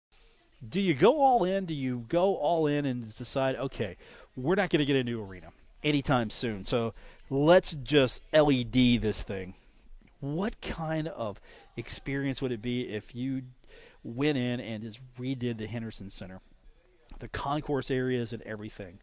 do 0.68 0.82
you 0.82 0.94
go 0.94 1.22
all 1.22 1.44
in? 1.44 1.66
Do 1.66 1.74
you 1.74 2.06
go 2.08 2.36
all 2.36 2.68
in 2.68 2.86
and 2.86 3.14
decide, 3.16 3.56
okay, 3.56 3.98
we're 4.36 4.56
not 4.56 4.70
going 4.70 4.80
to 4.80 4.86
get 4.86 4.96
a 4.96 5.04
new 5.04 5.22
arena 5.22 5.52
anytime 5.84 6.30
soon, 6.30 6.66
so 6.66 6.94
let's 7.30 7.74
just 7.74 8.22
LED 8.34 9.02
this 9.02 9.22
thing? 9.22 9.54
What 10.20 10.60
kind 10.62 11.08
of 11.10 11.40
experience 11.76 12.42
would 12.42 12.52
it 12.52 12.62
be 12.62 12.90
if 12.90 13.14
you 13.14 13.44
went 14.04 14.38
in 14.38 14.60
and 14.60 14.82
just 14.82 15.00
redid 15.20 15.58
the 15.58 15.68
Henderson 15.68 16.10
Center? 16.10 16.42
The 17.20 17.28
concourse 17.28 17.92
areas 17.92 18.34
and 18.34 18.42
everything. 18.42 19.00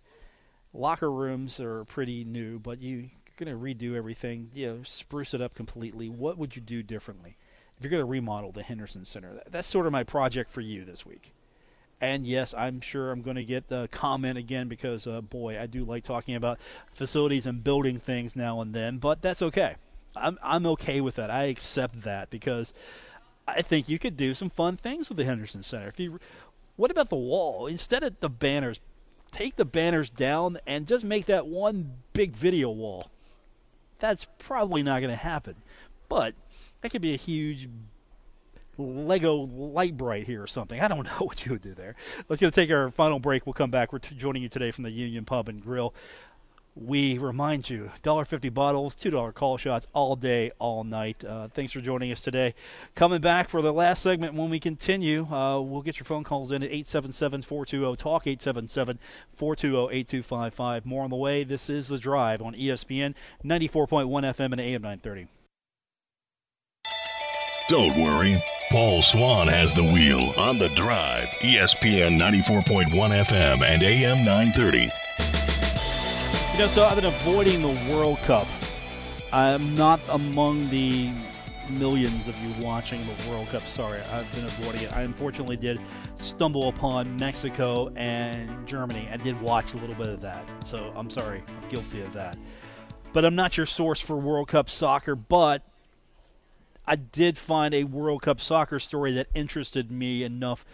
Locker 0.75 1.11
rooms 1.11 1.61
are 1.61 1.85
pretty 1.85 2.25
new, 2.25 2.59
but 2.59 2.81
you, 2.83 2.97
you're 2.97 3.09
going 3.37 3.49
to 3.49 3.65
redo 3.65 3.97
everything, 3.97 4.51
you 4.53 4.67
know, 4.67 4.83
spruce 4.83 5.33
it 5.33 5.41
up 5.41 5.55
completely. 5.55 6.09
What 6.09 6.37
would 6.37 6.57
you 6.57 6.63
do 6.63 6.83
differently? 6.83 7.37
If 7.79 7.85
you're 7.85 7.91
going 7.91 8.03
to 8.03 8.07
remodel 8.07 8.53
the 8.53 8.63
Henderson 8.63 9.05
Center, 9.05 9.41
that's 9.49 9.69
sort 9.69 9.87
of 9.87 9.93
my 9.93 10.05
project 10.05 10.51
for 10.51 10.61
you 10.61 10.85
this 10.85 11.07
week. 11.07 11.33
And 12.01 12.27
yes, 12.27 12.53
I'm 12.55 12.81
sure 12.81 13.11
I'm 13.11 13.23
going 13.23 13.37
to 13.37 13.45
get 13.45 13.65
a 13.71 13.89
comment 13.89 14.37
again 14.37 14.69
because, 14.69 15.07
uh, 15.07 15.21
boy, 15.21 15.59
I 15.59 15.67
do 15.67 15.85
like 15.85 16.05
talking 16.05 16.35
about 16.35 16.59
facilities 16.93 17.47
and 17.47 17.65
building 17.65 17.99
things 17.99 18.37
now 18.37 18.61
and 18.61 18.75
then. 18.75 18.99
But 18.99 19.23
that's 19.23 19.43
okay. 19.43 19.77
I'm 20.17 20.39
I'm 20.43 20.67
okay 20.67 21.01
with 21.01 21.17
that. 21.17 21.31
I 21.31 21.45
accept 21.45 22.03
that 22.03 22.31
because 22.31 22.73
I 23.47 23.63
think 23.63 23.89
you 23.89 23.99
could 23.99 24.17
do 24.17 24.35
some 24.35 24.51
fun 24.51 24.77
things 24.77 25.09
with 25.09 25.19
the 25.19 25.25
Henderson 25.25 25.63
Center. 25.63 25.89
If 25.89 25.99
you, 25.99 26.21
what 26.77 26.91
about 26.91 27.11
the 27.11 27.17
wall? 27.17 27.67
Instead 27.67 28.03
of 28.03 28.19
the 28.21 28.29
banners, 28.29 28.81
take 29.35 29.57
the 29.57 29.65
banners 29.65 30.11
down 30.11 30.59
and 30.67 30.87
just 30.87 31.05
make 31.05 31.27
that 31.27 31.47
one 31.47 31.93
big 32.13 32.33
video 32.37 32.71
wall. 32.71 33.11
That's 33.99 34.27
probably 34.39 34.83
not 34.83 35.01
going 35.01 35.11
to 35.11 35.17
happen, 35.17 35.57
but 36.09 36.35
that 36.81 36.91
could 36.91 37.03
be 37.03 37.15
a 37.15 37.19
huge 37.19 37.69
Lego 38.79 39.35
Lite-Brite 39.35 40.27
here 40.27 40.43
or 40.43 40.47
something. 40.47 40.81
I 40.81 40.89
don't 40.89 41.05
know 41.21 41.27
what 41.27 41.45
you 41.45 41.53
would 41.53 41.63
do 41.63 41.75
there. 41.75 41.97
Let's 42.29 42.41
go 42.41 42.51
take 42.51 42.71
our 42.71 42.91
final 42.91 43.19
break. 43.19 43.47
We'll 43.47 43.55
come 43.55 43.71
back. 43.71 43.93
We're 43.93 43.99
t- 43.99 44.15
joining 44.15 44.43
you 44.43 44.49
today 44.49 44.71
from 44.71 44.85
the 44.85 44.91
Union 44.91 45.25
Pub 45.25 45.49
and 45.49 45.63
Grill. 45.63 45.95
We 46.77 47.19
remind 47.19 47.71
you, 47.71 47.93
$1.50 48.03 48.53
bottles, 48.53 48.97
$2 48.97 49.33
call 49.33 49.57
shots 49.57 49.87
all 49.93 50.17
day, 50.17 50.51
all 50.59 50.83
night. 50.83 51.25
Uh, 51.25 51.47
thanks 51.47 51.73
for 51.73 51.81
joining 51.81 52.11
us 52.11 52.21
today. 52.21 52.53
Coming 52.97 53.21
back 53.21 53.49
for 53.49 53.63
the 53.63 53.73
last 53.73 54.03
segment 54.03 54.35
when 54.35 54.51
we 54.51 54.59
continue, 54.59 55.33
uh, 55.33 55.61
we'll 55.61 55.83
get 55.83 55.99
your 55.99 56.05
phone 56.05 56.25
calls 56.25 56.51
in 56.51 56.65
at 56.65 56.73
877-420-TALK, 56.73 58.99
877-420-8255. 59.39 60.85
More 60.85 61.05
on 61.05 61.11
the 61.11 61.17
way. 61.17 61.45
This 61.45 61.71
is 61.71 61.87
The 61.87 61.99
Drive 61.99 62.43
on 62.43 62.55
ESPN 62.55 63.15
94.1 63.45 64.09
FM 64.09 64.53
and 64.53 64.61
AM 64.61 64.83
930. 64.83 65.29
Don't 67.69 67.97
worry. 67.97 68.43
Paul 68.73 69.01
Swann 69.01 69.47
has 69.47 69.73
the 69.73 69.85
wheel 69.85 70.35
on 70.37 70.59
the 70.59 70.71
drive. 70.71 71.29
ESPN 71.39 72.19
94.1 72.19 72.91
FM 72.91 73.63
and 73.63 73.83
AM 73.85 74.25
930. 74.25 74.91
You 76.55 76.61
know, 76.61 76.69
so 76.69 76.85
I've 76.85 76.95
been 76.95 77.07
avoiding 77.07 77.63
the 77.63 77.93
World 77.93 78.19
Cup. 78.19 78.47
I'm 79.33 79.75
not 79.75 80.01
among 80.09 80.71
the 80.71 81.11
millions 81.69 82.29
of 82.29 82.39
you 82.45 82.65
watching 82.65 83.03
the 83.03 83.29
World 83.29 83.49
Cup. 83.49 83.65
Sorry, 83.65 83.99
I've 84.13 84.33
been 84.37 84.45
avoiding 84.45 84.83
it. 84.83 84.97
I 84.97 85.01
unfortunately 85.01 85.57
did 85.57 85.81
stumble 86.15 86.69
upon 86.69 87.17
Mexico 87.17 87.89
and 87.97 88.69
Germany. 88.69 89.09
I 89.11 89.17
did 89.17 89.41
watch 89.41 89.75
a 89.75 89.79
little 89.79 89.97
bit 89.97 90.07
of 90.07 90.21
that. 90.21 90.49
So 90.65 90.93
I'm 90.95 91.11
sorry. 91.11 91.43
I'm 91.45 91.69
guilty 91.71 92.03
of 92.03 92.13
that. 92.13 92.39
But 93.13 93.25
I'm 93.25 93.35
not 93.35 93.57
your 93.57 93.67
source 93.67 93.99
for 93.99 94.17
World 94.17 94.47
Cup 94.47 94.71
soccer, 94.71 95.17
but 95.17 95.67
I 96.87 96.95
did 96.95 97.37
find 97.37 97.75
a 97.75 97.83
World 97.83 98.23
Cup 98.23 98.41
soccer 98.41 98.79
story 98.79 99.11
that 99.15 99.27
interested 99.35 99.91
me 99.91 100.23
enough 100.23 100.65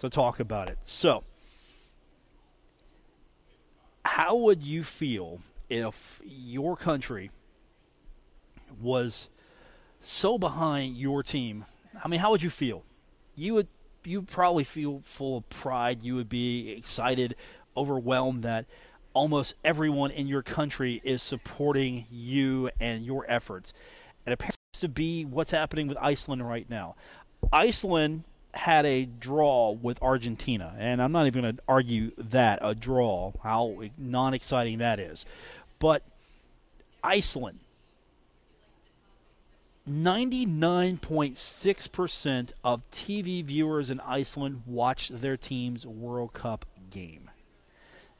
to 0.00 0.10
talk 0.10 0.38
about 0.38 0.68
it. 0.68 0.76
So, 0.84 1.24
how 4.04 4.36
would 4.36 4.62
you 4.62 4.82
feel 4.84 5.40
if 5.68 6.20
your 6.24 6.76
country 6.76 7.30
was 8.80 9.28
so 10.00 10.38
behind 10.38 10.96
your 10.96 11.22
team? 11.22 11.64
I 12.02 12.08
mean, 12.08 12.20
how 12.20 12.30
would 12.30 12.42
you 12.42 12.50
feel? 12.50 12.84
You 13.36 13.54
would 13.54 13.68
you 14.04 14.22
probably 14.22 14.64
feel 14.64 15.00
full 15.04 15.38
of 15.38 15.48
pride. 15.50 16.02
You 16.02 16.16
would 16.16 16.28
be 16.28 16.70
excited, 16.70 17.36
overwhelmed 17.76 18.42
that 18.44 18.66
almost 19.12 19.54
everyone 19.64 20.10
in 20.10 20.26
your 20.26 20.42
country 20.42 21.00
is 21.04 21.22
supporting 21.22 22.06
you 22.10 22.70
and 22.80 23.04
your 23.04 23.26
efforts. 23.28 23.72
And 24.24 24.32
it 24.32 24.34
appears 24.34 24.56
to 24.74 24.88
be 24.88 25.24
what's 25.24 25.50
happening 25.50 25.88
with 25.88 25.98
Iceland 26.00 26.46
right 26.48 26.68
now. 26.70 26.96
Iceland 27.52 28.24
had 28.52 28.86
a 28.86 29.06
draw 29.06 29.70
with 29.70 30.02
Argentina, 30.02 30.74
and 30.78 31.02
I'm 31.02 31.12
not 31.12 31.26
even 31.26 31.42
going 31.42 31.56
to 31.56 31.62
argue 31.68 32.12
that 32.18 32.58
a 32.62 32.74
draw, 32.74 33.32
how 33.42 33.82
non 33.96 34.34
exciting 34.34 34.78
that 34.78 34.98
is. 34.98 35.24
But 35.78 36.02
Iceland, 37.02 37.60
99.6% 39.88 42.50
of 42.62 42.82
TV 42.92 43.42
viewers 43.44 43.90
in 43.90 43.98
Iceland 44.00 44.62
watch 44.66 45.08
their 45.08 45.36
team's 45.36 45.84
World 45.86 46.32
Cup 46.32 46.66
game. 46.90 47.30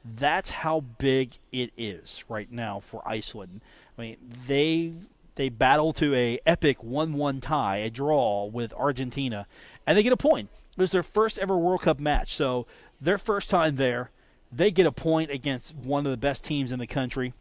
That's 0.03 0.49
how 0.49 0.81
big 0.97 1.37
it 1.51 1.71
is 1.77 2.23
right 2.27 2.51
now 2.51 2.79
for 2.79 3.07
Iceland. 3.07 3.61
I 3.97 4.01
mean, 4.01 4.17
they 4.47 4.93
they 5.35 5.49
battle 5.49 5.93
to 5.93 6.13
a 6.13 6.39
epic 6.45 6.79
1-1 6.79 7.41
tie, 7.41 7.77
a 7.77 7.89
draw 7.89 8.45
with 8.45 8.73
Argentina, 8.73 9.47
and 9.85 9.97
they 9.97 10.03
get 10.03 10.13
a 10.13 10.17
point. 10.17 10.49
It 10.71 10.81
was 10.81 10.91
their 10.91 11.03
first 11.03 11.37
ever 11.37 11.57
World 11.57 11.81
Cup 11.81 11.99
match, 11.99 12.35
so 12.35 12.65
their 12.99 13.17
first 13.17 13.49
time 13.49 13.75
there, 13.75 14.11
they 14.51 14.71
get 14.71 14.85
a 14.85 14.91
point 14.91 15.31
against 15.31 15.75
one 15.75 16.05
of 16.05 16.11
the 16.11 16.17
best 16.17 16.43
teams 16.43 16.71
in 16.71 16.79
the 16.79 16.87
country, 16.87 17.33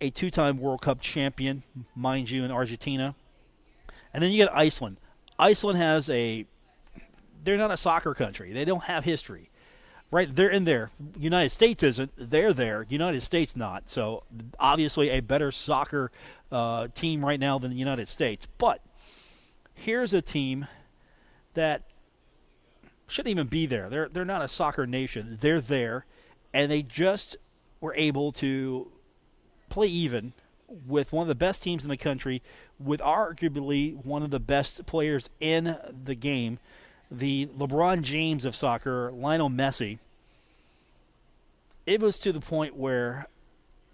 a 0.00 0.10
two-time 0.10 0.58
World 0.58 0.82
Cup 0.82 1.00
champion, 1.00 1.62
mind 1.94 2.30
you, 2.30 2.44
in 2.44 2.50
Argentina. 2.50 3.14
And 4.12 4.22
then 4.22 4.30
you 4.30 4.44
get 4.44 4.54
Iceland. 4.54 4.98
Iceland 5.38 5.78
has 5.78 6.08
a 6.10 6.46
they're 7.44 7.56
not 7.56 7.70
a 7.70 7.76
soccer 7.76 8.14
country. 8.14 8.52
They 8.52 8.64
don't 8.64 8.84
have 8.84 9.04
history. 9.04 9.50
Right, 10.10 10.34
they're 10.34 10.50
in 10.50 10.64
there. 10.64 10.90
United 11.18 11.50
States 11.50 11.82
isn't. 11.82 12.12
They're 12.16 12.52
there. 12.52 12.84
United 12.88 13.22
States 13.22 13.56
not. 13.56 13.88
So 13.88 14.24
obviously 14.60 15.08
a 15.08 15.20
better 15.20 15.50
soccer 15.50 16.12
uh, 16.50 16.88
team 16.88 17.24
right 17.24 17.40
now 17.40 17.58
than 17.58 17.70
the 17.70 17.78
United 17.78 18.08
States. 18.08 18.46
But 18.58 18.82
here's 19.72 20.12
a 20.12 20.20
team 20.20 20.66
that 21.54 21.82
shouldn't 23.06 23.30
even 23.30 23.46
be 23.46 23.66
there. 23.66 23.88
They're 23.88 24.08
they're 24.08 24.24
not 24.24 24.42
a 24.42 24.48
soccer 24.48 24.86
nation. 24.86 25.38
They're 25.40 25.60
there, 25.60 26.06
and 26.52 26.70
they 26.70 26.82
just 26.82 27.36
were 27.80 27.94
able 27.94 28.32
to 28.32 28.90
play 29.68 29.86
even 29.86 30.32
with 30.86 31.12
one 31.12 31.22
of 31.22 31.28
the 31.28 31.34
best 31.34 31.62
teams 31.62 31.82
in 31.82 31.90
the 31.90 31.96
country, 31.96 32.42
with 32.78 33.00
arguably 33.00 34.02
one 34.04 34.22
of 34.22 34.30
the 34.30 34.40
best 34.40 34.86
players 34.86 35.28
in 35.40 35.76
the 36.04 36.14
game, 36.14 36.58
the 37.10 37.46
LeBron 37.58 38.02
James 38.02 38.44
of 38.44 38.56
soccer, 38.56 39.12
Lionel 39.12 39.50
Messi. 39.50 39.98
It 41.84 42.00
was 42.00 42.18
to 42.20 42.32
the 42.32 42.40
point 42.40 42.76
where 42.76 43.26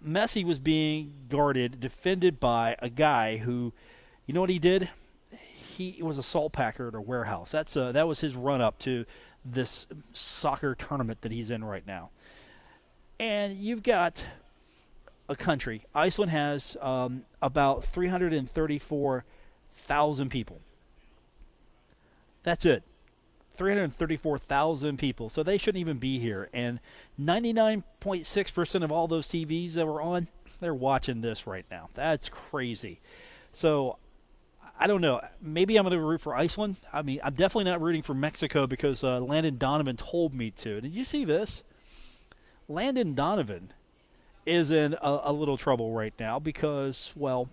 Messi 0.05 0.45
was 0.45 0.59
being 0.59 1.13
guarded, 1.27 1.79
defended 1.79 2.39
by 2.39 2.75
a 2.79 2.89
guy 2.89 3.37
who, 3.37 3.73
you 4.25 4.33
know 4.33 4.41
what 4.41 4.49
he 4.49 4.59
did? 4.59 4.89
He 5.79 6.03
was 6.03 6.17
a 6.17 6.23
salt 6.23 6.51
packer 6.51 6.89
at 6.89 6.95
a 6.95 6.99
warehouse. 6.99 7.51
That's 7.51 7.77
uh, 7.77 7.93
that 7.93 8.05
was 8.05 8.19
his 8.19 8.35
run 8.35 8.59
up 8.59 8.79
to 8.79 9.05
this 9.45 9.85
soccer 10.11 10.75
tournament 10.75 11.21
that 11.21 11.31
he's 11.31 11.49
in 11.49 11.63
right 11.63 11.87
now. 11.87 12.09
And 13.17 13.55
you've 13.55 13.81
got 13.81 14.25
a 15.29 15.37
country. 15.37 15.85
Iceland 15.95 16.31
has 16.31 16.75
um, 16.81 17.23
about 17.41 17.85
334,000 17.85 20.29
people. 20.29 20.59
That's 22.43 22.65
it. 22.65 22.83
334,000 23.55 24.97
people. 24.97 25.29
So 25.29 25.43
they 25.43 25.57
shouldn't 25.57 25.79
even 25.79 25.97
be 25.97 26.19
here. 26.19 26.49
And 26.51 26.81
99.6% 27.21 28.83
of 28.83 28.91
all 28.91 29.07
those 29.07 29.27
TVs 29.27 29.75
that 29.75 29.85
were 29.85 30.01
on, 30.01 30.27
they're 30.59 30.73
watching 30.73 31.21
this 31.21 31.47
right 31.47 31.63
now. 31.71 31.87
That's 31.93 32.27
crazy. 32.27 32.99
So 33.53 33.95
I 34.81 34.87
don't 34.87 35.01
know. 35.01 35.19
Maybe 35.41 35.75
I'm 35.75 35.83
going 35.83 35.97
to 35.97 36.03
root 36.03 36.21
for 36.21 36.33
Iceland. 36.33 36.77
I 36.93 37.01
mean, 37.01 37.19
I'm 37.21 37.33
definitely 37.33 37.69
not 37.69 37.81
rooting 37.81 38.01
for 38.01 38.13
Mexico 38.13 38.65
because 38.65 39.03
uh, 39.03 39.19
Landon 39.19 39.57
Donovan 39.57 39.97
told 39.97 40.33
me 40.33 40.51
to. 40.51 40.79
Did 40.79 40.93
you 40.93 41.03
see 41.03 41.25
this? 41.25 41.63
Landon 42.69 43.13
Donovan 43.13 43.73
is 44.45 44.71
in 44.71 44.93
a, 45.01 45.19
a 45.25 45.33
little 45.33 45.57
trouble 45.57 45.91
right 45.91 46.13
now 46.17 46.39
because, 46.39 47.11
well, 47.13 47.49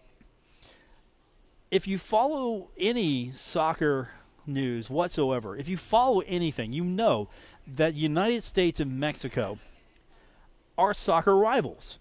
if 1.72 1.88
you 1.88 1.98
follow 1.98 2.68
any 2.78 3.32
soccer 3.32 4.10
news 4.46 4.88
whatsoever, 4.88 5.56
if 5.56 5.68
you 5.68 5.76
follow 5.76 6.20
anything, 6.20 6.72
you 6.72 6.84
know 6.84 7.28
that 7.66 7.94
United 7.94 8.44
States 8.44 8.78
and 8.78 9.00
Mexico 9.00 9.58
are 10.78 10.94
soccer 10.94 11.36
rivals. 11.36 11.98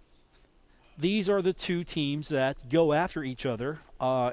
These 0.99 1.27
are 1.29 1.41
the 1.41 1.51
two 1.51 1.83
teams 1.83 2.29
that 2.29 2.69
go 2.69 2.93
after 2.93 3.23
each 3.23 3.43
other 3.45 3.79
uh, 3.99 4.31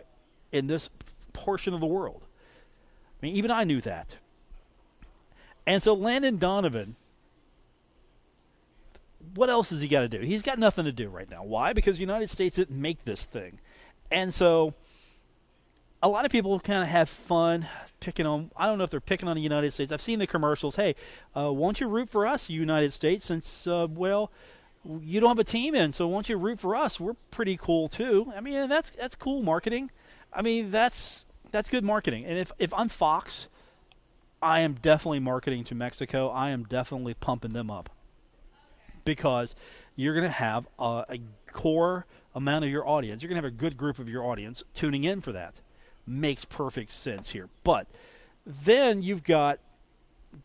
in 0.52 0.66
this 0.66 0.88
portion 1.32 1.74
of 1.74 1.80
the 1.80 1.86
world. 1.86 2.26
I 3.20 3.26
mean, 3.26 3.34
even 3.36 3.50
I 3.50 3.64
knew 3.64 3.80
that. 3.80 4.16
And 5.66 5.82
so 5.82 5.94
Landon 5.94 6.38
Donovan, 6.38 6.96
what 9.34 9.48
else 9.48 9.70
has 9.70 9.80
he 9.80 9.88
got 9.88 10.00
to 10.00 10.08
do? 10.08 10.20
He's 10.20 10.42
got 10.42 10.58
nothing 10.58 10.84
to 10.84 10.92
do 10.92 11.08
right 11.08 11.30
now. 11.30 11.44
Why? 11.44 11.72
Because 11.72 11.96
the 11.96 12.00
United 12.00 12.30
States 12.30 12.56
didn't 12.56 12.80
make 12.80 13.04
this 13.04 13.24
thing. 13.24 13.58
And 14.10 14.34
so 14.34 14.74
a 16.02 16.08
lot 16.08 16.24
of 16.24 16.32
people 16.32 16.58
kind 16.60 16.82
of 16.82 16.88
have 16.88 17.08
fun 17.08 17.66
picking 18.00 18.26
on. 18.26 18.50
I 18.56 18.66
don't 18.66 18.78
know 18.78 18.84
if 18.84 18.90
they're 18.90 19.00
picking 19.00 19.28
on 19.28 19.36
the 19.36 19.42
United 19.42 19.72
States. 19.72 19.92
I've 19.92 20.02
seen 20.02 20.18
the 20.18 20.26
commercials. 20.26 20.76
Hey, 20.76 20.96
uh, 21.36 21.52
won't 21.52 21.80
you 21.80 21.86
root 21.86 22.10
for 22.10 22.26
us, 22.26 22.50
United 22.50 22.92
States? 22.92 23.24
Since 23.24 23.66
uh, 23.66 23.86
well, 23.88 24.32
you 24.84 25.20
don't 25.20 25.30
have 25.30 25.38
a 25.38 25.44
team 25.44 25.74
in, 25.76 25.92
so 25.92 26.08
won't 26.08 26.28
you 26.28 26.36
root 26.36 26.58
for 26.58 26.74
us? 26.74 26.98
We're 26.98 27.14
pretty 27.30 27.56
cool 27.56 27.88
too. 27.88 28.32
I 28.36 28.40
mean, 28.40 28.68
that's 28.68 28.90
that's 28.90 29.14
cool 29.14 29.42
marketing. 29.42 29.90
I 30.32 30.42
mean, 30.42 30.70
that's 30.70 31.24
that's 31.50 31.68
good 31.68 31.84
marketing. 31.84 32.24
And 32.24 32.38
if 32.38 32.52
if 32.58 32.72
I'm 32.74 32.88
Fox, 32.88 33.48
I 34.40 34.60
am 34.60 34.74
definitely 34.74 35.20
marketing 35.20 35.64
to 35.64 35.74
Mexico. 35.74 36.28
I 36.28 36.50
am 36.50 36.64
definitely 36.64 37.14
pumping 37.14 37.52
them 37.52 37.70
up 37.70 37.90
because 39.04 39.54
you're 39.96 40.14
going 40.14 40.24
to 40.24 40.30
have 40.30 40.66
a, 40.78 41.04
a 41.08 41.18
core 41.52 42.06
amount 42.34 42.64
of 42.64 42.70
your 42.70 42.88
audience. 42.88 43.22
You're 43.22 43.28
going 43.28 43.40
to 43.40 43.46
have 43.46 43.54
a 43.54 43.56
good 43.56 43.76
group 43.76 43.98
of 43.98 44.08
your 44.08 44.24
audience 44.24 44.62
tuning 44.74 45.04
in 45.04 45.20
for 45.20 45.32
that 45.32 45.54
makes 46.06 46.44
perfect 46.44 46.92
sense 46.92 47.30
here. 47.30 47.48
But 47.64 47.86
then 48.44 49.02
you've 49.02 49.24
got 49.24 49.58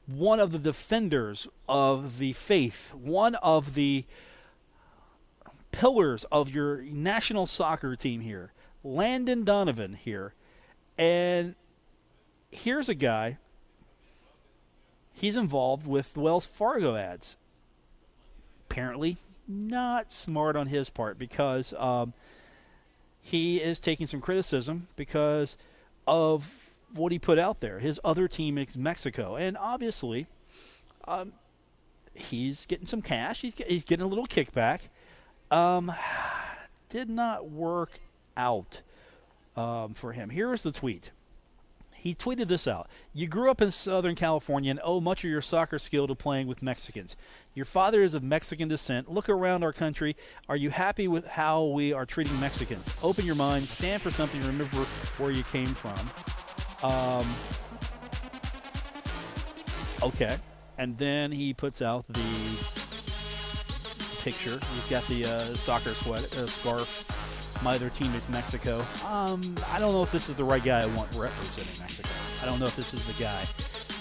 one 0.06 0.40
of 0.40 0.52
the 0.52 0.60
defenders 0.60 1.48
of 1.68 2.20
the 2.20 2.34
faith, 2.34 2.94
one 2.94 3.36
of 3.36 3.74
the 3.74 4.06
pillars 5.72 6.26
of 6.32 6.50
your 6.50 6.82
national 6.82 7.46
soccer 7.46 7.96
team 7.96 8.22
here, 8.22 8.52
Landon 8.88 9.44
Donovan 9.44 9.94
here. 9.94 10.34
And 10.98 11.56
here's 12.50 12.90
a 12.90 12.96
guy. 12.96 13.38
He's 15.14 15.36
involved 15.36 15.86
with 15.86 16.16
Wells 16.16 16.46
Fargo 16.46 16.96
ads. 16.96 17.36
Apparently, 18.70 19.18
not 19.48 20.12
smart 20.12 20.56
on 20.56 20.68
his 20.68 20.90
part 20.90 21.18
because 21.18 21.74
um, 21.74 22.14
he 23.22 23.58
is 23.58 23.80
taking 23.80 24.08
some 24.08 24.22
criticism 24.22 24.88
because 24.96 25.58
of 26.06 26.50
what 26.94 27.12
he 27.12 27.20
put 27.20 27.40
out 27.40 27.60
there. 27.60 27.80
His 27.80 28.00
other 28.04 28.28
team 28.28 28.58
is 28.58 28.78
Mexico, 28.78 29.36
and 29.36 29.58
obviously, 29.58 30.28
um, 31.08 31.34
he's 32.14 32.66
getting 32.66 32.86
some 32.86 33.02
cash. 33.02 33.42
He's 33.42 33.54
he's 33.68 33.86
getting 33.86 34.06
a 34.06 34.10
little 34.10 34.28
kickback. 34.28 34.82
Um, 35.50 35.92
did 36.90 37.10
not 37.10 37.50
work 37.50 38.00
out 38.38 38.82
um, 39.58 39.94
for 39.94 40.14
him. 40.14 40.30
Here 40.30 40.54
is 40.54 40.62
the 40.62 40.72
tweet. 40.72 41.12
He 42.00 42.14
tweeted 42.14 42.48
this 42.48 42.68
out. 42.68 42.88
You 43.12 43.28
grew 43.28 43.50
up 43.50 43.60
in 43.60 43.72
Southern 43.72 44.16
California 44.16 44.70
and 44.70 44.80
owe 44.84 45.02
much 45.02 45.24
of 45.24 45.32
your 45.32 45.42
soccer 45.42 45.80
skill 45.80 46.08
to 46.08 46.14
playing 46.14 46.48
with 46.48 46.62
Mexicans. 46.62 47.16
Your 47.56 47.66
father 47.66 48.04
is 48.04 48.14
of 48.14 48.22
Mexican 48.22 48.68
descent. 48.68 49.12
Look 49.12 49.30
around 49.30 49.64
our 49.64 49.74
country. 49.74 50.16
Are 50.48 50.56
you 50.56 50.70
happy 50.70 51.08
with 51.08 51.26
how 51.26 51.66
we 51.66 51.92
are 51.94 52.06
treating 52.06 52.40
Mexicans? 52.40 52.96
Open 53.02 53.26
your 53.26 53.36
mind, 53.36 53.68
stand 53.68 54.04
for 54.04 54.12
something, 54.12 54.40
remember 54.42 54.78
where 55.18 55.32
you 55.32 55.44
came 55.46 55.66
from. 55.66 55.98
Um, 56.88 57.26
okay. 60.04 60.38
And 60.78 60.96
then 61.00 61.32
he 61.32 61.56
puts 61.56 61.82
out 61.82 62.06
the 62.08 62.22
picture. 64.22 64.60
He's 64.76 64.90
got 64.90 65.04
the 65.08 65.26
uh, 65.26 65.56
soccer 65.56 65.90
sweat, 65.90 66.22
uh, 66.38 66.46
scarf. 66.46 67.17
My 67.64 67.76
other 67.76 67.90
team 67.90 68.14
is 68.14 68.28
Mexico. 68.30 68.80
Um, 69.06 69.42
I 69.72 69.80
don't 69.80 69.92
know 69.92 70.04
if 70.04 70.12
this 70.12 70.30
is 70.30 70.36
the 70.36 70.44
right 70.44 70.64
guy 70.64 70.82
I 70.82 70.86
want 70.88 71.14
representing 71.16 71.82
Mexico. 71.82 72.10
I 72.44 72.50
don't 72.50 72.60
know 72.60 72.68
if 72.68 72.76
this 72.76 72.94
is 72.94 73.04
the 73.06 73.24
guy 73.24 73.44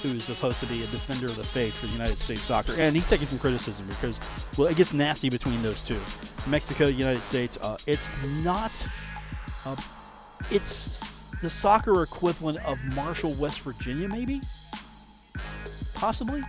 who's 0.03 0.25
supposed 0.25 0.61
to 0.61 0.67
be 0.67 0.81
a 0.81 0.87
defender 0.87 1.27
of 1.27 1.37
the 1.37 1.45
faith 1.45 1.79
for 1.79 1.87
the 1.87 1.93
United 1.93 2.17
States 2.17 2.43
soccer. 2.43 2.75
And 2.79 2.95
he's 2.95 3.09
taking 3.09 3.27
some 3.27 3.39
criticism 3.39 3.87
because, 3.87 4.21
well, 4.59 4.69
it 4.69 4.77
gets 4.77 4.93
nasty 4.93 5.31
between 5.31 5.61
those 5.63 5.85
two. 5.85 5.99
Mexico, 6.49 6.87
United 6.87 7.23
States. 7.23 7.59
Uh, 7.63 7.77
it's 7.87 8.45
not. 8.45 8.71
Uh, 9.65 9.77
it's 10.51 11.25
the 11.43 11.51
soccer 11.51 12.03
equivalent 12.03 12.65
of 12.67 12.79
Marshall, 12.95 13.35
West 13.35 13.61
Virginia, 13.61 14.07
maybe? 14.07 14.41
Possibly? 15.95 16.43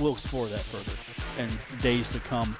We'll 0.00 0.12
explore 0.12 0.46
that 0.48 0.58
further 0.58 0.92
in 1.38 1.78
days 1.78 2.10
to 2.12 2.20
come. 2.20 2.56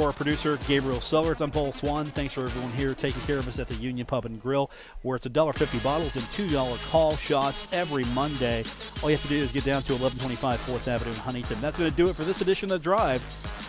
For 0.00 0.06
our 0.06 0.12
producer, 0.14 0.58
Gabriel 0.66 1.02
Sellers, 1.02 1.42
I'm 1.42 1.50
Paul 1.50 1.72
Swann. 1.74 2.06
Thanks 2.06 2.32
for 2.32 2.44
everyone 2.44 2.72
here 2.72 2.94
taking 2.94 3.20
care 3.28 3.36
of 3.36 3.46
us 3.46 3.58
at 3.58 3.68
the 3.68 3.74
Union 3.74 4.06
Pub 4.06 4.24
and 4.24 4.40
Grill, 4.40 4.70
where 5.02 5.16
it's 5.16 5.26
$1.50 5.26 5.84
bottles 5.84 6.16
and 6.16 6.24
$2 6.32 6.90
call 6.90 7.16
shots 7.16 7.68
every 7.70 8.04
Monday. 8.14 8.64
All 9.02 9.10
you 9.10 9.16
have 9.16 9.22
to 9.24 9.28
do 9.28 9.36
is 9.36 9.52
get 9.52 9.64
down 9.64 9.82
to 9.82 9.92
1125 9.92 10.58
4th 10.58 10.88
Avenue 10.88 11.10
in 11.10 11.18
Huntington. 11.18 11.60
That's 11.60 11.76
going 11.76 11.90
to 11.90 11.96
do 11.98 12.08
it 12.08 12.16
for 12.16 12.22
this 12.22 12.40
edition 12.40 12.72
of 12.72 12.80
The 12.80 12.82
Drive. 12.82 13.20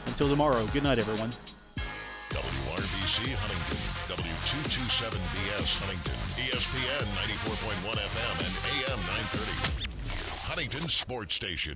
Until 0.07 0.29
tomorrow, 0.29 0.65
good 0.67 0.84
night, 0.84 0.99
everyone. 0.99 1.32
WRBC 2.32 3.36
Huntington, 3.36 3.84
W227BS 4.15 5.84
Huntington, 5.84 6.15
ESPN 6.47 7.11
94.1 7.27 8.07
FM 8.07 8.36
and 8.39 8.55
AM 8.79 8.99
930. 9.03 9.91
Huntington 10.47 10.88
Sports 10.88 11.36
Station. 11.36 11.75